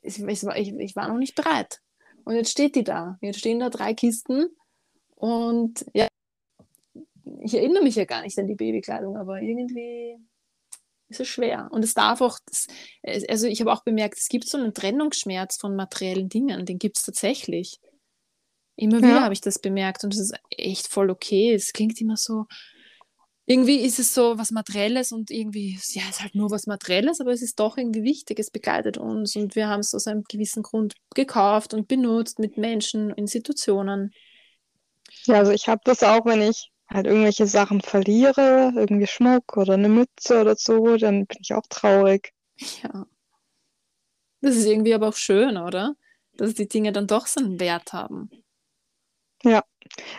ich, 0.04 0.20
ich, 0.22 0.44
war- 0.46 0.56
ich, 0.58 0.96
war 0.96 1.08
noch 1.08 1.18
nicht 1.18 1.36
bereit. 1.36 1.80
Und 2.26 2.36
jetzt 2.36 2.52
steht 2.52 2.76
die 2.76 2.84
da. 2.84 3.18
Jetzt 3.22 3.40
stehen 3.40 3.60
da 3.60 3.70
drei 3.70 3.94
Kisten 3.94 4.48
und 5.16 5.86
ja, 5.94 6.08
ich 7.42 7.56
erinnere 7.56 7.84
mich 7.84 7.96
ja 7.96 8.06
gar 8.06 8.22
nicht 8.22 8.38
an 8.38 8.48
die 8.48 8.56
Babykleidung, 8.56 9.18
aber 9.18 9.42
irgendwie 9.42 10.18
ist 11.10 11.20
es 11.22 11.28
schwer. 11.28 11.70
Und 11.72 11.84
es 11.84 11.94
darf 11.94 12.22
auch, 12.22 12.38
das, 12.46 12.68
es- 13.02 13.28
also 13.28 13.48
ich 13.48 13.60
habe 13.62 13.74
auch 13.74 13.84
bemerkt, 13.84 14.18
es 14.18 14.30
gibt 14.30 14.48
so 14.48 14.58
einen 14.58 14.74
Trennungsschmerz 14.74 15.58
von 15.58 15.76
materiellen 15.76 16.30
Dingen, 16.30 16.66
den 16.66 16.78
gibt 16.80 16.98
es 16.98 17.04
tatsächlich. 17.04 17.80
Immer 18.76 18.98
wieder 18.98 19.10
Ja, 19.10 19.22
habe 19.22 19.34
ich 19.34 19.42
das 19.42 19.60
bemerkt 19.60 20.04
und 20.04 20.14
das 20.14 20.20
ist 20.20 20.34
echt 20.50 20.88
voll 20.88 21.10
okay. 21.10 21.54
Es 21.54 21.74
klingt 21.74 22.00
immer 22.02 22.18
so, 22.18 22.46
irgendwie 23.45 23.82
ist 23.82 23.99
es 23.99 24.13
so 24.13 24.38
was 24.38 24.51
Materielles 24.51 25.12
und 25.12 25.29
irgendwie, 25.32 25.73
ja, 25.89 26.03
es 26.10 26.17
ist 26.17 26.21
halt 26.21 26.36
nur 26.36 26.51
was 26.51 26.65
Materielles, 26.67 27.19
aber 27.21 27.32
es 27.32 27.41
ist 27.41 27.60
doch 27.60 27.77
irgendwie 27.77 28.03
wichtig, 28.03 28.39
es 28.39 28.51
begleitet 28.51 28.97
uns 28.97 29.36
und 29.36 29.56
wir 29.56 29.67
haben 29.67 29.82
es 29.82 29.93
aus 29.93 30.08
einem 30.08 30.23
gewissen 30.23 30.63
Grund 30.63 30.95
gekauft 31.13 31.73
und 31.73 31.88
benutzt 31.88 32.39
mit 32.39 32.58
Menschen, 32.58 33.12
Institutionen. 33.12 34.13
ja, 35.25 35.36
also 35.39 35.51
ich 35.51 35.67
habe 35.67 35.82
das 35.86 36.03
auch, 36.03 36.25
wenn 36.25 36.41
ich 36.41 36.71
halt 36.89 37.08
irgendwelche 37.08 37.47
Sachen 37.47 37.82
verliere, 37.82 38.71
irgendwie 38.75 39.08
Schmuck 39.08 39.58
oder 39.58 39.73
eine 39.73 39.89
Mütze 39.89 40.41
oder 40.41 40.56
so, 40.56 40.97
dann 40.97 41.25
bin 41.25 41.38
ich 41.41 41.53
auch 41.53 41.65
traurig. 41.69 42.34
Ja, 42.84 43.06
das 44.41 44.56
ist 44.58 44.65
irgendwie 44.65 44.93
aber 44.93 45.08
auch 45.10 45.15
schön, 45.15 45.58
oder? 45.58 45.95
Dass 46.38 46.53
die 46.53 46.67
Dinge 46.67 46.91
dann 46.91 47.08
doch 47.08 47.25
so 47.27 47.39
einen 47.39 47.60
Wert 47.60 47.93
haben. 47.93 48.29
Ja. 49.45 49.63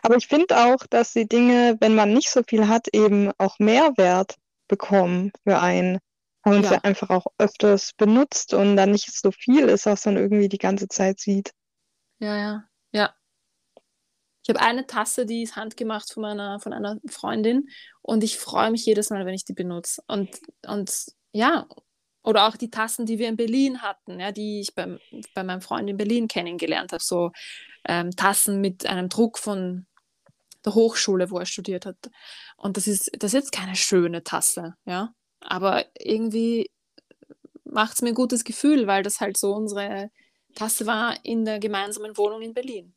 Aber 0.03 0.17
ich 0.17 0.29
finde 0.29 0.57
auch, 0.67 0.87
dass 0.91 1.13
die 1.13 1.29
Dinge, 1.29 1.77
wenn 1.81 1.95
man 1.95 2.13
nicht 2.15 2.31
so 2.31 2.43
viel 2.47 2.69
hat, 2.69 2.89
eben 2.95 3.33
auch 3.39 3.59
Mehrwert 3.59 4.37
bekommen 4.69 5.33
für 5.45 5.61
einen. 5.61 5.99
Man 6.45 6.63
sie 6.65 6.77
Ja, 6.77 6.85
einfach 6.85 7.11
auch 7.11 7.27
öfters 7.39 7.93
benutzt 7.97 8.55
und 8.55 8.77
dann 8.77 8.93
nicht 8.93 9.13
so 9.15 9.33
viel 9.33 9.69
ist, 9.69 9.87
was 9.87 10.07
man 10.07 10.17
irgendwie 10.17 10.49
die 10.49 10.59
ganze 10.59 10.89
Zeit 10.89 11.21
sieht. 11.21 11.53
ja, 12.21 12.37
ja, 12.37 12.65
ja. 12.93 13.15
Ich 14.43 14.51
habe 14.51 14.61
eine 14.61 14.87
Tasse, 14.87 15.25
die 15.27 15.43
ist 15.43 15.57
handgemacht 15.57 16.13
von 16.13 16.23
meiner, 16.23 16.61
von 16.61 16.73
einer 16.75 16.99
Freundin 17.09 17.69
und 18.03 18.23
ich 18.23 18.39
freue 18.39 18.71
mich 18.71 18.85
jedes 18.85 19.09
Mal, 19.11 19.25
wenn 19.25 19.35
ich 19.35 19.45
die 19.47 19.55
benutze. 19.55 20.03
Und, 20.07 20.39
und 20.67 20.93
ja, 21.33 21.67
oder 22.23 22.47
auch 22.47 22.57
die 22.57 22.71
Tassen, 22.71 23.07
die 23.07 23.19
wir 23.19 23.29
in 23.29 23.37
Berlin 23.37 23.81
hatten, 23.83 24.21
ja, 24.21 24.33
die 24.33 24.61
ich 24.61 24.75
beim, 24.75 24.99
bei 25.35 25.45
meinem 25.45 25.63
Freund 25.63 25.89
in 25.89 25.97
Berlin 25.97 26.29
kennengelernt 26.29 26.93
habe. 26.93 27.03
So 27.03 27.33
ähm, 27.87 28.11
Tassen 28.13 28.61
mit 28.61 28.87
einem 28.87 29.09
Druck 29.09 29.39
von 29.39 29.87
der 30.65 30.75
Hochschule, 30.75 31.31
wo 31.31 31.39
er 31.39 31.47
studiert 31.47 31.87
hat. 31.87 31.97
Und 32.57 32.77
das 32.77 32.87
ist, 32.87 33.11
das 33.19 33.35
ist 33.35 33.45
jetzt 33.45 33.53
keine 33.53 33.77
schöne 33.77 34.23
Tasse, 34.25 34.75
ja. 34.87 35.13
Aber 35.41 35.85
irgendwie 35.99 36.71
macht 37.65 37.95
es 37.95 38.03
mir 38.03 38.09
ein 38.09 38.15
gutes 38.15 38.45
Gefühl, 38.45 38.87
weil 38.87 39.03
das 39.03 39.21
halt 39.21 39.37
so 39.37 39.53
unsere 39.55 40.11
Tasse 40.55 40.87
war 40.87 41.17
in 41.23 41.45
der 41.45 41.59
gemeinsamen 41.59 42.17
Wohnung 42.17 42.41
in 42.41 42.55
Berlin. 42.55 42.95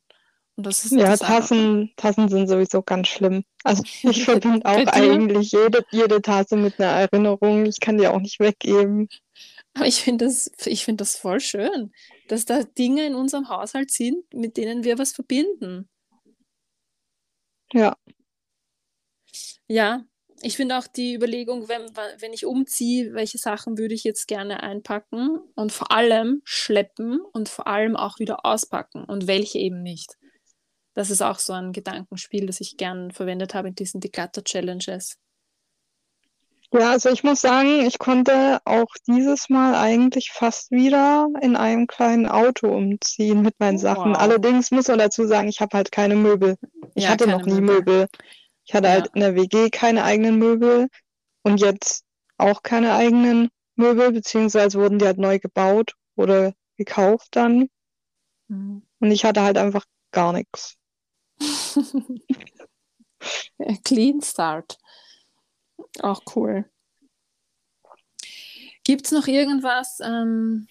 Und 0.56 0.66
das 0.66 0.84
ist, 0.84 0.92
Ja, 0.92 1.06
das 1.06 1.20
Tassen, 1.20 1.92
Tassen 1.96 2.28
sind 2.28 2.48
sowieso 2.48 2.82
ganz 2.82 3.08
schlimm. 3.08 3.44
Also 3.62 3.82
ich 4.02 4.24
verbinde 4.24 4.64
auch 4.64 4.86
eigentlich 4.86 5.52
jede, 5.52 5.84
jede 5.90 6.22
Tasse 6.22 6.56
mit 6.56 6.80
einer 6.80 6.92
Erinnerung. 6.92 7.66
Ich 7.66 7.80
kann 7.80 7.98
die 7.98 8.08
auch 8.08 8.20
nicht 8.20 8.40
weggeben. 8.40 9.08
Aber 9.74 9.86
ich 9.86 10.02
finde 10.02 10.24
das, 10.24 10.50
ich 10.64 10.84
finde 10.84 11.02
das 11.02 11.16
voll 11.16 11.40
schön, 11.40 11.92
dass 12.28 12.44
da 12.44 12.62
Dinge 12.62 13.06
in 13.06 13.14
unserem 13.14 13.48
Haushalt 13.48 13.90
sind, 13.90 14.32
mit 14.32 14.56
denen 14.56 14.84
wir 14.84 14.98
was 14.98 15.12
verbinden. 15.12 15.88
Ja, 17.72 17.96
Ja, 19.66 20.04
ich 20.40 20.56
finde 20.56 20.78
auch 20.78 20.86
die 20.86 21.14
Überlegung, 21.14 21.68
wenn, 21.68 21.82
wenn 22.20 22.32
ich 22.32 22.46
umziehe, 22.46 23.12
welche 23.12 23.38
Sachen 23.38 23.76
würde 23.76 23.94
ich 23.94 24.04
jetzt 24.04 24.28
gerne 24.28 24.62
einpacken 24.62 25.38
und 25.54 25.72
vor 25.72 25.90
allem 25.90 26.40
schleppen 26.44 27.20
und 27.32 27.48
vor 27.48 27.66
allem 27.66 27.96
auch 27.96 28.18
wieder 28.18 28.46
auspacken 28.46 29.04
und 29.04 29.26
welche 29.26 29.58
eben 29.58 29.82
nicht. 29.82 30.16
Das 30.94 31.10
ist 31.10 31.22
auch 31.22 31.38
so 31.38 31.52
ein 31.52 31.72
Gedankenspiel, 31.72 32.46
das 32.46 32.60
ich 32.60 32.76
gern 32.76 33.10
verwendet 33.10 33.54
habe 33.54 33.68
in 33.68 33.74
diesen 33.74 34.00
Declutter-Challenges. 34.00 35.18
Ja, 36.72 36.90
also 36.90 37.08
ich 37.08 37.24
muss 37.24 37.40
sagen, 37.40 37.86
ich 37.86 37.98
konnte 37.98 38.60
auch 38.64 38.92
dieses 39.06 39.48
Mal 39.48 39.74
eigentlich 39.74 40.30
fast 40.32 40.70
wieder 40.70 41.28
in 41.40 41.56
einem 41.56 41.86
kleinen 41.86 42.26
Auto 42.26 42.68
umziehen 42.68 43.40
mit 43.40 43.58
meinen 43.58 43.78
Sachen. 43.78 44.12
Wow. 44.12 44.18
Allerdings 44.18 44.70
muss 44.70 44.88
man 44.88 44.98
dazu 44.98 45.26
sagen, 45.26 45.48
ich 45.48 45.60
habe 45.60 45.76
halt 45.76 45.90
keine 45.90 46.14
Möbel. 46.14 46.56
Ich 46.94 47.04
Ja, 47.04 47.10
hatte 47.10 47.26
noch 47.26 47.46
nie 47.46 47.60
Möbel. 47.60 47.76
Möbel. 47.76 48.06
Ich 48.64 48.74
hatte 48.74 48.88
Ja. 48.88 48.94
halt 48.94 49.10
in 49.14 49.20
der 49.20 49.34
WG 49.34 49.70
keine 49.70 50.04
eigenen 50.04 50.38
Möbel 50.38 50.88
und 51.42 51.60
jetzt 51.60 52.04
auch 52.36 52.62
keine 52.62 52.94
eigenen 52.94 53.48
Möbel, 53.76 54.12
beziehungsweise 54.12 54.78
wurden 54.78 54.98
die 54.98 55.06
halt 55.06 55.18
neu 55.18 55.38
gebaut 55.38 55.94
oder 56.16 56.52
gekauft 56.76 57.28
dann. 57.30 57.68
Mhm. 58.48 58.82
Und 59.00 59.10
ich 59.10 59.24
hatte 59.24 59.42
halt 59.42 59.56
einfach 59.56 59.86
gar 60.12 60.34
nichts. 60.34 60.74
Clean 63.84 64.20
Start. 64.20 64.76
Auch 66.00 66.22
cool. 66.34 66.64
Gibt 68.84 69.06
es 69.06 69.12
noch 69.12 69.26
irgendwas, 69.26 70.00
ähm, 70.02 70.66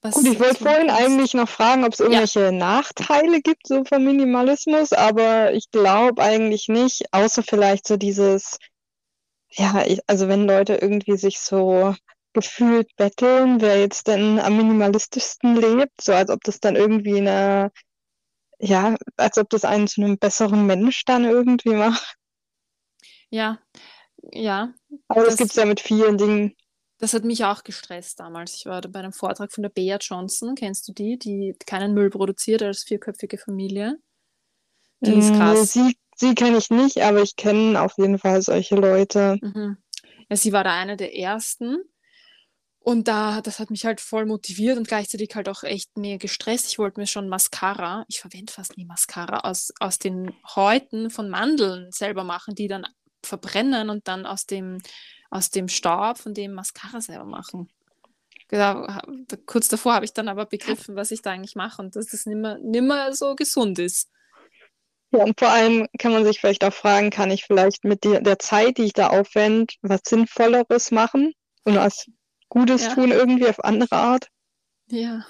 was 0.00 0.14
Gut, 0.14 0.26
ich 0.26 0.40
wollte 0.40 0.62
vorhin 0.62 0.90
eigentlich 0.90 1.34
noch 1.34 1.48
fragen, 1.48 1.84
ob 1.84 1.92
es 1.92 2.00
irgendwelche 2.00 2.52
Nachteile 2.52 3.40
gibt, 3.40 3.66
so 3.66 3.84
vom 3.84 4.04
Minimalismus, 4.04 4.92
aber 4.92 5.52
ich 5.52 5.70
glaube 5.70 6.22
eigentlich 6.22 6.68
nicht, 6.68 7.12
außer 7.12 7.42
vielleicht 7.42 7.86
so 7.86 7.96
dieses, 7.96 8.58
ja, 9.50 9.84
ich, 9.86 10.00
also 10.06 10.28
wenn 10.28 10.46
Leute 10.46 10.76
irgendwie 10.76 11.16
sich 11.16 11.40
so 11.40 11.94
gefühlt 12.32 12.94
betteln, 12.96 13.60
wer 13.60 13.80
jetzt 13.80 14.06
denn 14.08 14.38
am 14.38 14.56
minimalistischsten 14.56 15.56
lebt, 15.56 16.00
so 16.00 16.12
als 16.12 16.30
ob 16.30 16.42
das 16.44 16.60
dann 16.60 16.76
irgendwie 16.76 17.18
eine, 17.18 17.72
ja, 18.58 18.96
als 19.16 19.38
ob 19.38 19.48
das 19.50 19.64
einen 19.64 19.88
zu 19.88 20.02
einem 20.02 20.18
besseren 20.18 20.66
Mensch 20.66 21.04
dann 21.04 21.24
irgendwie 21.24 21.74
macht. 21.74 22.15
Ja, 23.30 23.58
ja, 24.32 24.72
Aber 25.08 25.20
das 25.24 25.30
Das- 25.34 25.38
gibt 25.38 25.50
es 25.50 25.56
ja 25.56 25.64
mit 25.66 25.80
vielen 25.80 26.16
Dingen. 26.18 26.54
das 26.98 27.12
hat 27.12 27.24
mich 27.24 27.44
auch 27.44 27.62
gestresst 27.64 28.18
damals. 28.20 28.54
Ich 28.56 28.66
war 28.66 28.80
da 28.80 28.88
bei 28.88 29.00
einem 29.00 29.12
Vortrag 29.12 29.52
von 29.52 29.62
der 29.62 29.68
Bea 29.68 29.98
Johnson, 30.00 30.54
kennst 30.54 30.88
du 30.88 30.92
die, 30.92 31.18
die 31.18 31.54
keinen 31.66 31.92
Müll 31.94 32.10
produziert 32.10 32.62
als 32.62 32.84
vierköpfige 32.84 33.38
Familie? 33.38 33.98
Die 35.00 35.12
ist 35.12 35.30
Mm, 35.32 35.36
krass. 35.36 35.72
Sie, 35.72 35.96
sie 36.16 36.34
kenne 36.34 36.56
ich 36.58 36.70
nicht, 36.70 37.02
aber 37.02 37.20
ich 37.22 37.36
kenne 37.36 37.80
auf 37.82 37.98
jeden 37.98 38.18
Fall 38.18 38.40
solche 38.42 38.76
Leute. 38.76 39.38
Mhm. 39.42 39.76
Ja, 40.30 40.36
sie 40.36 40.52
war 40.52 40.64
da 40.64 40.72
eine 40.72 40.96
der 40.96 41.14
ersten. 41.16 41.76
Und 42.78 43.08
da, 43.08 43.42
das 43.42 43.58
hat 43.58 43.70
mich 43.70 43.84
halt 43.84 44.00
voll 44.00 44.26
motiviert 44.26 44.78
und 44.78 44.86
gleichzeitig 44.88 45.34
halt 45.34 45.48
auch 45.48 45.64
echt 45.64 45.96
mehr 45.98 46.18
gestresst. 46.18 46.68
Ich 46.68 46.78
wollte 46.78 47.00
mir 47.00 47.06
schon 47.08 47.28
Mascara, 47.28 48.04
ich 48.08 48.20
verwende 48.20 48.52
fast 48.52 48.76
nie 48.78 48.84
Mascara, 48.86 49.40
aus, 49.40 49.72
aus 49.80 49.98
den 49.98 50.32
Häuten 50.54 51.10
von 51.10 51.28
Mandeln 51.28 51.90
selber 51.90 52.22
machen, 52.24 52.54
die 52.54 52.68
dann 52.68 52.86
verbrennen 53.26 53.90
und 53.90 54.08
dann 54.08 54.26
aus 54.26 54.46
dem, 54.46 54.78
aus 55.30 55.50
dem 55.50 55.68
Staub 55.68 56.18
von 56.18 56.34
dem 56.34 56.52
Mascara 56.54 57.00
selber 57.00 57.24
machen. 57.24 57.68
Genau, 58.48 58.86
kurz 59.44 59.68
davor 59.68 59.94
habe 59.94 60.04
ich 60.04 60.12
dann 60.12 60.28
aber 60.28 60.46
begriffen, 60.46 60.94
was 60.94 61.10
ich 61.10 61.20
da 61.20 61.32
eigentlich 61.32 61.56
mache 61.56 61.82
und 61.82 61.96
dass 61.96 62.06
das 62.06 62.26
nimmer, 62.26 62.58
nimmer 62.58 63.12
so 63.12 63.34
gesund 63.34 63.78
ist. 63.78 64.08
Ja, 65.10 65.24
und 65.24 65.38
vor 65.38 65.48
allem 65.48 65.86
kann 65.98 66.12
man 66.12 66.24
sich 66.24 66.40
vielleicht 66.40 66.64
auch 66.64 66.72
fragen, 66.72 67.10
kann 67.10 67.30
ich 67.30 67.44
vielleicht 67.44 67.84
mit 67.84 68.04
der, 68.04 68.20
der 68.20 68.38
Zeit, 68.38 68.78
die 68.78 68.84
ich 68.84 68.92
da 68.92 69.08
aufwende, 69.08 69.72
was 69.82 70.00
Sinnvolleres 70.04 70.90
machen 70.90 71.32
und 71.64 71.76
was 71.76 72.06
Gutes 72.48 72.84
Ja. 72.84 72.94
tun 72.94 73.10
irgendwie 73.10 73.48
auf 73.48 73.64
andere 73.64 73.96
Art? 73.96 74.28
Ja, 74.88 75.24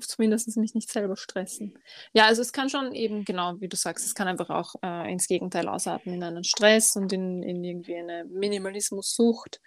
zumindest 0.00 0.56
mich 0.56 0.74
nicht 0.74 0.90
selber 0.90 1.16
stressen. 1.16 1.78
Ja, 2.12 2.26
also 2.26 2.42
es 2.42 2.52
kann 2.52 2.68
schon 2.68 2.92
eben, 2.92 3.24
genau 3.24 3.60
wie 3.60 3.68
du 3.68 3.76
sagst, 3.76 4.06
es 4.06 4.14
kann 4.14 4.28
einfach 4.28 4.50
auch 4.50 4.74
äh, 4.82 5.12
ins 5.12 5.26
Gegenteil 5.26 5.68
ausarten, 5.68 6.14
in 6.14 6.22
einen 6.22 6.44
Stress 6.44 6.96
und 6.96 7.12
in, 7.12 7.42
in 7.42 7.64
irgendwie 7.64 7.96
eine 7.96 8.24
Minimalismus-Sucht. 8.24 9.60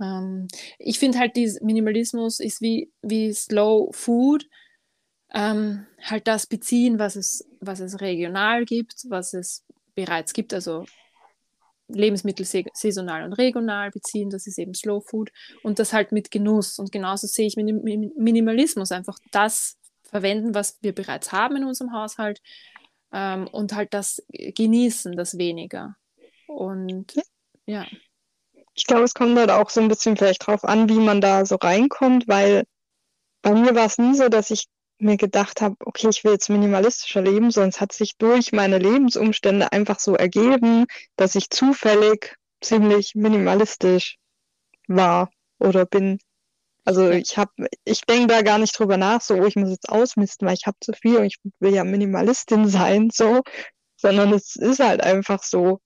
Ähm, 0.00 0.48
ich 0.78 0.98
finde 0.98 1.18
halt, 1.18 1.36
dieser 1.36 1.64
Minimalismus 1.64 2.40
ist 2.40 2.60
wie, 2.60 2.92
wie 3.02 3.32
Slow 3.32 3.90
Food. 3.92 4.46
Ähm, 5.34 5.86
halt 6.02 6.28
das 6.28 6.46
beziehen, 6.46 6.98
was 6.98 7.16
es, 7.16 7.48
was 7.60 7.80
es 7.80 8.00
regional 8.00 8.64
gibt, 8.64 9.04
was 9.08 9.34
es 9.34 9.64
bereits 9.94 10.32
gibt, 10.32 10.54
also 10.54 10.84
Lebensmittel 11.88 12.46
saisonal 12.74 13.24
und 13.24 13.32
regional 13.34 13.90
beziehen, 13.90 14.30
das 14.30 14.46
ist 14.46 14.58
eben 14.58 14.74
Slow 14.74 15.00
Food 15.00 15.30
und 15.62 15.78
das 15.78 15.92
halt 15.92 16.12
mit 16.12 16.30
Genuss. 16.30 16.78
Und 16.78 16.92
genauso 16.92 17.26
sehe 17.26 17.46
ich 17.46 17.56
Minim 17.56 17.82
Minim- 17.82 18.12
Minimalismus, 18.16 18.92
einfach 18.92 19.18
das 19.32 19.78
verwenden, 20.04 20.54
was 20.54 20.78
wir 20.82 20.94
bereits 20.94 21.32
haben 21.32 21.56
in 21.56 21.64
unserem 21.64 21.92
Haushalt 21.92 22.40
ähm, 23.12 23.48
und 23.48 23.74
halt 23.74 23.94
das 23.94 24.22
genießen, 24.30 25.16
das 25.16 25.38
weniger. 25.38 25.96
Und 26.46 27.14
ja, 27.66 27.86
Ich 28.74 28.84
glaube, 28.86 29.04
es 29.04 29.14
kommt 29.14 29.38
halt 29.38 29.50
auch 29.50 29.70
so 29.70 29.80
ein 29.80 29.88
bisschen 29.88 30.16
vielleicht 30.16 30.46
drauf 30.46 30.64
an, 30.64 30.88
wie 30.88 30.98
man 30.98 31.20
da 31.20 31.44
so 31.46 31.56
reinkommt, 31.56 32.28
weil 32.28 32.64
bei 33.42 33.52
mir 33.52 33.74
war 33.74 33.86
es 33.86 33.98
nie 33.98 34.14
so, 34.14 34.28
dass 34.28 34.50
ich 34.50 34.66
mir 34.98 35.16
gedacht 35.16 35.60
habe, 35.60 35.76
okay, 35.80 36.08
ich 36.08 36.24
will 36.24 36.32
jetzt 36.32 36.48
minimalistischer 36.48 37.20
leben, 37.20 37.48
es 37.48 37.80
hat 37.80 37.92
sich 37.92 38.16
durch 38.16 38.52
meine 38.52 38.78
Lebensumstände 38.78 39.72
einfach 39.72 40.00
so 40.00 40.14
ergeben, 40.14 40.86
dass 41.16 41.34
ich 41.34 41.50
zufällig 41.50 42.36
ziemlich 42.60 43.14
minimalistisch 43.14 44.16
war 44.88 45.30
oder 45.58 45.86
bin. 45.86 46.18
Also 46.84 47.10
ich 47.10 47.36
habe, 47.36 47.50
ich 47.84 48.02
denke 48.02 48.28
da 48.28 48.42
gar 48.42 48.58
nicht 48.58 48.78
drüber 48.78 48.96
nach, 48.96 49.20
so, 49.20 49.34
oh, 49.34 49.46
ich 49.46 49.56
muss 49.56 49.70
jetzt 49.70 49.88
ausmisten, 49.88 50.46
weil 50.46 50.54
ich 50.54 50.66
habe 50.66 50.76
zu 50.80 50.92
viel 50.92 51.16
und 51.16 51.24
ich 51.24 51.38
will 51.58 51.74
ja 51.74 51.84
Minimalistin 51.84 52.68
sein, 52.68 53.10
so, 53.12 53.42
sondern 53.96 54.32
es 54.32 54.56
ist 54.56 54.80
halt 54.80 55.02
einfach 55.02 55.42
so. 55.42 55.80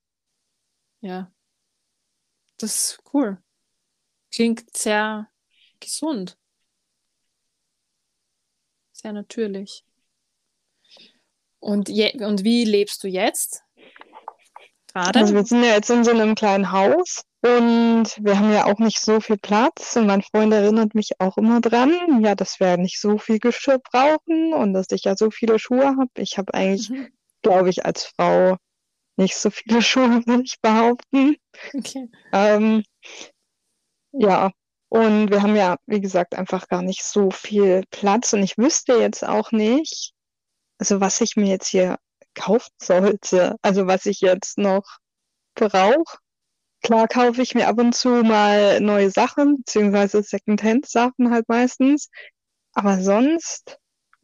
ja. 1.00 1.30
Das 2.58 2.74
ist 2.74 3.02
cool. 3.14 3.42
Klingt 4.30 4.76
sehr 4.76 5.28
gesund. 5.80 6.36
Sehr 9.00 9.12
natürlich. 9.14 9.82
Und, 11.58 11.88
je 11.88 12.22
und 12.22 12.44
wie 12.44 12.64
lebst 12.64 13.02
du 13.02 13.08
jetzt? 13.08 13.62
Gerade? 14.92 15.18
Also 15.20 15.34
wir 15.34 15.44
sind 15.44 15.62
ja 15.62 15.70
jetzt 15.74 15.88
in 15.88 16.04
so 16.04 16.10
einem 16.10 16.34
kleinen 16.34 16.70
Haus 16.70 17.22
und 17.42 18.04
wir 18.20 18.38
haben 18.38 18.52
ja 18.52 18.66
auch 18.66 18.78
nicht 18.78 19.00
so 19.00 19.20
viel 19.20 19.38
Platz 19.38 19.96
und 19.96 20.06
mein 20.06 20.20
Freund 20.20 20.52
erinnert 20.52 20.94
mich 20.94 21.18
auch 21.18 21.38
immer 21.38 21.62
dran, 21.62 22.22
ja, 22.22 22.34
dass 22.34 22.60
wir 22.60 22.76
nicht 22.76 23.00
so 23.00 23.16
viel 23.16 23.38
Geschirr 23.38 23.78
brauchen 23.78 24.52
und 24.52 24.74
dass 24.74 24.86
ich 24.90 25.04
ja 25.04 25.16
so 25.16 25.30
viele 25.30 25.58
Schuhe 25.58 25.96
habe. 25.96 26.10
Ich 26.18 26.36
habe 26.36 26.52
eigentlich, 26.52 26.90
Mhm. 26.90 27.08
glaube 27.40 27.70
ich, 27.70 27.86
als 27.86 28.04
Frau 28.04 28.56
nicht 29.16 29.36
so 29.36 29.50
viele 29.50 29.80
Schuhe, 29.82 30.26
würde 30.26 30.42
ich 30.44 30.60
behaupten. 30.60 31.36
Okay. 31.72 32.10
Ähm, 32.32 32.82
ja, 34.12 34.50
und 34.90 35.30
wir 35.32 35.42
haben 35.42 35.56
ja, 35.56 35.78
wie 35.86 36.02
gesagt, 36.02 36.36
einfach 36.36 36.68
gar 36.68 36.82
nicht 36.82 37.04
so 37.04 37.30
viel 37.32 37.84
Platz 37.92 38.34
und 38.34 38.44
ich 38.44 38.58
wüsste 38.58 38.94
jetzt 38.96 39.24
auch 39.24 39.52
nicht, 39.52 40.14
also 40.78 41.00
was 41.00 41.20
ich 41.20 41.36
mir 41.36 41.48
jetzt 41.48 41.68
hier 41.68 41.98
kaufen 42.34 42.70
sollte, 42.82 43.56
also 43.62 43.86
was 43.88 44.06
ich 44.06 44.20
jetzt 44.20 44.58
noch 44.58 44.84
brauche. 45.54 46.18
Klar 46.82 47.08
kaufe 47.08 47.42
ich 47.42 47.54
mir 47.54 47.68
ab 47.68 47.78
und 47.78 47.94
zu 47.94 48.08
mal 48.08 48.80
neue 48.80 49.10
Sachen, 49.10 49.58
beziehungsweise 49.58 50.22
Secondhand-Sachen 50.22 51.30
halt 51.30 51.48
meistens. 51.48 52.10
Aber 52.74 53.00
sonst, 53.02 53.78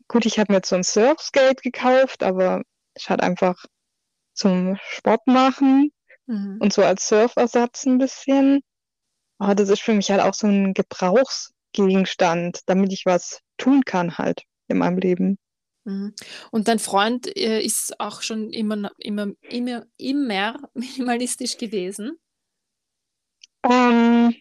gut, 0.08 0.26
ich 0.26 0.38
habe 0.38 0.52
mir 0.52 0.58
jetzt 0.58 0.70
so 0.70 0.76
ein 0.76 0.84
Surfskate 0.84 1.62
gekauft, 1.62 2.22
aber 2.22 2.62
ich 2.96 3.10
halt 3.10 3.22
einfach 3.22 3.56
zum 4.34 4.78
Sport 4.82 5.26
machen 5.26 5.90
Mhm. 6.28 6.58
und 6.60 6.72
so 6.72 6.82
als 6.84 7.08
Surfersatz 7.08 7.86
ein 7.86 7.98
bisschen. 7.98 8.62
Aber 9.38 9.54
das 9.54 9.68
ist 9.68 9.82
für 9.82 9.94
mich 9.94 10.10
halt 10.10 10.20
auch 10.20 10.34
so 10.34 10.46
ein 10.46 10.74
Gebrauchsgegenstand, 10.74 12.60
damit 12.66 12.92
ich 12.92 13.04
was 13.04 13.40
tun 13.58 13.84
kann 13.84 14.18
halt 14.18 14.42
in 14.68 14.78
meinem 14.78 14.98
Leben. 14.98 15.38
Mhm. 15.84 16.14
Und 16.50 16.68
dein 16.68 16.78
Freund 16.78 17.34
äh, 17.36 17.60
ist 17.60 18.00
auch 18.00 18.22
schon 18.22 18.50
immer, 18.50 18.90
immer, 18.98 19.28
immer, 19.48 19.86
immer 19.96 20.58
minimalistisch 20.74 21.56
gewesen. 21.58 22.18
Ähm, 23.62 24.34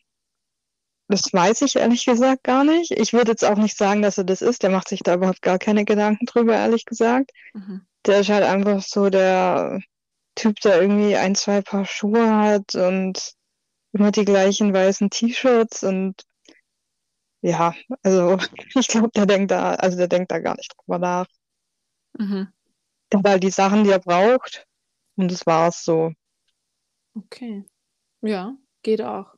das 1.07 1.31
weiß 1.31 1.61
ich 1.61 1.75
ehrlich 1.75 2.05
gesagt 2.05 2.43
gar 2.43 2.63
nicht. 2.63 2.91
Ich 2.91 3.13
würde 3.13 3.31
jetzt 3.31 3.45
auch 3.45 3.57
nicht 3.57 3.77
sagen, 3.77 4.01
dass 4.01 4.17
er 4.17 4.23
das 4.23 4.41
ist. 4.41 4.63
Der 4.63 4.71
macht 4.71 4.89
sich 4.89 5.01
da 5.01 5.15
überhaupt 5.15 5.41
gar 5.41 5.59
keine 5.59 5.85
Gedanken 5.85 6.25
drüber, 6.25 6.55
ehrlich 6.55 6.85
gesagt. 6.85 7.31
Mhm. 7.53 7.85
Der 8.05 8.21
ist 8.21 8.29
halt 8.29 8.43
einfach 8.43 8.81
so 8.81 9.09
der 9.09 9.81
Typ, 10.35 10.59
der 10.61 10.81
irgendwie 10.81 11.15
ein, 11.15 11.35
zwei 11.35 11.61
Paar 11.61 11.85
Schuhe 11.85 12.35
hat 12.35 12.75
und 12.75 13.35
immer 13.95 14.11
die 14.11 14.25
gleichen 14.25 14.73
weißen 14.73 15.09
T-Shirts 15.09 15.83
und 15.83 16.21
ja, 17.41 17.73
also 18.03 18.37
ich 18.75 18.87
glaube, 18.87 19.09
der 19.15 19.25
denkt 19.25 19.51
da, 19.51 19.75
also 19.75 19.97
der 19.97 20.07
denkt 20.07 20.31
da 20.31 20.39
gar 20.39 20.55
nicht 20.55 20.73
drüber 20.77 20.99
nach. 20.99 21.27
Mhm. 22.17 22.51
Der 23.11 23.19
hat 23.19 23.27
halt 23.27 23.43
die 23.43 23.51
Sachen, 23.51 23.83
die 23.83 23.91
er 23.91 23.99
braucht 23.99 24.67
und 25.15 25.31
das 25.31 25.45
war's 25.45 25.83
so. 25.85 26.11
Okay. 27.13 27.63
Ja, 28.21 28.57
geht 28.81 29.01
auch. 29.01 29.33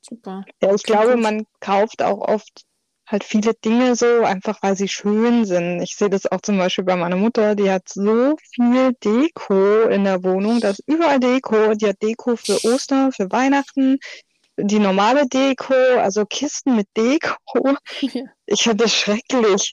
Super. 0.00 0.44
Ja, 0.62 0.74
ich 0.74 0.82
glaube, 0.82 1.16
man 1.16 1.46
kauft 1.60 2.02
auch 2.02 2.20
oft 2.20 2.64
halt 3.06 3.24
viele 3.24 3.54
Dinge 3.54 3.96
so, 3.96 4.22
einfach 4.24 4.62
weil 4.62 4.76
sie 4.76 4.88
schön 4.88 5.44
sind. 5.44 5.80
Ich 5.82 5.96
sehe 5.96 6.10
das 6.10 6.30
auch 6.30 6.40
zum 6.40 6.58
Beispiel 6.58 6.84
bei 6.84 6.96
meiner 6.96 7.16
Mutter, 7.16 7.54
die 7.54 7.70
hat 7.70 7.88
so 7.88 8.36
viel 8.54 8.92
Deko 9.04 9.88
in 9.88 10.04
der 10.04 10.22
Wohnung, 10.24 10.60
da 10.60 10.70
ist 10.70 10.82
überall 10.86 11.20
Deko. 11.20 11.74
Die 11.74 11.88
hat 11.88 12.02
Deko 12.02 12.36
für 12.36 12.64
Ostern, 12.64 13.12
für 13.12 13.30
Weihnachten, 13.30 13.98
die 14.56 14.78
normale 14.78 15.26
Deko, 15.28 15.74
also 15.74 16.24
Kisten 16.26 16.76
mit 16.76 16.88
Deko. 16.96 17.36
Ja. 18.00 18.24
Ich 18.46 18.62
finde 18.62 18.84
das 18.84 18.94
schrecklich. 18.94 19.72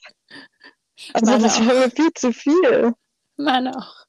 Also 1.12 1.32
Meine 1.32 1.42
das 1.44 1.60
wäre 1.60 1.90
viel 1.90 2.10
zu 2.14 2.32
viel. 2.32 2.94
Meine 3.36 3.76
auch. 3.76 4.06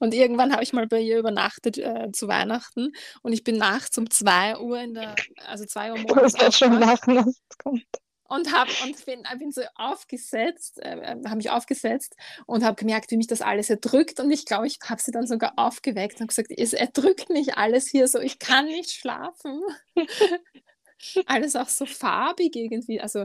Und 0.00 0.14
irgendwann 0.14 0.52
habe 0.52 0.64
ich 0.64 0.72
mal 0.72 0.88
bei 0.88 1.00
ihr 1.00 1.18
übernachtet 1.18 1.78
äh, 1.78 2.10
zu 2.12 2.26
Weihnachten 2.26 2.92
und 3.22 3.32
ich 3.32 3.44
bin 3.44 3.56
nachts 3.56 3.96
um 3.98 4.10
2 4.10 4.58
Uhr 4.58 4.80
in 4.80 4.94
der, 4.94 5.14
also 5.46 5.64
2 5.64 5.92
Uhr 5.92 5.98
morgens. 6.08 6.34
Ich 6.34 6.56
schon 6.56 6.80
lachen, 6.80 7.18
es 7.18 7.40
kommt 7.62 7.84
und 8.30 8.54
habe 8.54 8.70
und 8.84 9.04
bin, 9.04 9.24
bin 9.38 9.50
so 9.50 9.62
aufgesetzt, 9.74 10.80
äh, 10.82 10.98
äh 10.98 11.24
habe 11.24 11.36
mich 11.36 11.50
aufgesetzt 11.50 12.14
und 12.46 12.64
habe 12.64 12.76
gemerkt, 12.76 13.10
wie 13.10 13.16
mich 13.16 13.26
das 13.26 13.42
alles 13.42 13.68
erdrückt 13.68 14.20
und 14.20 14.30
ich 14.30 14.46
glaube, 14.46 14.66
ich 14.68 14.78
habe 14.88 15.02
sie 15.02 15.10
dann 15.10 15.26
sogar 15.26 15.54
aufgeweckt 15.56 16.20
und 16.20 16.28
gesagt, 16.28 16.52
es 16.56 16.72
erdrückt 16.72 17.28
mich 17.28 17.56
alles 17.56 17.88
hier 17.88 18.08
so, 18.08 18.20
ich 18.20 18.38
kann 18.38 18.66
nicht 18.66 18.92
schlafen. 18.92 19.60
alles 21.26 21.56
auch 21.56 21.68
so 21.68 21.86
farbig 21.86 22.54
irgendwie, 22.54 23.00
also 23.00 23.24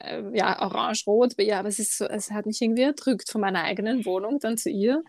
äh, 0.00 0.22
ja, 0.34 0.60
orange-rot 0.60 1.34
ihr, 1.38 1.58
aber 1.58 1.68
es, 1.68 1.78
ist 1.78 1.96
so, 1.96 2.06
es 2.06 2.30
hat 2.32 2.46
mich 2.46 2.60
irgendwie 2.60 2.82
erdrückt 2.82 3.30
von 3.30 3.40
meiner 3.40 3.62
eigenen 3.62 4.04
Wohnung 4.04 4.40
dann 4.40 4.58
zu 4.58 4.70
ihr. 4.70 5.02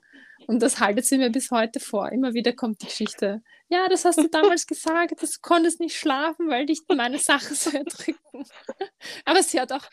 Und 0.48 0.62
das 0.62 0.80
haltet 0.80 1.06
sie 1.06 1.18
mir 1.18 1.30
bis 1.30 1.52
heute 1.52 1.80
vor. 1.80 2.12
Immer 2.12 2.34
wieder 2.34 2.54
kommt 2.54 2.82
die 2.82 2.88
Geschichte. 2.88 3.42
Ja, 3.70 3.88
das 3.88 4.06
hast 4.06 4.18
du 4.18 4.28
damals 4.30 4.68
gesagt, 4.68 5.22
du 5.22 5.28
konntest 5.42 5.80
nicht 5.80 5.98
schlafen, 5.98 6.50
weil 6.50 6.66
dich 6.66 6.82
meine 6.88 7.20
Sachen 7.20 7.56
so 7.56 7.72
erdrücken. 7.72 8.18
Aber 9.26 9.42
sie 9.42 9.60
hat 9.60 9.72
auch, 9.72 9.86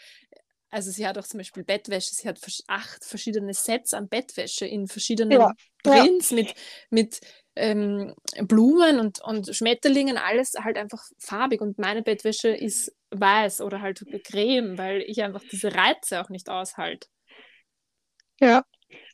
also 0.70 0.90
sie 0.90 1.06
hat 1.06 1.18
auch 1.18 1.26
zum 1.26 1.38
Beispiel 1.38 1.64
Bettwäsche, 1.64 2.14
sie 2.14 2.28
hat 2.28 2.40
acht 2.66 3.04
verschiedene 3.04 3.54
Sets 3.54 3.94
an 3.94 4.08
Bettwäsche 4.08 4.66
in 4.66 4.86
verschiedenen 4.86 5.40
ja, 5.40 5.52
Prints 5.82 6.30
ja. 6.30 6.36
mit, 6.36 6.54
mit 6.90 7.20
ähm, 7.56 8.14
Blumen 8.42 9.00
und, 9.00 9.20
und 9.22 9.54
Schmetterlingen, 9.54 10.16
alles 10.16 10.54
halt 10.58 10.76
einfach 10.76 11.04
farbig. 11.18 11.60
Und 11.60 11.78
meine 11.78 12.02
Bettwäsche 12.02 12.48
ist 12.48 12.94
weiß 13.10 13.60
oder 13.60 13.80
halt 13.80 14.04
creme, 14.24 14.78
weil 14.78 15.02
ich 15.02 15.22
einfach 15.22 15.42
diese 15.50 15.74
Reize 15.74 16.20
auch 16.20 16.28
nicht 16.28 16.48
aushalte. 16.48 17.08
Ja, 18.40 18.64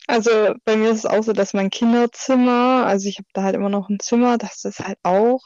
also 0.07 0.55
bei 0.65 0.77
mir 0.77 0.91
ist 0.91 0.99
es 0.99 1.07
auch 1.07 1.23
so, 1.23 1.33
dass 1.33 1.55
mein 1.55 1.71
Kinderzimmer, 1.71 2.85
also 2.87 3.09
ich 3.09 3.19
habe 3.19 3.29
da 3.33 3.43
halt 3.43 3.55
immer 3.55 3.69
noch 3.69 3.89
ein 3.89 4.01
Zimmer, 4.01 4.39
dass 4.39 4.61
das 4.61 4.79
halt 4.81 4.99
auch 5.03 5.41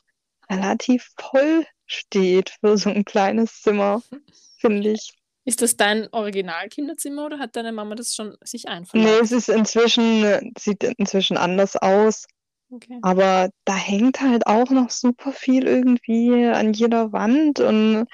relativ 0.51 1.11
voll 1.19 1.67
steht 1.87 2.51
für 2.61 2.77
so 2.77 2.91
ein 2.91 3.05
kleines 3.05 3.63
Zimmer, 3.63 4.03
finde 4.59 4.91
ich. 4.91 5.15
Ist 5.45 5.63
das 5.63 5.77
dein 5.77 6.09
Original-Kinderzimmer 6.13 7.27
oder 7.27 7.39
hat 7.39 7.57
deine 7.57 7.73
Mama 7.73 7.95
das 7.95 8.15
schon 8.15 8.37
sich 8.43 8.69
einverleibt? 8.69 9.11
Nee, 9.11 9.19
es 9.21 9.33
ist 9.33 9.49
inzwischen, 9.49 10.53
sieht 10.59 10.85
inzwischen 10.85 11.37
anders 11.37 11.77
aus. 11.77 12.27
Okay. 12.71 12.99
Aber 13.03 13.51
da 13.65 13.75
hängt 13.75 14.21
halt 14.21 14.47
auch 14.47 14.71
noch 14.71 14.91
super 14.91 15.33
viel 15.33 15.67
irgendwie 15.67 16.47
an 16.47 16.73
jeder 16.73 17.13
Wand 17.13 17.59
und 17.59 18.07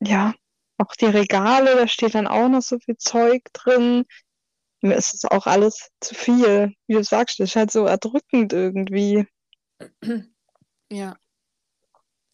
ja, 0.00 0.34
auch 0.78 0.96
die 0.96 1.06
Regale, 1.06 1.76
da 1.76 1.86
steht 1.86 2.16
dann 2.16 2.26
auch 2.26 2.48
noch 2.48 2.62
so 2.62 2.78
viel 2.80 2.96
Zeug 2.96 3.44
drin 3.52 4.04
mir 4.82 4.94
ist 4.94 5.14
es 5.14 5.24
auch 5.24 5.46
alles 5.46 5.90
zu 6.00 6.14
viel. 6.14 6.74
Wie 6.86 6.94
du 6.94 7.04
sagst, 7.04 7.40
das 7.40 7.50
ist 7.50 7.56
halt 7.56 7.70
so 7.70 7.86
erdrückend 7.86 8.52
irgendwie. 8.52 9.26
Ja. 10.90 11.16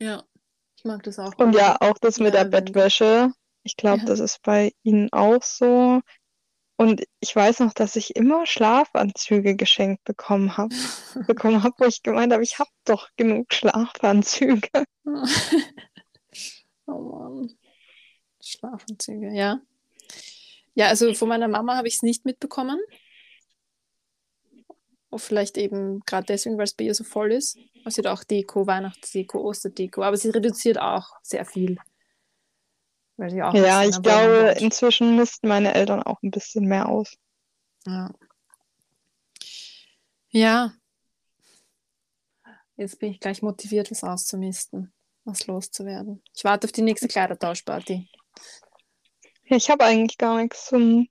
Ja. 0.01 0.25
Ich 0.77 0.85
mag 0.85 1.05
das 1.05 1.21
auch. 1.21 1.33
Und 1.39 1.55
ja, 1.55 1.77
auch 1.81 1.97
das 2.01 2.19
mit 2.19 2.35
der 2.35 2.45
Bettwäsche. 2.45 3.31
Ich 3.63 3.77
glaube, 3.77 4.01
ja. 4.01 4.07
das 4.07 4.19
ist 4.19 4.43
bei 4.43 4.73
Ihnen 4.83 5.13
auch 5.13 5.45
so. 5.45 6.01
Und 6.77 7.05
ich 7.21 7.35
weiß 7.35 7.61
noch, 7.61 7.73
dass 7.73 7.97
ich 7.97 8.15
immer 8.17 8.47
Schlafanzüge 8.47 9.57
geschenkt 9.57 10.05
bekommen 10.05 10.57
habe. 10.57 10.75
bekommen 11.27 11.63
habe, 11.63 11.75
wo 11.79 11.85
ich 11.85 12.03
gemeint 12.03 12.33
habe, 12.33 12.43
ich 12.43 12.59
habe 12.59 12.71
doch 12.85 13.09
genug 13.17 13.53
Schlafanzüge. 13.53 14.69
oh 16.87 16.93
Mann. 16.93 17.57
Schlafanzüge, 18.41 19.35
ja. 19.35 19.61
Ja, 20.79 20.87
also 20.87 21.12
von 21.12 21.29
meiner 21.29 21.49
Mama 21.49 21.76
habe 21.76 21.89
ich 21.89 21.97
es 21.97 22.03
nicht 22.03 22.24
mitbekommen. 22.24 22.79
Oder 25.11 25.18
vielleicht 25.18 25.59
eben 25.59 25.99
gerade 26.07 26.26
deswegen, 26.26 26.57
weil 26.57 26.66
es 26.66 26.74
bei 26.74 26.85
ihr 26.85 26.95
so 26.95 27.03
voll 27.03 27.33
ist. 27.33 27.59
Sie 27.87 28.01
hat 28.01 28.07
auch 28.07 28.22
Deko, 28.22 28.64
Weihnachtsdeko, 28.64 29.41
Osterdeko, 29.41 30.05
aber 30.05 30.16
sie 30.16 30.31
reduziert 30.31 30.79
auch 30.79 31.16
sehr 31.20 31.45
viel. 31.45 31.79
Weil 33.16 33.31
sie 33.31 33.43
auch 33.43 33.55
ja, 33.55 33.83
ich 33.83 34.01
glaube, 34.01 34.55
inzwischen 34.61 35.16
missten 35.16 35.49
meine 35.49 35.74
Eltern 35.74 36.01
auch 36.05 36.22
ein 36.22 36.31
bisschen 36.31 36.66
mehr 36.66 36.89
aus. 36.89 37.16
Ja. 37.85 38.14
Ja. 40.29 40.72
Jetzt 42.76 43.01
bin 43.01 43.11
ich 43.11 43.18
gleich 43.18 43.43
motiviert, 43.43 43.91
was 43.91 44.05
auszumisten, 44.05 44.93
was 45.24 45.45
loszuwerden. 45.49 46.22
Ich 46.37 46.45
warte 46.45 46.68
auf 46.68 46.72
die 46.72 46.83
nächste 46.83 47.09
Kleidertauschparty. 47.09 48.09
Ja, 49.49 49.57
ich 49.57 49.71
habe 49.71 49.85
eigentlich 49.85 50.19
gar 50.19 50.37
nichts 50.37 50.67
zum 50.67 51.09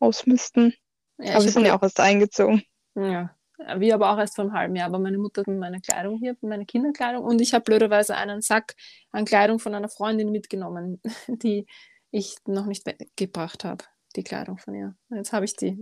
Ausmisten. 0.00 0.74
Ja, 1.18 1.34
aber 1.34 1.44
wir 1.44 1.52
sind 1.52 1.66
ja 1.66 1.76
auch 1.76 1.82
erst 1.82 2.00
eingezogen. 2.00 2.62
Ja, 2.96 3.36
wir 3.76 3.94
aber 3.94 4.12
auch 4.12 4.18
erst 4.18 4.36
vor 4.36 4.44
einem 4.44 4.54
halben 4.54 4.76
Jahr. 4.76 4.86
Aber 4.86 4.98
meine 4.98 5.18
Mutter 5.18 5.42
hat 5.42 5.48
meine 5.48 5.80
Kleidung 5.80 6.18
hier, 6.18 6.36
meine 6.40 6.66
Kinderkleidung. 6.66 7.24
Und 7.24 7.40
ich 7.40 7.54
habe 7.54 7.64
blöderweise 7.64 8.16
einen 8.16 8.40
Sack 8.40 8.74
an 9.12 9.24
Kleidung 9.24 9.58
von 9.58 9.74
einer 9.74 9.88
Freundin 9.88 10.30
mitgenommen, 10.30 11.00
die 11.28 11.66
ich 12.10 12.36
noch 12.46 12.66
nicht 12.66 12.86
weggebracht 12.86 13.64
habe. 13.64 13.84
Die 14.16 14.24
Kleidung 14.24 14.58
von 14.58 14.74
ihr. 14.74 14.96
Jetzt 15.10 15.32
habe 15.32 15.44
ich 15.44 15.54
die. 15.54 15.78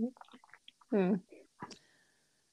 Hm. 0.91 1.23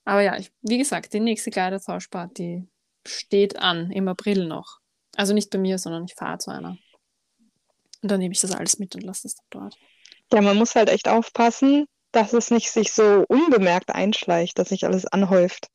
Aber 0.07 0.21
ja, 0.23 0.39
ich, 0.39 0.53
wie 0.63 0.79
gesagt, 0.79 1.13
die 1.13 1.21
nächste 1.21 1.51
Kleidertauschparty 1.51 2.67
steht 3.07 3.59
an, 3.59 3.91
im 3.91 4.09
April 4.09 4.47
noch. 4.47 4.79
Also 5.17 5.35
nicht 5.35 5.51
bei 5.51 5.59
mir, 5.59 5.79
sondern 5.79 6.05
ich 6.05 6.15
fahre 6.15 6.39
zu 6.39 6.51
einer. 6.51 6.79
Und 8.03 8.11
dann 8.11 8.21
nehme 8.21 8.33
ich 8.33 8.41
das 8.41 8.53
alles 8.53 8.79
mit 8.79 8.95
und 8.95 9.03
lasse 9.03 9.27
es 9.27 9.37
dann 9.37 9.47
dort. 9.51 9.77
Ja, 10.33 10.41
man 10.41 10.57
muss 10.57 10.75
halt 10.75 10.89
echt 10.89 11.09
aufpassen, 11.09 11.87
dass 12.13 12.33
es 12.33 12.51
nicht 12.51 12.71
sich 12.71 12.93
so 12.93 13.25
unbemerkt 13.29 13.91
einschleicht, 13.91 14.59
dass 14.59 14.71
sich 14.71 14.85
alles 14.85 15.07
anhäuft. 15.07 15.69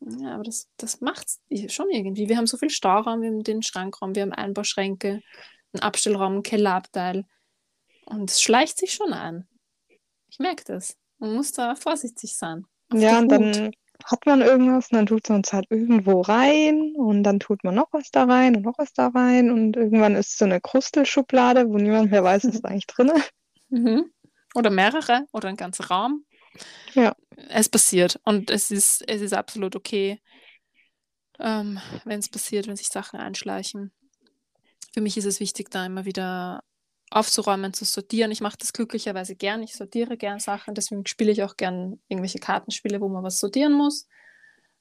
Ja, 0.00 0.34
aber 0.34 0.44
das, 0.44 0.68
das 0.76 1.00
macht 1.00 1.28
es 1.48 1.72
schon 1.72 1.90
irgendwie. 1.90 2.28
Wir 2.28 2.36
haben 2.36 2.46
so 2.46 2.56
viel 2.56 2.70
Stauraum, 2.70 3.22
wir 3.22 3.28
haben 3.28 3.42
den 3.42 3.62
Schrankraum, 3.62 4.14
wir 4.14 4.22
haben 4.22 4.32
Einbauschränke, 4.32 5.22
einen 5.72 5.82
Abstellraum, 5.82 6.34
einen 6.34 6.42
Kellerabteil. 6.42 7.24
Und 8.06 8.30
es 8.30 8.42
schleicht 8.42 8.78
sich 8.78 8.92
schon 8.92 9.12
ein. 9.12 9.48
Ich 10.28 10.38
merke 10.38 10.64
das. 10.64 10.96
Man 11.18 11.34
muss 11.34 11.52
da 11.52 11.74
vorsichtig 11.74 12.36
sein. 12.36 12.66
Ja, 12.92 13.18
und 13.18 13.28
dann 13.28 13.72
hat 14.04 14.26
man 14.26 14.40
irgendwas 14.40 14.90
und 14.90 14.96
dann 14.96 15.06
tut 15.06 15.28
man 15.28 15.42
es 15.42 15.52
halt 15.52 15.66
irgendwo 15.70 16.20
rein 16.20 16.94
und 16.96 17.22
dann 17.22 17.40
tut 17.40 17.64
man 17.64 17.74
noch 17.74 17.92
was 17.92 18.10
da 18.10 18.24
rein 18.24 18.56
und 18.56 18.62
noch 18.62 18.78
was 18.78 18.92
da 18.92 19.08
rein 19.08 19.50
und 19.50 19.76
irgendwann 19.76 20.16
ist 20.16 20.36
so 20.36 20.44
eine 20.44 20.60
Krustelschublade, 20.60 21.68
wo 21.68 21.76
niemand 21.76 22.10
mehr 22.10 22.24
weiß, 22.24 22.44
was 22.44 22.60
da 22.60 22.68
eigentlich 22.68 22.86
drin 22.86 23.10
ist. 23.10 23.30
Mhm. 23.70 24.12
Oder 24.54 24.70
mehrere 24.70 25.26
oder 25.32 25.48
ein 25.48 25.56
ganzer 25.56 25.86
Raum. 25.86 26.24
Ja. 26.92 27.16
Es 27.48 27.68
passiert 27.68 28.20
und 28.24 28.50
es 28.50 28.70
ist, 28.70 29.02
es 29.08 29.20
ist 29.20 29.32
absolut 29.32 29.74
okay, 29.74 30.20
ähm, 31.40 31.80
wenn 32.04 32.20
es 32.20 32.28
passiert, 32.28 32.68
wenn 32.68 32.76
sich 32.76 32.88
Sachen 32.88 33.18
einschleichen. 33.18 33.90
Für 34.92 35.00
mich 35.00 35.16
ist 35.16 35.24
es 35.24 35.40
wichtig, 35.40 35.70
da 35.70 35.84
immer 35.84 36.04
wieder 36.04 36.62
aufzuräumen, 37.14 37.72
zu 37.72 37.84
sortieren. 37.84 38.32
Ich 38.32 38.40
mache 38.40 38.58
das 38.58 38.72
glücklicherweise 38.72 39.36
gern. 39.36 39.62
Ich 39.62 39.74
sortiere 39.74 40.16
gern 40.16 40.40
Sachen. 40.40 40.74
Deswegen 40.74 41.06
spiele 41.06 41.30
ich 41.30 41.42
auch 41.42 41.56
gern 41.56 42.00
irgendwelche 42.08 42.40
Kartenspiele, 42.40 43.00
wo 43.00 43.08
man 43.08 43.22
was 43.22 43.38
sortieren 43.38 43.72
muss. 43.72 44.08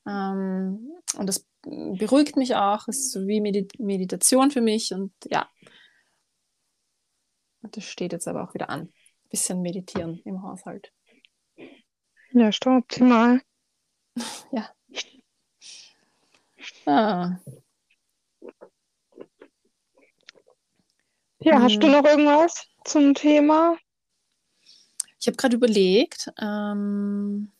Ähm, 0.08 0.92
und 1.18 1.28
das 1.28 1.48
beruhigt 1.62 2.36
mich 2.36 2.56
auch. 2.56 2.88
Es 2.88 3.00
ist 3.00 3.12
so 3.12 3.28
wie 3.28 3.40
Medit 3.40 3.80
Meditation 3.80 4.50
für 4.50 4.62
mich. 4.62 4.92
Und 4.92 5.14
ja, 5.30 5.48
das 7.62 7.84
steht 7.86 8.14
jetzt 8.14 8.28
aber 8.28 8.44
auch 8.44 8.54
wieder 8.56 8.70
an. 8.70 8.82
Ein 8.82 9.30
bisschen 9.30 9.62
meditieren 9.62 10.20
im 10.26 10.42
Haushalt. 10.42 10.92
Ja, 12.32 12.50
ist 12.50 12.66
doch 12.66 12.78
optimal. 12.78 13.42
ja. 14.52 14.70
Ah. 16.86 17.38
Ja, 21.44 21.62
hast 21.62 21.80
du 21.80 21.88
mhm. 21.88 21.94
noch 21.94 22.06
irgendwas 22.06 22.68
zum 22.86 23.14
Thema? 23.14 23.78
Ich 25.20 25.28
habe 25.28 25.36
gerade 25.36 25.58
überlegt, 25.58 26.32
ähm, 26.42 27.52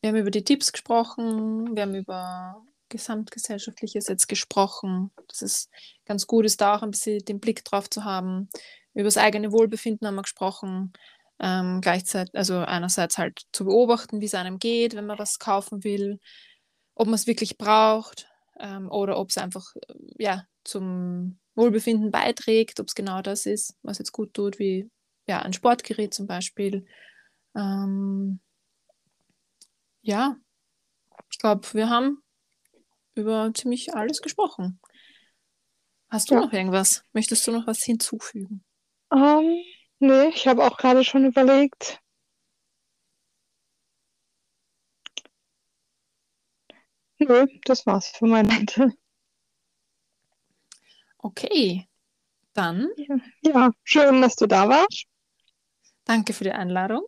wir 0.00 0.10
haben 0.10 0.16
über 0.16 0.30
die 0.30 0.44
Tipps 0.44 0.72
gesprochen, 0.72 1.74
wir 1.74 1.82
haben 1.82 1.94
über 1.94 2.62
Gesamtgesellschaftliches 2.90 4.08
jetzt 4.08 4.28
gesprochen. 4.28 5.10
Das 5.28 5.40
ist 5.40 5.70
ganz 6.04 6.26
gut, 6.26 6.44
ist 6.44 6.60
da 6.60 6.76
auch 6.76 6.82
ein 6.82 6.90
bisschen 6.90 7.24
den 7.24 7.40
Blick 7.40 7.64
drauf 7.64 7.88
zu 7.88 8.04
haben. 8.04 8.50
Über 8.92 9.04
das 9.04 9.16
eigene 9.16 9.50
Wohlbefinden 9.52 10.06
haben 10.06 10.16
wir 10.16 10.22
gesprochen. 10.22 10.92
Ähm, 11.38 11.80
gleichzeitig, 11.80 12.34
also 12.34 12.58
einerseits 12.58 13.16
halt 13.16 13.42
zu 13.52 13.64
beobachten, 13.64 14.20
wie 14.20 14.26
es 14.26 14.34
einem 14.34 14.58
geht, 14.58 14.94
wenn 14.94 15.06
man 15.06 15.18
was 15.18 15.38
kaufen 15.38 15.84
will, 15.84 16.20
ob 16.94 17.06
man 17.06 17.14
es 17.14 17.26
wirklich 17.26 17.56
braucht, 17.56 18.28
ähm, 18.58 18.90
oder 18.90 19.18
ob 19.18 19.30
es 19.30 19.38
einfach 19.38 19.74
äh, 19.76 19.94
ja, 20.18 20.46
zum 20.64 21.38
Wohlbefinden 21.54 22.10
beiträgt, 22.10 22.80
ob 22.80 22.88
es 22.88 22.94
genau 22.94 23.22
das 23.22 23.46
ist, 23.46 23.76
was 23.82 23.98
jetzt 23.98 24.12
gut 24.12 24.34
tut, 24.34 24.58
wie 24.58 24.90
ja, 25.26 25.40
ein 25.40 25.52
Sportgerät 25.52 26.14
zum 26.14 26.26
Beispiel. 26.26 26.86
Ähm, 27.54 28.40
ja, 30.02 30.36
ich 31.30 31.38
glaube, 31.38 31.66
wir 31.72 31.88
haben 31.88 32.22
über 33.14 33.52
ziemlich 33.54 33.94
alles 33.94 34.20
gesprochen. 34.20 34.80
Hast 36.08 36.30
du 36.30 36.34
ja. 36.34 36.40
noch 36.40 36.52
irgendwas? 36.52 37.04
Möchtest 37.12 37.46
du 37.46 37.52
noch 37.52 37.66
was 37.66 37.82
hinzufügen? 37.82 38.64
Um, 39.10 39.20
ähm, 39.20 39.62
nee, 39.98 40.28
ich 40.28 40.46
habe 40.46 40.64
auch 40.64 40.76
gerade 40.76 41.04
schon 41.04 41.24
überlegt. 41.24 42.00
Nö, 47.28 47.46
das 47.64 47.86
war's 47.86 48.08
für 48.08 48.26
meine 48.26 48.48
Seite. 48.48 48.92
Okay, 51.18 51.88
dann. 52.52 52.88
Ja, 52.96 53.16
ja, 53.42 53.70
schön, 53.84 54.22
dass 54.22 54.34
du 54.34 54.46
da 54.46 54.68
warst. 54.68 55.04
Danke 56.04 56.32
für 56.32 56.42
die 56.44 56.50
Einladung. 56.50 57.06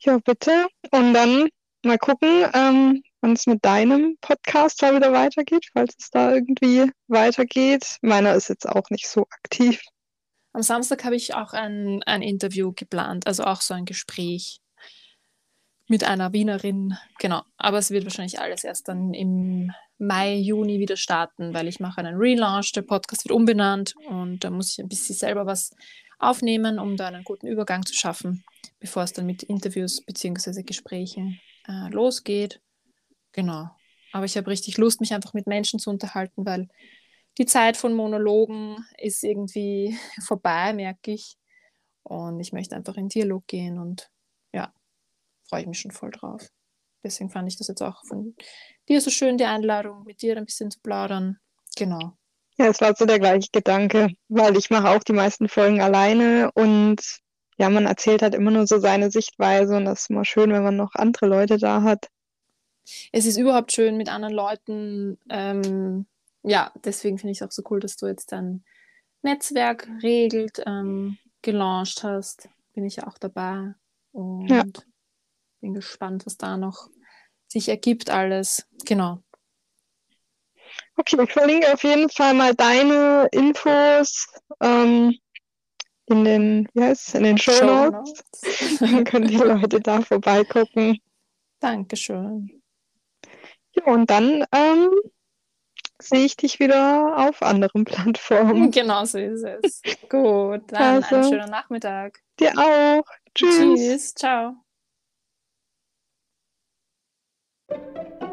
Ja, 0.00 0.18
bitte. 0.18 0.66
Und 0.90 1.14
dann 1.14 1.48
mal 1.82 1.96
gucken, 1.96 2.44
ähm, 2.52 3.02
wann 3.22 3.32
es 3.32 3.46
mit 3.46 3.64
deinem 3.64 4.18
Podcast 4.20 4.82
da 4.82 4.94
wieder 4.94 5.10
weitergeht, 5.12 5.70
falls 5.72 5.94
es 5.98 6.10
da 6.10 6.34
irgendwie 6.34 6.90
weitergeht. 7.08 7.96
Meiner 8.02 8.34
ist 8.34 8.48
jetzt 8.48 8.68
auch 8.68 8.90
nicht 8.90 9.08
so 9.08 9.22
aktiv. 9.30 9.80
Am 10.52 10.62
Samstag 10.62 11.04
habe 11.04 11.16
ich 11.16 11.34
auch 11.34 11.54
ein, 11.54 12.02
ein 12.02 12.20
Interview 12.20 12.72
geplant, 12.72 13.26
also 13.26 13.44
auch 13.44 13.62
so 13.62 13.72
ein 13.72 13.86
Gespräch 13.86 14.60
mit 15.88 16.04
einer 16.04 16.32
Wienerin. 16.32 16.96
Genau, 17.18 17.42
aber 17.56 17.78
es 17.78 17.90
wird 17.90 18.04
wahrscheinlich 18.04 18.40
alles 18.40 18.64
erst 18.64 18.88
dann 18.88 19.14
im 19.14 19.72
Mai, 19.98 20.34
Juni 20.34 20.78
wieder 20.78 20.96
starten, 20.96 21.54
weil 21.54 21.68
ich 21.68 21.80
mache 21.80 22.00
einen 22.00 22.16
Relaunch, 22.16 22.72
der 22.72 22.82
Podcast 22.82 23.24
wird 23.24 23.32
umbenannt 23.32 23.94
und 24.08 24.44
da 24.44 24.50
muss 24.50 24.72
ich 24.72 24.78
ein 24.78 24.88
bisschen 24.88 25.16
selber 25.16 25.46
was 25.46 25.70
aufnehmen, 26.18 26.78
um 26.78 26.96
da 26.96 27.06
einen 27.06 27.24
guten 27.24 27.46
Übergang 27.46 27.84
zu 27.84 27.94
schaffen, 27.94 28.44
bevor 28.78 29.04
es 29.04 29.12
dann 29.12 29.26
mit 29.26 29.42
Interviews 29.42 30.02
bzw. 30.04 30.62
Gesprächen 30.62 31.40
äh, 31.66 31.88
losgeht. 31.90 32.60
Genau. 33.32 33.70
Aber 34.12 34.24
ich 34.24 34.36
habe 34.36 34.50
richtig 34.50 34.78
Lust, 34.78 35.00
mich 35.00 35.12
einfach 35.12 35.34
mit 35.34 35.46
Menschen 35.46 35.78
zu 35.78 35.90
unterhalten, 35.90 36.46
weil 36.46 36.68
die 37.38 37.46
Zeit 37.46 37.76
von 37.76 37.92
Monologen 37.92 38.76
ist 38.98 39.22
irgendwie 39.22 39.96
vorbei, 40.24 40.72
merke 40.72 41.12
ich. 41.12 41.36
Und 42.02 42.40
ich 42.40 42.52
möchte 42.52 42.76
einfach 42.76 42.96
in 42.96 43.08
Dialog 43.08 43.46
gehen 43.46 43.78
und 43.78 44.10
freue 45.48 45.62
ich 45.62 45.66
mich 45.66 45.80
schon 45.80 45.90
voll 45.90 46.10
drauf. 46.10 46.48
Deswegen 47.02 47.30
fand 47.30 47.48
ich 47.48 47.56
das 47.56 47.68
jetzt 47.68 47.82
auch 47.82 48.04
von 48.04 48.34
dir 48.88 49.00
so 49.00 49.10
schön, 49.10 49.38
die 49.38 49.44
Einladung, 49.44 50.04
mit 50.04 50.22
dir 50.22 50.36
ein 50.36 50.44
bisschen 50.44 50.70
zu 50.70 50.80
plaudern. 50.80 51.38
Genau. 51.76 52.16
Ja, 52.58 52.66
es 52.68 52.80
war 52.80 52.94
so 52.96 53.04
der 53.04 53.18
gleiche 53.18 53.48
Gedanke, 53.52 54.08
weil 54.28 54.56
ich 54.56 54.70
mache 54.70 54.88
auch 54.88 55.04
die 55.04 55.12
meisten 55.12 55.48
Folgen 55.48 55.80
alleine 55.80 56.50
und 56.52 57.00
ja, 57.58 57.70
man 57.70 57.86
erzählt 57.86 58.22
halt 58.22 58.34
immer 58.34 58.50
nur 58.50 58.66
so 58.66 58.78
seine 58.78 59.10
Sichtweise 59.10 59.76
und 59.76 59.84
das 59.84 60.02
ist 60.02 60.10
immer 60.10 60.24
schön, 60.24 60.52
wenn 60.52 60.62
man 60.62 60.76
noch 60.76 60.94
andere 60.94 61.26
Leute 61.26 61.58
da 61.58 61.82
hat. 61.82 62.08
Es 63.12 63.26
ist 63.26 63.36
überhaupt 63.36 63.72
schön 63.72 63.96
mit 63.96 64.08
anderen 64.08 64.34
Leuten. 64.34 65.18
Ähm, 65.30 66.06
ja, 66.42 66.72
deswegen 66.84 67.18
finde 67.18 67.32
ich 67.32 67.40
es 67.40 67.46
auch 67.46 67.52
so 67.52 67.62
cool, 67.70 67.80
dass 67.80 67.96
du 67.96 68.06
jetzt 68.06 68.32
dein 68.32 68.64
Netzwerk 69.22 69.88
regelt, 70.02 70.62
ähm, 70.66 71.18
gelauncht 71.42 72.04
hast. 72.04 72.48
Bin 72.74 72.84
ich 72.84 72.96
ja 72.96 73.06
auch 73.06 73.18
dabei 73.18 73.74
und 74.12 74.48
ja. 74.48 74.64
Bin 75.66 75.74
gespannt, 75.74 76.26
was 76.26 76.36
da 76.36 76.56
noch 76.56 76.88
sich 77.48 77.68
ergibt 77.68 78.08
alles. 78.08 78.66
Genau. 78.84 79.18
Okay, 80.96 81.22
ich 81.22 81.32
verlinke 81.32 81.72
auf 81.72 81.82
jeden 81.82 82.08
Fall 82.08 82.34
mal 82.34 82.54
deine 82.54 83.28
Infos 83.32 84.28
ähm, 84.60 85.14
in 86.06 86.24
den, 86.24 86.68
wie 86.74 86.82
heißt 86.82 87.16
in 87.16 87.24
den 87.24 87.38
Show 87.38 87.90
Notes. 87.90 88.22
Dann 88.80 89.04
können 89.04 89.26
die 89.26 89.36
Leute 89.36 89.80
da 89.80 90.00
vorbeigucken. 90.02 90.98
Dankeschön. 91.58 92.62
Ja, 93.74 93.84
und 93.86 94.08
dann 94.08 94.44
ähm, 94.52 94.90
sehe 96.00 96.24
ich 96.24 96.36
dich 96.36 96.60
wieder 96.60 97.28
auf 97.28 97.42
anderen 97.42 97.84
Plattformen. 97.84 98.70
Genau 98.70 99.04
so 99.04 99.18
ist 99.18 99.42
es. 99.42 99.82
Gut, 100.08 100.62
dann 100.68 101.02
also, 101.02 101.14
einen 101.16 101.24
schönen 101.24 101.50
Nachmittag. 101.50 102.22
Dir 102.40 102.52
auch. 102.56 103.04
Tschüss. 103.34 103.58
Tschüss. 103.58 104.14
Ciao. 104.14 104.65
Thank 107.68 108.20
you. 108.22 108.25